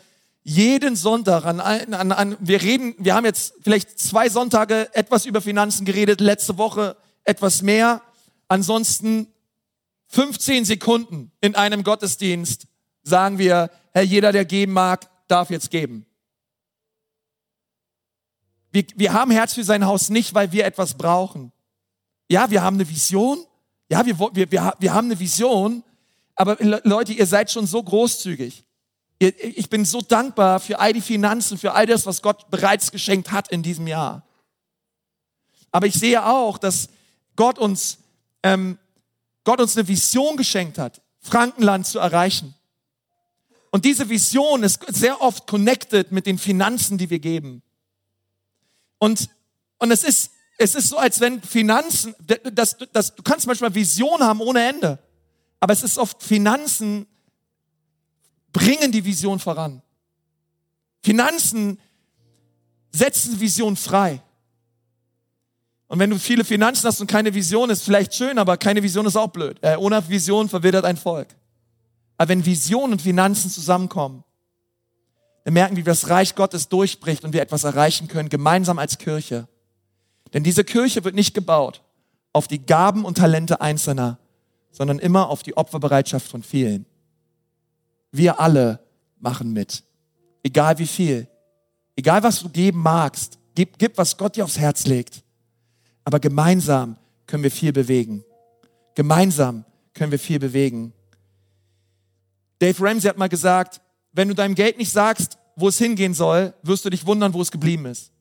Jeden 0.50 0.96
Sonntag 0.96 1.44
an, 1.44 1.60
an, 1.60 2.12
an, 2.14 2.38
wir 2.40 2.62
reden, 2.62 2.96
wir 3.00 3.16
haben 3.16 3.26
jetzt 3.26 3.56
vielleicht 3.64 4.00
zwei 4.00 4.30
Sonntage 4.30 4.88
etwas 4.96 5.26
über 5.26 5.42
Finanzen 5.42 5.84
geredet, 5.84 6.22
letzte 6.22 6.58
Woche 6.58 6.96
etwas 7.26 7.64
mehr. 7.64 8.02
Ansonsten 8.48 9.28
15 10.08 10.64
Sekunden 10.64 11.34
in 11.42 11.56
einem 11.56 11.84
Gottesdienst 11.84 12.66
sagen 13.04 13.40
wir, 13.40 13.70
Herr, 13.92 14.04
jeder, 14.04 14.32
der 14.32 14.46
geben 14.46 14.72
mag, 14.72 15.10
darf 15.28 15.50
jetzt 15.50 15.70
geben. 15.70 16.06
Wir, 18.72 18.86
wir 18.96 19.12
haben 19.12 19.32
Herz 19.32 19.54
für 19.54 19.66
sein 19.66 19.86
Haus 19.86 20.10
nicht, 20.10 20.34
weil 20.34 20.54
wir 20.54 20.64
etwas 20.64 20.94
brauchen. 20.94 21.52
Ja, 22.30 22.50
wir 22.50 22.64
haben 22.64 22.78
eine 22.78 22.88
Vision. 22.88 23.46
Ja, 23.90 24.06
wir, 24.06 24.18
wir, 24.18 24.50
wir, 24.50 24.74
wir 24.80 24.94
haben 24.94 25.08
eine 25.08 25.20
Vision. 25.20 25.84
Aber 26.36 26.56
Leute, 26.62 27.12
ihr 27.12 27.26
seid 27.26 27.52
schon 27.52 27.68
so 27.68 27.84
großzügig. 27.84 28.64
Ich 29.20 29.70
bin 29.70 29.84
so 29.84 30.02
dankbar 30.02 30.60
für 30.60 30.80
all 30.80 30.94
die 30.94 31.02
Finanzen, 31.02 31.58
für 31.58 31.74
all 31.74 31.86
das, 31.88 32.06
was 32.06 32.22
Gott 32.22 32.50
bereits 32.52 32.92
geschenkt 32.92 33.32
hat 33.32 33.52
in 33.52 33.64
diesem 33.64 33.88
Jahr. 33.88 34.24
Aber 35.72 35.88
ich 35.88 35.96
sehe 35.96 36.26
auch, 36.26 36.58
dass 36.58 36.90
Gott 37.36 37.58
uns, 37.58 37.98
ähm, 38.44 38.78
Gott 39.44 39.60
uns 39.60 39.76
eine 39.76 39.88
Vision 39.88 40.38
geschenkt 40.38 40.78
hat, 40.78 41.02
Frankenland 41.20 41.88
zu 41.88 42.00
erreichen. 42.00 42.54
Und 43.72 43.86
diese 43.86 44.10
Vision 44.10 44.64
ist 44.64 44.80
sehr 44.88 45.22
oft 45.22 45.48
connected 45.48 46.12
mit 46.12 46.26
den 46.26 46.38
Finanzen, 46.38 46.98
die 46.98 47.10
wir 47.10 47.20
geben. 47.20 47.62
Und, 49.00 49.30
und 49.80 49.92
es 49.92 50.04
ist, 50.04 50.32
es 50.58 50.76
ist 50.76 50.90
so, 50.90 50.98
als 50.98 51.20
wenn 51.20 51.42
Finanzen, 51.42 52.16
das, 52.20 52.78
das, 52.94 53.16
du 53.16 53.24
kannst 53.24 53.46
manchmal 53.46 53.74
Vision 53.76 54.22
haben 54.22 54.42
ohne 54.42 54.68
Ende. 54.68 55.00
Aber 55.60 55.74
es 55.74 55.84
ist 55.84 55.98
oft 55.98 56.22
Finanzen 56.24 57.08
bringen 58.52 58.92
die 58.92 59.06
Vision 59.06 59.40
voran. 59.40 59.82
Finanzen 61.04 61.80
setzen 62.92 63.40
Vision 63.40 63.76
frei. 63.76 64.22
Und 65.88 66.00
wenn 66.00 66.10
du 66.10 66.20
viele 66.20 66.44
Finanzen 66.44 66.86
hast 66.86 67.00
und 67.00 67.08
keine 67.08 67.34
Vision, 67.34 67.70
ist 67.70 67.84
vielleicht 67.84 68.14
schön, 68.14 68.38
aber 68.40 68.58
keine 68.58 68.84
Vision 68.84 69.06
ist 69.06 69.16
auch 69.16 69.30
blöd. 69.30 69.58
Äh, 69.62 69.78
ohne 69.78 70.08
Vision 70.10 70.50
verwildert 70.50 70.84
ein 70.84 70.98
Volk. 70.98 71.30
Aber 72.18 72.30
wenn 72.30 72.46
Vision 72.46 72.92
und 72.92 73.02
Finanzen 73.02 73.50
zusammenkommen, 73.50 74.24
dann 75.46 75.54
merken 75.54 75.78
wir, 75.78 75.86
wie 75.86 75.90
das 75.90 76.10
Reich 76.10 76.36
Gottes 76.36 76.68
durchbricht 76.68 77.24
und 77.24 77.32
wir 77.32 77.42
etwas 77.42 77.64
erreichen 77.64 78.10
können, 78.10 78.28
gemeinsam 78.28 78.80
als 78.80 78.98
Kirche. 78.98 79.48
Denn 80.34 80.44
diese 80.44 80.66
Kirche 80.66 81.06
wird 81.06 81.16
nicht 81.16 81.34
gebaut 81.34 81.82
auf 82.34 82.48
die 82.48 82.66
Gaben 82.66 83.06
und 83.06 83.18
Talente 83.18 83.62
Einzelner, 83.62 84.20
sondern 84.72 85.00
immer 85.00 85.30
auf 85.30 85.42
die 85.42 85.56
Opferbereitschaft 85.56 86.28
von 86.28 86.44
vielen. 86.44 86.86
Wir 88.12 88.40
alle 88.40 88.80
machen 89.20 89.52
mit. 89.52 89.84
Egal 90.44 90.78
wie 90.80 90.88
viel. 90.88 91.28
Egal 91.96 92.24
was 92.24 92.42
du 92.42 92.50
geben 92.50 92.80
magst. 92.80 93.38
Gib, 93.56 93.78
gib, 93.78 93.98
was 93.98 94.16
Gott 94.18 94.36
dir 94.36 94.44
aufs 94.44 94.60
Herz 94.60 94.86
legt. 94.86 95.24
Aber 96.04 96.20
gemeinsam 96.20 96.98
können 97.26 97.44
wir 97.44 97.52
viel 97.52 97.74
bewegen. 97.74 98.24
Gemeinsam 98.96 99.66
können 99.94 100.12
wir 100.12 100.20
viel 100.20 100.40
bewegen. 100.40 100.94
Dave 102.60 102.82
Ramsey 102.84 103.10
hat 103.10 103.18
mal 103.18 103.30
gesagt, 103.30 103.82
wenn 104.14 104.28
du 104.28 104.36
deinem 104.36 104.56
Geld 104.56 104.78
nicht 104.78 104.92
sagst, 104.92 105.38
wo 105.56 105.68
es 105.68 105.78
hingehen 105.78 106.14
soll, 106.14 106.54
wirst 106.64 106.86
du 106.86 106.90
dich 106.90 107.06
wundern, 107.06 107.34
wo 107.34 107.42
es 107.42 107.52
geblieben 107.52 107.86
ist. 107.86 108.12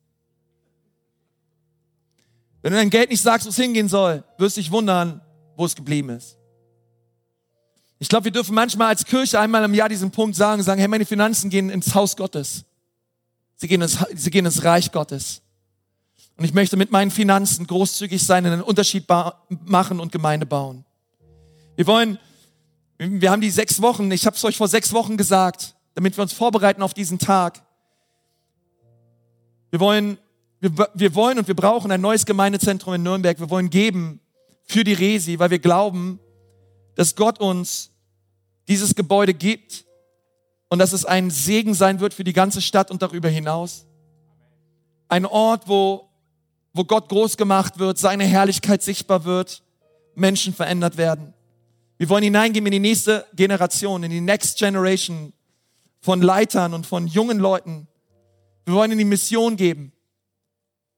Wenn 2.63 2.73
du 2.73 2.79
deinem 2.79 2.91
Geld 2.91 3.11
nicht 3.11 3.23
sagst, 3.23 3.47
wo 3.47 3.51
es 3.51 3.57
hingehen 3.57 3.89
soll, 3.89 4.25
wirst 4.39 4.57
du 4.57 4.61
dich 4.61 4.73
wundern, 4.73 5.21
wo 5.57 5.65
es 5.65 5.77
geblieben 5.77 6.11
ist. 6.11 6.37
Ich 7.99 8.09
glaube, 8.09 8.25
wir 8.25 8.33
dürfen 8.33 8.55
manchmal 8.55 8.89
als 8.89 9.05
Kirche 9.05 9.41
einmal 9.41 9.65
im 9.65 9.73
Jahr 9.73 9.89
diesen 9.89 10.11
Punkt 10.11 10.37
sagen, 10.37 10.63
sagen, 10.63 10.79
hey, 10.79 10.89
meine 10.89 11.07
Finanzen 11.07 11.49
gehen 11.49 11.71
ins 11.71 11.95
Haus 11.95 12.17
Gottes. 12.17 12.65
Sie 13.57 13.69
gehen 13.69 13.81
ins, 13.81 13.99
sie 14.15 14.31
gehen 14.31 14.45
ins 14.45 14.65
Reich 14.65 14.93
Gottes. 14.93 15.41
Und 16.37 16.45
ich 16.45 16.53
möchte 16.53 16.77
mit 16.77 16.91
meinen 16.91 17.11
Finanzen 17.11 17.67
großzügig 17.67 18.23
sein, 18.23 18.45
einen 18.45 18.61
Unterschied 18.61 19.07
machen 19.65 20.01
und 20.01 20.13
Gemeinde 20.13 20.45
bauen. 20.45 20.85
Wir 21.77 21.87
wollen, 21.87 22.19
wir 22.99 23.31
haben 23.31 23.41
die 23.41 23.51
sechs 23.51 23.81
Wochen, 23.81 24.11
ich 24.11 24.27
habe 24.27 24.37
es 24.37 24.45
euch 24.45 24.59
vor 24.59 24.69
sechs 24.69 24.93
Wochen 24.93 25.17
gesagt, 25.17 25.75
damit 25.95 26.19
wir 26.19 26.23
uns 26.23 26.35
vorbereiten 26.35 26.83
auf 26.83 26.93
diesen 26.93 27.19
Tag. 27.19 27.63
Wir 29.71 29.81
wollen, 29.81 30.19
wir, 30.61 30.91
wir 30.93 31.15
wollen 31.15 31.39
und 31.39 31.49
wir 31.49 31.57
brauchen 31.57 31.91
ein 31.91 32.03
neues 32.03 32.27
Gemeindezentrum 32.27 32.95
in 32.95 33.03
Nürnberg. 33.03 33.41
Wir 33.41 33.49
wollen 33.49 33.71
geben 33.71 34.21
für 34.65 34.85
die 34.85 34.93
Resi, 34.93 35.39
weil 35.39 35.51
wir 35.51 35.59
glauben, 35.59 36.21
dass 36.97 37.15
Gott 37.15 37.39
uns 37.39 37.91
dieses 38.67 38.97
Gebäude 38.97 39.33
gibt 39.33 39.85
und 40.69 40.81
dass 40.81 40.93
es 40.93 41.05
ein 41.05 41.31
Segen 41.31 41.75
sein 41.75 42.01
wird 42.01 42.13
für 42.13 42.25
die 42.25 42.33
ganze 42.33 42.61
Stadt 42.61 42.91
und 42.91 43.03
darüber 43.03 43.29
hinaus. 43.29 43.87
Ein 45.09 45.25
Ort, 45.25 45.69
wo, 45.69 46.09
wo 46.73 46.85
Gott 46.85 47.09
groß 47.09 47.37
gemacht 47.37 47.79
wird, 47.79 47.99
seine 47.99 48.25
Herrlichkeit 48.25 48.83
sichtbar 48.83 49.25
wird, 49.25 49.63
Menschen 50.17 50.53
verändert 50.53 50.97
werden. 50.97 51.35
Wir 51.99 52.09
wollen 52.09 52.25
hineingehen 52.25 52.67
in 52.67 52.73
die 52.73 52.81
nächste 52.81 53.27
Generation, 53.35 54.03
in 54.03 54.11
die 54.11 54.21
Next 54.21 54.59
Generation 54.59 55.33
von 56.01 56.21
Leitern 56.21 56.75
und 56.75 56.87
von 56.87 57.07
jungen 57.07 57.39
Leuten. 57.39 57.87
Wir 58.65 58.75
wollen 58.75 58.93
in 58.93 58.99
die 58.99 59.05
Mission 59.05 59.57
geben. 59.57 59.93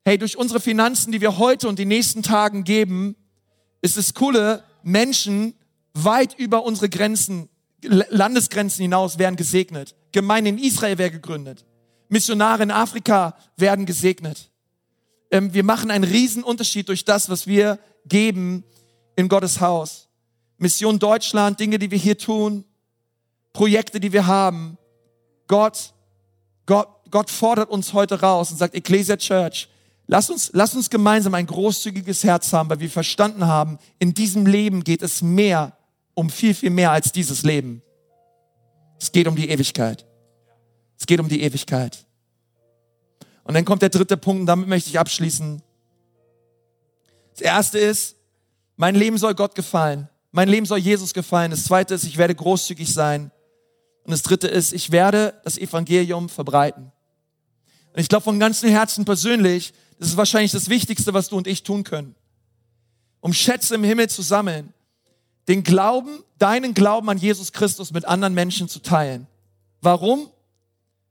Hey, 0.05 0.17
durch 0.17 0.39
unsere 0.39 0.61
Finanzen, 0.61 1.13
die 1.13 1.21
wir 1.21 1.39
heute 1.39 1.69
und 1.69 1.79
die 1.79 1.85
nächsten 1.85 2.23
Tagen 2.23 2.65
geben, 2.65 3.15
ist 3.83 3.97
es 3.97 4.15
coole, 4.15 4.65
Menschen 4.83 5.55
weit 6.05 6.35
über 6.39 6.65
unsere 6.65 6.89
Grenzen, 6.89 7.49
Landesgrenzen 7.83 8.83
hinaus 8.83 9.19
werden 9.19 9.37
gesegnet. 9.37 9.95
Gemeinden 10.13 10.59
in 10.59 10.65
Israel 10.65 10.99
werden 10.99 11.15
gegründet. 11.15 11.65
Missionare 12.09 12.63
in 12.63 12.71
Afrika 12.71 13.37
werden 13.57 13.87
gesegnet. 13.87 14.51
Ähm, 15.31 15.53
wir 15.53 15.65
machen 15.65 15.91
einen 15.91 16.05
riesen 16.05 16.43
Unterschied 16.43 16.89
durch 16.89 17.05
das, 17.05 17.29
was 17.29 17.47
wir 17.47 17.79
geben 18.07 18.65
in 19.17 19.29
Gottes 19.29 19.61
Haus. 19.61 20.09
Mission 20.57 20.99
Deutschland, 20.99 21.61
Dinge, 21.61 21.79
die 21.79 21.91
wir 21.91 21.99
hier 21.99 22.19
tun, 22.19 22.65
Projekte, 23.53 24.01
die 24.01 24.13
wir 24.13 24.27
haben. 24.27 24.79
Gott, 25.47 25.93
Gott, 26.67 26.89
Gott 27.11 27.31
fordert 27.31 27.71
uns 27.71 27.93
heute 27.93 28.21
raus 28.21 28.51
und 28.51 28.57
sagt, 28.57 28.75
Ecclesia 28.75 29.17
Church, 29.17 29.69
Lass 30.11 30.31
uns, 30.31 30.51
lass 30.55 30.75
uns 30.75 30.89
gemeinsam 30.89 31.35
ein 31.35 31.47
großzügiges 31.47 32.25
Herz 32.25 32.51
haben, 32.55 32.71
weil 32.71 32.81
wir 32.81 32.89
verstanden 32.89 33.47
haben, 33.47 33.79
in 33.99 34.15
diesem 34.15 34.47
Leben 34.47 34.83
geht 34.83 35.03
es 35.03 35.21
mehr 35.21 35.77
um 36.19 36.31
viel, 36.31 36.53
viel 36.53 36.71
mehr 36.71 36.91
als 36.91 37.13
dieses 37.13 37.45
Leben. 37.45 37.81
Es 38.99 39.13
geht 39.13 39.29
um 39.29 39.37
die 39.37 39.51
Ewigkeit. 39.51 40.05
Es 40.99 41.07
geht 41.07 41.21
um 41.21 41.29
die 41.29 41.43
Ewigkeit. 41.43 42.05
Und 43.45 43.55
dann 43.55 43.65
kommt 43.65 43.83
der 43.83 43.89
dritte 43.89 44.17
Punkt 44.17 44.41
und 44.41 44.47
damit 44.47 44.67
möchte 44.67 44.91
ich 44.91 44.99
abschließen. 44.99 45.63
Das 47.35 47.41
erste 47.41 47.79
ist, 47.79 48.17
mein 48.75 48.97
Leben 48.97 49.17
soll 49.17 49.37
Gott 49.37 49.55
gefallen. 49.55 50.09
Mein 50.33 50.49
Leben 50.49 50.67
soll 50.67 50.79
Jesus 50.79 51.15
gefallen. 51.15 51.53
Das 51.53 51.63
zweite 51.63 51.95
ist, 51.95 52.03
ich 52.03 52.19
werde 52.19 52.35
großzügig 52.35 52.93
sein. 52.93 53.31
Und 54.03 54.11
das 54.11 54.25
dritte 54.25 54.49
ist, 54.49 54.73
ich 54.73 54.91
werde 54.91 55.41
das 55.45 55.57
Evangelium 55.57 56.29
verbreiten. 56.29 56.91
Und 57.93 58.01
ich 58.01 58.09
glaube 58.09 58.25
von 58.25 58.41
ganzem 58.41 58.71
Herzen 58.71 59.05
persönlich, 59.05 59.73
das 60.01 60.09
ist 60.09 60.17
wahrscheinlich 60.17 60.51
das 60.51 60.69
Wichtigste, 60.69 61.15
was 61.15 61.29
du 61.29 61.37
und 61.37 61.47
ich 61.47 61.63
tun 61.63 61.85
können. 61.85 62.17
Um 63.21 63.33
Schätze 63.33 63.77
im 63.77 63.85
Himmel 63.85 64.11
zu 64.11 64.23
sammeln, 64.23 64.75
den 65.49 65.65
Glauben, 65.65 66.23
deinen 66.39 66.75
Glauben 66.75 67.09
an 67.09 67.19
Jesus 67.19 67.53
Christus 67.53 67.91
mit 67.91 68.05
anderen 68.05 68.35
Menschen 68.35 68.69
zu 68.69 68.81
teilen. 68.81 69.27
Warum? 69.81 70.31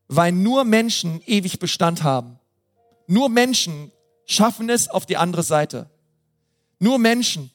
Weil 0.07 0.31
nur 0.31 0.63
Menschen 0.63 1.21
ewig 1.25 1.59
Bestand 1.59 2.03
haben. 2.03 2.39
Nur 3.07 3.29
Menschen 3.29 3.91
schaffen 4.25 4.69
es 4.69 4.89
auf 4.89 5.05
die 5.05 5.17
andere 5.17 5.43
Seite. 5.43 5.89
Nur 6.79 6.99
Menschen. 6.99 7.51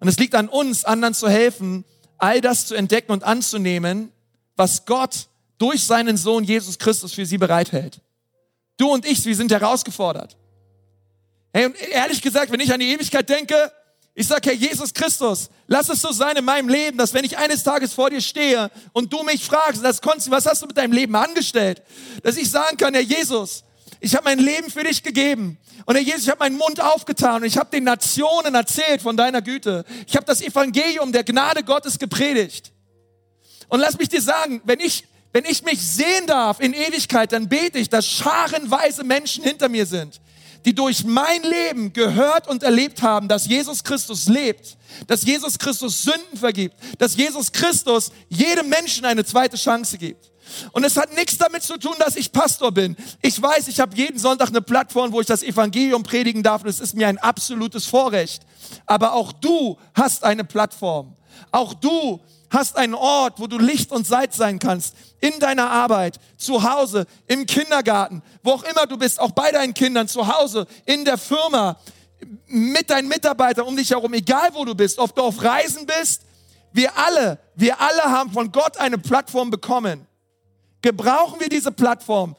Und 0.00 0.08
es 0.08 0.18
liegt 0.18 0.34
an 0.34 0.48
uns, 0.48 0.84
anderen 0.84 1.12
zu 1.12 1.28
helfen, 1.28 1.84
all 2.16 2.40
das 2.40 2.66
zu 2.66 2.74
entdecken 2.74 3.12
und 3.12 3.22
anzunehmen, 3.22 4.10
was 4.56 4.86
Gott 4.86 5.28
durch 5.58 5.84
seinen 5.84 6.16
Sohn 6.16 6.44
Jesus 6.44 6.78
Christus 6.78 7.12
für 7.12 7.26
sie 7.26 7.36
bereithält. 7.36 8.00
Du 8.78 8.88
und 8.88 9.04
ich, 9.04 9.22
wir 9.26 9.36
sind 9.36 9.52
herausgefordert. 9.52 10.38
Hey, 11.52 11.66
und 11.66 11.76
ehrlich 11.76 12.22
gesagt, 12.22 12.50
wenn 12.50 12.60
ich 12.60 12.72
an 12.72 12.80
die 12.80 12.92
Ewigkeit 12.92 13.28
denke, 13.28 13.70
ich 14.14 14.26
sage, 14.26 14.50
Herr 14.50 14.56
Jesus 14.56 14.92
Christus, 14.92 15.50
lass 15.66 15.88
es 15.88 16.02
so 16.02 16.12
sein 16.12 16.36
in 16.36 16.44
meinem 16.44 16.68
Leben, 16.68 16.98
dass 16.98 17.14
wenn 17.14 17.24
ich 17.24 17.38
eines 17.38 17.62
Tages 17.62 17.94
vor 17.94 18.10
dir 18.10 18.20
stehe 18.20 18.70
und 18.92 19.12
du 19.12 19.22
mich 19.22 19.44
fragst, 19.44 19.84
das 19.84 20.02
Konsti, 20.02 20.30
was 20.30 20.46
hast 20.46 20.62
du 20.62 20.66
mit 20.66 20.76
deinem 20.76 20.92
Leben 20.92 21.14
angestellt, 21.14 21.82
dass 22.22 22.36
ich 22.36 22.50
sagen 22.50 22.76
kann, 22.76 22.92
Herr 22.94 23.02
Jesus, 23.02 23.64
ich 24.00 24.14
habe 24.14 24.24
mein 24.24 24.38
Leben 24.38 24.70
für 24.70 24.82
dich 24.82 25.02
gegeben. 25.02 25.58
Und 25.86 25.94
Herr 25.94 26.02
Jesus, 26.02 26.22
ich 26.22 26.30
habe 26.30 26.40
meinen 26.40 26.56
Mund 26.56 26.80
aufgetan 26.80 27.42
und 27.42 27.44
ich 27.44 27.56
habe 27.56 27.70
den 27.70 27.84
Nationen 27.84 28.54
erzählt 28.54 29.02
von 29.02 29.16
deiner 29.16 29.42
Güte. 29.42 29.84
Ich 30.06 30.16
habe 30.16 30.26
das 30.26 30.40
Evangelium 30.40 31.12
der 31.12 31.24
Gnade 31.24 31.62
Gottes 31.62 31.98
gepredigt. 31.98 32.72
Und 33.68 33.80
lass 33.80 33.96
mich 33.96 34.08
dir 34.08 34.20
sagen, 34.20 34.60
wenn 34.64 34.80
ich, 34.80 35.04
wenn 35.32 35.44
ich 35.44 35.62
mich 35.62 35.80
sehen 35.80 36.26
darf 36.26 36.60
in 36.60 36.74
Ewigkeit, 36.74 37.32
dann 37.32 37.48
bete 37.48 37.78
ich, 37.78 37.88
dass 37.88 38.06
scharenweise 38.06 39.04
Menschen 39.04 39.44
hinter 39.44 39.68
mir 39.68 39.86
sind, 39.86 40.20
die 40.64 40.74
durch 40.74 41.04
mein 41.04 41.42
Leben 41.42 41.92
gehört 41.92 42.48
und 42.48 42.62
erlebt 42.62 43.02
haben, 43.02 43.28
dass 43.28 43.46
Jesus 43.46 43.82
Christus 43.82 44.28
lebt, 44.28 44.76
dass 45.06 45.24
Jesus 45.24 45.58
Christus 45.58 46.02
Sünden 46.02 46.38
vergibt, 46.38 46.74
dass 46.98 47.16
Jesus 47.16 47.50
Christus 47.52 48.10
jedem 48.28 48.68
Menschen 48.68 49.04
eine 49.04 49.24
zweite 49.24 49.56
Chance 49.56 49.98
gibt. 49.98 50.30
Und 50.72 50.84
es 50.84 50.96
hat 50.96 51.14
nichts 51.14 51.38
damit 51.38 51.62
zu 51.62 51.78
tun, 51.78 51.94
dass 51.98 52.16
ich 52.16 52.32
Pastor 52.32 52.72
bin. 52.72 52.96
Ich 53.22 53.40
weiß, 53.40 53.68
ich 53.68 53.78
habe 53.80 53.96
jeden 53.96 54.18
Sonntag 54.18 54.48
eine 54.48 54.62
Plattform, 54.62 55.12
wo 55.12 55.20
ich 55.20 55.26
das 55.26 55.42
Evangelium 55.42 56.02
predigen 56.02 56.42
darf 56.42 56.62
und 56.62 56.68
es 56.68 56.80
ist 56.80 56.94
mir 56.94 57.08
ein 57.08 57.18
absolutes 57.18 57.86
Vorrecht. 57.86 58.42
Aber 58.86 59.12
auch 59.12 59.32
du 59.32 59.78
hast 59.94 60.24
eine 60.24 60.44
Plattform. 60.44 61.16
Auch 61.52 61.74
du 61.74 62.20
hast 62.50 62.76
einen 62.76 62.94
Ort, 62.94 63.38
wo 63.38 63.46
du 63.46 63.58
Licht 63.58 63.92
und 63.92 64.06
Salz 64.06 64.36
sein 64.36 64.58
kannst. 64.58 64.94
In 65.20 65.38
deiner 65.38 65.70
Arbeit, 65.70 66.18
zu 66.36 66.62
Hause, 66.62 67.06
im 67.26 67.46
Kindergarten, 67.46 68.22
wo 68.42 68.52
auch 68.52 68.64
immer 68.64 68.86
du 68.86 68.96
bist, 68.96 69.20
auch 69.20 69.30
bei 69.30 69.50
deinen 69.52 69.74
Kindern, 69.74 70.08
zu 70.08 70.26
Hause, 70.26 70.66
in 70.84 71.04
der 71.04 71.16
Firma, 71.16 71.76
mit 72.46 72.90
deinen 72.90 73.08
Mitarbeitern 73.08 73.66
um 73.66 73.76
dich 73.76 73.90
herum, 73.90 74.12
egal 74.14 74.50
wo 74.52 74.64
du 74.64 74.74
bist, 74.74 74.98
ob 74.98 75.14
du 75.14 75.22
auf 75.22 75.42
Reisen 75.42 75.86
bist. 75.86 76.22
Wir 76.72 76.96
alle, 76.96 77.38
wir 77.54 77.80
alle 77.80 78.02
haben 78.02 78.30
von 78.30 78.52
Gott 78.52 78.76
eine 78.76 78.98
Plattform 78.98 79.50
bekommen. 79.50 80.06
Gebrauchen 80.82 81.40
wir 81.40 81.48
diese 81.48 81.72
Plattform 81.72 82.36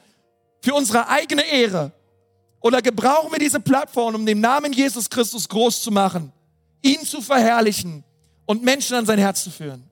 für 0.61 0.73
unsere 0.73 1.07
eigene 1.07 1.43
Ehre? 1.43 1.91
Oder 2.61 2.81
gebrauchen 2.81 3.31
wir 3.31 3.39
diese 3.39 3.59
Plattform, 3.59 4.15
um 4.15 4.25
den 4.25 4.39
Namen 4.39 4.71
Jesus 4.71 5.09
Christus 5.09 5.49
groß 5.49 5.81
zu 5.81 5.91
machen, 5.91 6.31
ihn 6.81 7.03
zu 7.03 7.21
verherrlichen 7.21 8.03
und 8.45 8.63
Menschen 8.63 8.95
an 8.95 9.05
sein 9.05 9.17
Herz 9.17 9.43
zu 9.43 9.49
führen? 9.49 9.90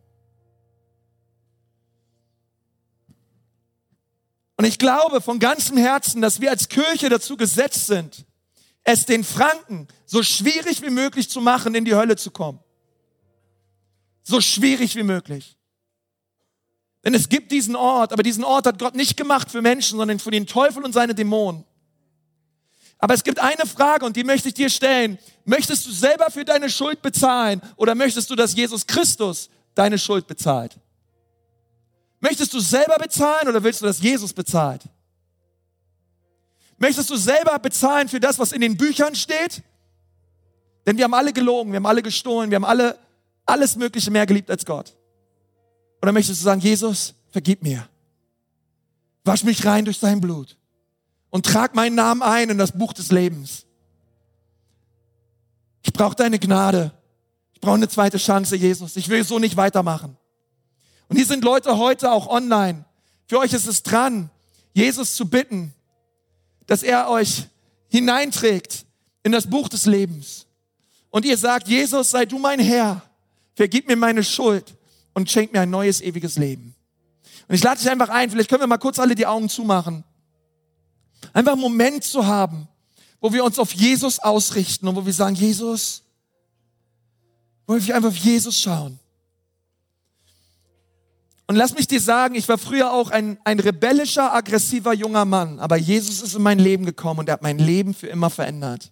Und 4.60 4.66
ich 4.66 4.78
glaube 4.78 5.22
von 5.22 5.39
ganzem 5.39 5.78
Herzen, 5.78 6.22
dass 6.22 6.41
wir 6.41 6.51
als 6.51 6.68
Kirche 6.68 7.07
dazu 7.07 7.38
gesetzt 7.38 7.88
sind, 7.88 8.26
es 8.84 9.05
den 9.05 9.24
Franken 9.24 9.88
so 10.05 10.22
schwierig 10.22 10.82
wie 10.82 10.89
möglich 10.89 11.30
zu 11.30 11.39
machen, 11.39 11.74
in 11.76 11.86
die 11.86 11.95
Hölle 11.95 12.18
zu 12.18 12.30
kommen. 12.30 12.60
So 14.22 14.41
schwierig 14.41 14.97
wie 14.97 15.03
möglich. 15.03 15.55
Denn 17.05 17.14
es 17.14 17.30
gibt 17.30 17.53
diesen 17.53 17.78
Ort, 17.78 18.12
aber 18.12 18.22
diesen 18.22 18.43
Ort 18.43 18.66
hat 18.66 18.80
Gott 18.80 18.95
nicht 18.95 19.16
gemacht 19.16 19.49
für 19.49 19.62
Menschen, 19.62 19.97
sondern 19.97 20.20
für 20.20 20.32
den 20.32 20.45
Teufel 20.45 20.84
und 20.84 20.91
seine 20.91 21.16
Dämonen. 21.16 21.64
Aber 22.97 23.14
es 23.14 23.24
gibt 23.24 23.39
eine 23.39 23.66
Frage 23.66 24.05
und 24.05 24.18
die 24.18 24.26
möchte 24.26 24.49
ich 24.49 24.55
dir 24.55 24.70
stellen. 24.70 25.20
Möchtest 25.45 25.88
du 25.88 25.91
selber 25.93 26.32
für 26.32 26.43
deine 26.43 26.70
Schuld 26.70 27.01
bezahlen 27.01 27.62
oder 27.78 27.95
möchtest 27.95 28.30
du, 28.30 28.36
dass 28.36 28.53
Jesus 28.57 28.86
Christus 28.86 29.49
deine 29.74 29.97
Schuld 29.97 30.28
bezahlt? 30.28 30.78
Möchtest 32.20 32.54
du 32.54 32.60
selber 32.60 32.96
bezahlen 32.98 33.48
oder 33.48 33.64
willst 33.64 33.82
du, 33.82 33.86
dass 33.86 34.02
Jesus 34.02 34.34
bezahlt? 34.34 34.84
Möchtest 36.78 37.10
du 37.10 37.16
selber 37.16 37.58
bezahlen 37.60 38.08
für 38.08 38.20
das, 38.20 38.40
was 38.40 38.52
in 38.52 38.62
den 38.62 38.78
Büchern 38.78 39.16
steht? 39.16 39.64
Denn 40.86 40.98
wir 40.98 41.04
haben 41.04 41.14
alle 41.14 41.34
gelogen, 41.34 41.72
wir 41.72 41.78
haben 41.78 41.86
alle 41.86 42.02
gestohlen, 42.02 42.50
wir 42.52 42.56
haben 42.56 42.66
alle 42.66 42.98
alles 43.50 43.76
Mögliche 43.76 44.12
mehr 44.12 44.26
geliebt 44.26 44.50
als 44.50 44.66
Gott. 44.66 44.96
Oder 46.02 46.12
möchtest 46.12 46.40
du 46.40 46.46
sagen, 46.46 46.62
Jesus, 46.62 47.16
vergib 47.32 47.64
mir. 47.64 47.88
Wasch 49.24 49.44
mich 49.44 49.66
rein 49.66 49.86
durch 49.86 49.98
sein 49.98 50.22
Blut 50.22 50.58
und 51.30 51.46
trag 51.46 51.76
meinen 51.76 51.96
Namen 51.96 52.22
ein 52.22 52.50
in 52.50 52.58
das 52.58 52.72
Buch 52.72 52.94
des 52.94 53.12
Lebens. 53.12 53.66
Ich 55.82 55.92
brauche 55.92 56.16
deine 56.16 56.40
Gnade. 56.40 56.92
Ich 57.54 57.60
brauche 57.60 57.76
eine 57.76 57.90
zweite 57.90 58.18
Chance, 58.18 58.56
Jesus. 58.56 58.96
Ich 58.96 59.10
will 59.10 59.24
so 59.24 59.40
nicht 59.40 59.58
weitermachen. 59.58 60.16
Und 61.10 61.18
hier 61.18 61.26
sind 61.26 61.43
Leute 61.43 61.78
heute 61.78 62.12
auch 62.12 62.28
online. 62.28 62.86
Für 63.28 63.39
euch 63.39 63.53
ist 63.53 63.68
es 63.68 63.84
dran, 63.84 64.30
Jesus 64.74 65.16
zu 65.16 65.28
bitten, 65.28 65.74
dass 66.68 66.84
er 66.84 67.10
euch 67.10 67.47
hineinträgt 67.89 68.86
in 69.24 69.32
das 69.32 69.49
Buch 69.49 69.68
des 69.68 69.86
Lebens. 69.86 70.45
Und 71.10 71.26
ihr 71.26 71.38
sagt, 71.38 71.68
Jesus, 71.68 72.12
sei 72.12 72.26
du 72.26 72.38
mein 72.38 72.60
Herr, 72.60 73.01
vergib 73.55 73.88
mir 73.88 73.95
meine 73.95 74.24
Schuld 74.24 74.76
und 75.14 75.30
schenk 75.30 75.51
mir 75.51 75.62
ein 75.62 75.70
neues, 75.70 75.99
ewiges 76.01 76.38
Leben. 76.38 76.76
Und 77.47 77.55
ich 77.55 77.64
lade 77.64 77.80
dich 77.80 77.89
einfach 77.89 78.10
ein, 78.10 78.30
vielleicht 78.30 78.49
können 78.49 78.62
wir 78.62 78.68
mal 78.68 78.78
kurz 78.78 78.99
alle 78.99 79.16
die 79.16 79.26
Augen 79.26 79.49
zumachen. 79.49 80.03
Einfach 81.34 81.53
einen 81.53 81.62
Moment 81.62 82.03
zu 82.03 82.26
haben, 82.28 82.68
wo 83.20 83.34
wir 83.34 83.43
uns 83.43 83.57
auf 83.57 83.74
Jesus 83.74 84.20
ausrichten 84.20 84.88
und 84.88 84.95
wo 84.95 85.05
wir 85.05 85.14
sagen, 85.14 85.36
Jesus, 85.36 86.03
wo 87.66 87.76
wir 87.76 87.95
einfach 87.95 88.10
auf 88.10 88.16
Jesus 88.16 88.60
schauen. 88.60 88.99
Und 91.50 91.56
lass 91.56 91.74
mich 91.74 91.88
dir 91.88 92.00
sagen, 92.00 92.36
ich 92.36 92.47
war 92.47 92.60
früher 92.60 92.93
auch 92.93 93.10
ein, 93.10 93.39
ein 93.43 93.60
rebellischer, 93.60 94.36
aggressiver 94.36 94.93
junger 94.93 95.26
Mann, 95.26 95.58
aber 95.58 95.78
Jesus 95.78 96.22
ist 96.22 96.36
in 96.36 96.43
mein 96.43 96.60
Leben 96.60 96.86
gekommen 96.86 97.22
und 97.22 97.28
er 97.28 97.34
hat 97.34 97.41
mein 97.41 97.58
Leben 97.58 97.95
für 97.95 98.06
immer 98.06 98.30
verändert. 98.30 98.91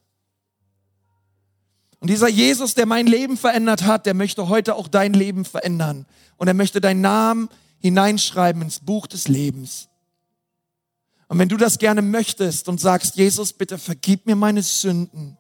Und 2.00 2.10
dieser 2.10 2.28
Jesus, 2.28 2.74
der 2.74 2.88
mein 2.88 3.06
Leben 3.06 3.38
verändert 3.38 3.84
hat, 3.84 4.08
der 4.08 4.16
möchte 4.16 4.50
heute 4.50 4.74
auch 4.74 4.88
dein 4.88 5.14
Leben 5.14 5.46
verändern. 5.46 6.08
Und 6.38 6.48
er 6.48 6.56
möchte 6.56 6.82
deinen 6.82 7.02
Namen 7.02 7.50
hineinschreiben 7.78 8.64
ins 8.64 8.80
Buch 8.80 9.06
des 9.06 9.28
Lebens. 9.28 9.88
Und 11.28 11.38
wenn 11.38 11.50
du 11.50 11.58
das 11.58 11.78
gerne 11.78 12.02
möchtest 12.02 12.70
und 12.70 12.82
sagst, 12.82 13.18
Jesus, 13.18 13.54
bitte 13.54 13.78
vergib 13.78 14.26
mir 14.26 14.36
meine 14.36 14.64
Sünden. 14.64 15.38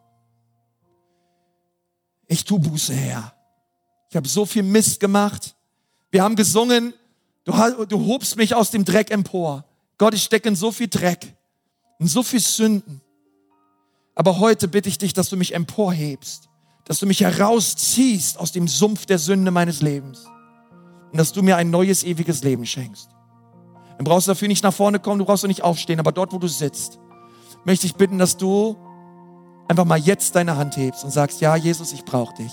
Ich 2.27 2.45
tu 2.45 2.59
Buße 2.59 2.93
her. 2.93 3.33
Ich 4.11 4.15
habe 4.15 4.27
so 4.27 4.45
viel 4.45 4.61
Mist 4.61 4.99
gemacht. 4.99 5.55
Wir 6.11 6.23
haben 6.23 6.35
gesungen, 6.35 6.93
Du, 7.47 7.85
du 7.85 8.05
hobst 8.07 8.35
mich 8.35 8.53
aus 8.53 8.71
dem 8.71 8.83
Dreck 8.83 9.09
empor. 9.09 9.63
Gott, 9.97 10.13
ich 10.13 10.21
stecke 10.21 10.49
in 10.49 10.55
so 10.57 10.73
viel 10.73 10.89
Dreck, 10.89 11.33
in 11.97 12.07
so 12.07 12.21
viel 12.21 12.41
Sünden. 12.41 12.99
Aber 14.15 14.39
heute 14.39 14.67
bitte 14.67 14.89
ich 14.89 14.97
dich, 14.97 15.13
dass 15.13 15.29
du 15.29 15.37
mich 15.37 15.55
emporhebst, 15.55 16.49
dass 16.83 16.99
du 16.99 17.05
mich 17.05 17.21
herausziehst 17.21 18.37
aus 18.37 18.51
dem 18.51 18.67
Sumpf 18.67 19.05
der 19.05 19.17
Sünde 19.17 19.51
meines 19.51 19.81
Lebens 19.81 20.25
und 21.09 21.17
dass 21.17 21.31
du 21.31 21.41
mir 21.41 21.55
ein 21.55 21.69
neues, 21.69 22.03
ewiges 22.03 22.43
Leben 22.43 22.65
schenkst. 22.65 23.07
Dann 23.95 24.03
brauchst 24.03 24.27
du 24.27 24.31
dafür 24.31 24.49
nicht 24.49 24.63
nach 24.63 24.73
vorne 24.73 24.99
kommen, 24.99 25.19
du 25.19 25.25
brauchst 25.25 25.43
du 25.43 25.47
nicht 25.47 25.63
aufstehen, 25.63 26.01
aber 26.01 26.11
dort, 26.11 26.33
wo 26.33 26.39
du 26.39 26.49
sitzt, 26.49 26.99
möchte 27.63 27.87
ich 27.87 27.95
bitten, 27.95 28.17
dass 28.17 28.35
du 28.35 28.75
einfach 29.69 29.85
mal 29.85 29.97
jetzt 29.97 30.35
deine 30.35 30.57
Hand 30.57 30.75
hebst 30.75 31.05
und 31.05 31.11
sagst, 31.11 31.39
ja, 31.39 31.55
Jesus, 31.55 31.93
ich 31.93 32.03
brauche 32.03 32.35
dich. 32.35 32.51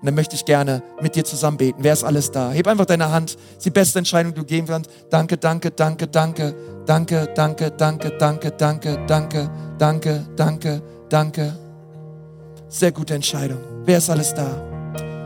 Und 0.00 0.06
dann 0.06 0.14
möchte 0.14 0.36
ich 0.36 0.44
gerne 0.44 0.82
mit 1.00 1.16
dir 1.16 1.24
zusammen 1.24 1.56
beten. 1.56 1.78
Wer 1.82 1.94
ist 1.94 2.04
alles 2.04 2.30
da? 2.30 2.50
Heb 2.50 2.66
einfach 2.68 2.84
deine 2.84 3.10
Hand. 3.10 3.34
Das 3.34 3.56
ist 3.56 3.66
die 3.66 3.70
beste 3.70 3.98
Entscheidung, 3.98 4.34
die 4.34 4.40
du 4.40 4.46
geben 4.46 4.66
kannst. 4.66 4.90
Danke, 5.10 5.38
danke, 5.38 5.70
danke, 5.70 6.06
danke, 6.06 6.54
danke, 6.84 7.28
danke, 7.34 7.70
danke, 7.70 8.10
danke, 8.10 8.50
danke, 8.58 8.98
danke, 9.06 9.50
danke, 9.78 10.26
danke, 10.36 10.82
danke. 11.08 11.56
Sehr 12.68 12.92
gute 12.92 13.14
Entscheidung. 13.14 13.58
Wer 13.84 13.98
ist 13.98 14.10
alles 14.10 14.34
da? 14.34 14.46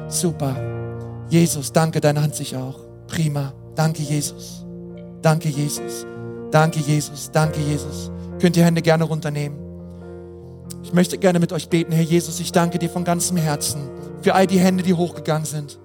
Super. 0.08 0.56
Jesus, 1.28 1.72
danke, 1.72 2.00
deine 2.00 2.22
Hand 2.22 2.34
sich 2.34 2.56
auch. 2.56 2.80
Prima. 3.06 3.52
Danke, 3.74 4.02
Jesus. 4.02 4.66
Danke, 5.22 5.48
Jesus. 5.48 6.06
Danke, 6.50 6.80
Jesus. 6.80 7.30
Danke, 7.30 7.60
Jesus. 7.60 8.10
Könnt 8.40 8.56
ihr 8.56 8.64
Hände 8.64 8.82
gerne 8.82 9.04
runternehmen. 9.04 9.69
Ich 10.90 10.94
möchte 10.94 11.18
gerne 11.18 11.38
mit 11.38 11.52
euch 11.52 11.68
beten, 11.68 11.92
Herr 11.92 12.02
Jesus. 12.02 12.40
Ich 12.40 12.50
danke 12.50 12.80
dir 12.80 12.90
von 12.90 13.04
ganzem 13.04 13.36
Herzen 13.36 13.88
für 14.22 14.34
all 14.34 14.48
die 14.48 14.58
Hände, 14.58 14.82
die 14.82 14.92
hochgegangen 14.92 15.44
sind. 15.44 15.78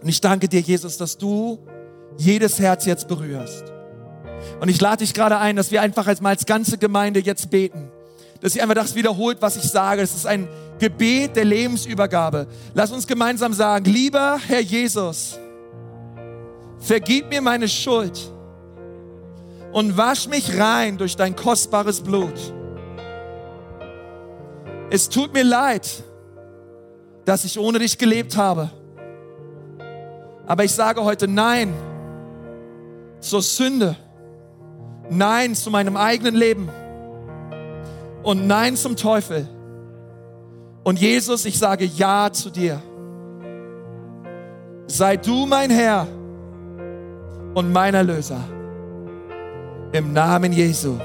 Und 0.00 0.08
ich 0.08 0.20
danke 0.20 0.46
dir, 0.46 0.60
Jesus, 0.60 0.96
dass 0.96 1.18
du 1.18 1.58
jedes 2.16 2.60
Herz 2.60 2.84
jetzt 2.84 3.08
berührst. 3.08 3.64
Und 4.60 4.68
ich 4.68 4.80
lade 4.80 4.98
dich 4.98 5.12
gerade 5.12 5.38
ein, 5.38 5.56
dass 5.56 5.72
wir 5.72 5.82
einfach 5.82 6.06
als 6.06 6.20
mal 6.20 6.28
als 6.28 6.46
ganze 6.46 6.78
Gemeinde 6.78 7.18
jetzt 7.18 7.50
beten. 7.50 7.90
Dass 8.40 8.54
ihr 8.54 8.62
einfach 8.62 8.76
das 8.76 8.94
wiederholt, 8.94 9.38
was 9.40 9.56
ich 9.56 9.64
sage. 9.64 10.02
Es 10.02 10.14
ist 10.14 10.24
ein 10.24 10.46
Gebet 10.78 11.34
der 11.34 11.44
Lebensübergabe. 11.44 12.46
Lass 12.74 12.92
uns 12.92 13.08
gemeinsam 13.08 13.54
sagen, 13.54 13.86
lieber 13.86 14.38
Herr 14.46 14.60
Jesus, 14.60 15.36
vergib 16.78 17.28
mir 17.28 17.40
meine 17.42 17.66
Schuld 17.66 18.30
und 19.72 19.96
wasch 19.96 20.28
mich 20.28 20.56
rein 20.56 20.96
durch 20.96 21.16
dein 21.16 21.34
kostbares 21.34 22.02
Blut. 22.02 22.54
Es 24.90 25.08
tut 25.08 25.32
mir 25.32 25.44
leid, 25.44 26.04
dass 27.24 27.44
ich 27.44 27.58
ohne 27.58 27.78
dich 27.78 27.98
gelebt 27.98 28.36
habe. 28.36 28.70
Aber 30.46 30.64
ich 30.64 30.72
sage 30.72 31.02
heute 31.02 31.26
Nein 31.26 31.74
zur 33.20 33.42
Sünde. 33.42 33.96
Nein 35.10 35.54
zu 35.54 35.70
meinem 35.70 35.96
eigenen 35.96 36.34
Leben. 36.34 36.68
und 38.22 38.46
Nein 38.46 38.76
zum 38.76 38.96
Teufel. 38.96 39.48
Und 40.82 41.00
Jesus, 41.00 41.44
ich 41.44 41.58
sage 41.58 41.84
Ja 41.84 42.28
zu 42.32 42.50
dir. 42.50 42.82
Sei 44.88 45.16
du 45.16 45.46
mein 45.46 45.70
Herr 45.70 46.06
und 47.54 47.72
mein 47.72 47.94
Erlöser. 47.94 48.40
Im 49.92 50.12
Namen 50.12 50.52
Jesu. 50.52 50.98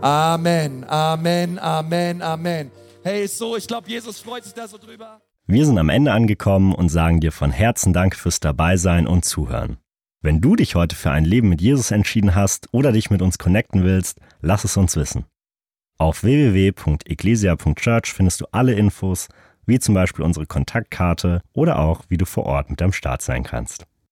Amen, 0.00 0.84
Amen, 0.88 1.58
Amen, 1.58 2.22
Amen. 2.22 2.70
Hey, 3.02 3.26
so, 3.26 3.56
ich 3.56 3.66
glaube, 3.66 3.88
Jesus 3.88 4.20
freut 4.20 4.44
sich 4.44 4.54
da 4.54 4.66
so 4.68 4.78
drüber. 4.78 5.20
Wir 5.46 5.66
sind 5.66 5.78
am 5.78 5.90
Ende 5.90 6.12
angekommen 6.12 6.74
und 6.74 6.88
sagen 6.88 7.20
dir 7.20 7.32
von 7.32 7.50
Herzen 7.50 7.92
Dank 7.92 8.16
fürs 8.16 8.40
Dabeisein 8.40 9.06
und 9.06 9.24
Zuhören. 9.24 9.78
Wenn 10.22 10.40
du 10.40 10.56
dich 10.56 10.74
heute 10.74 10.96
für 10.96 11.10
ein 11.10 11.26
Leben 11.26 11.50
mit 11.50 11.60
Jesus 11.60 11.90
entschieden 11.90 12.34
hast 12.34 12.68
oder 12.72 12.92
dich 12.92 13.10
mit 13.10 13.20
uns 13.20 13.38
connecten 13.38 13.84
willst, 13.84 14.20
lass 14.40 14.64
es 14.64 14.78
uns 14.78 14.96
wissen. 14.96 15.26
Auf 15.98 16.22
www.ecclesia.church 16.22 18.12
findest 18.12 18.40
du 18.40 18.46
alle 18.52 18.72
Infos, 18.72 19.28
wie 19.66 19.78
zum 19.78 19.94
Beispiel 19.94 20.24
unsere 20.24 20.46
Kontaktkarte 20.46 21.42
oder 21.52 21.78
auch, 21.78 22.04
wie 22.08 22.16
du 22.16 22.24
vor 22.24 22.46
Ort 22.46 22.70
mit 22.70 22.80
am 22.80 22.92
Start 22.92 23.22
sein 23.22 23.42
kannst. 23.42 23.86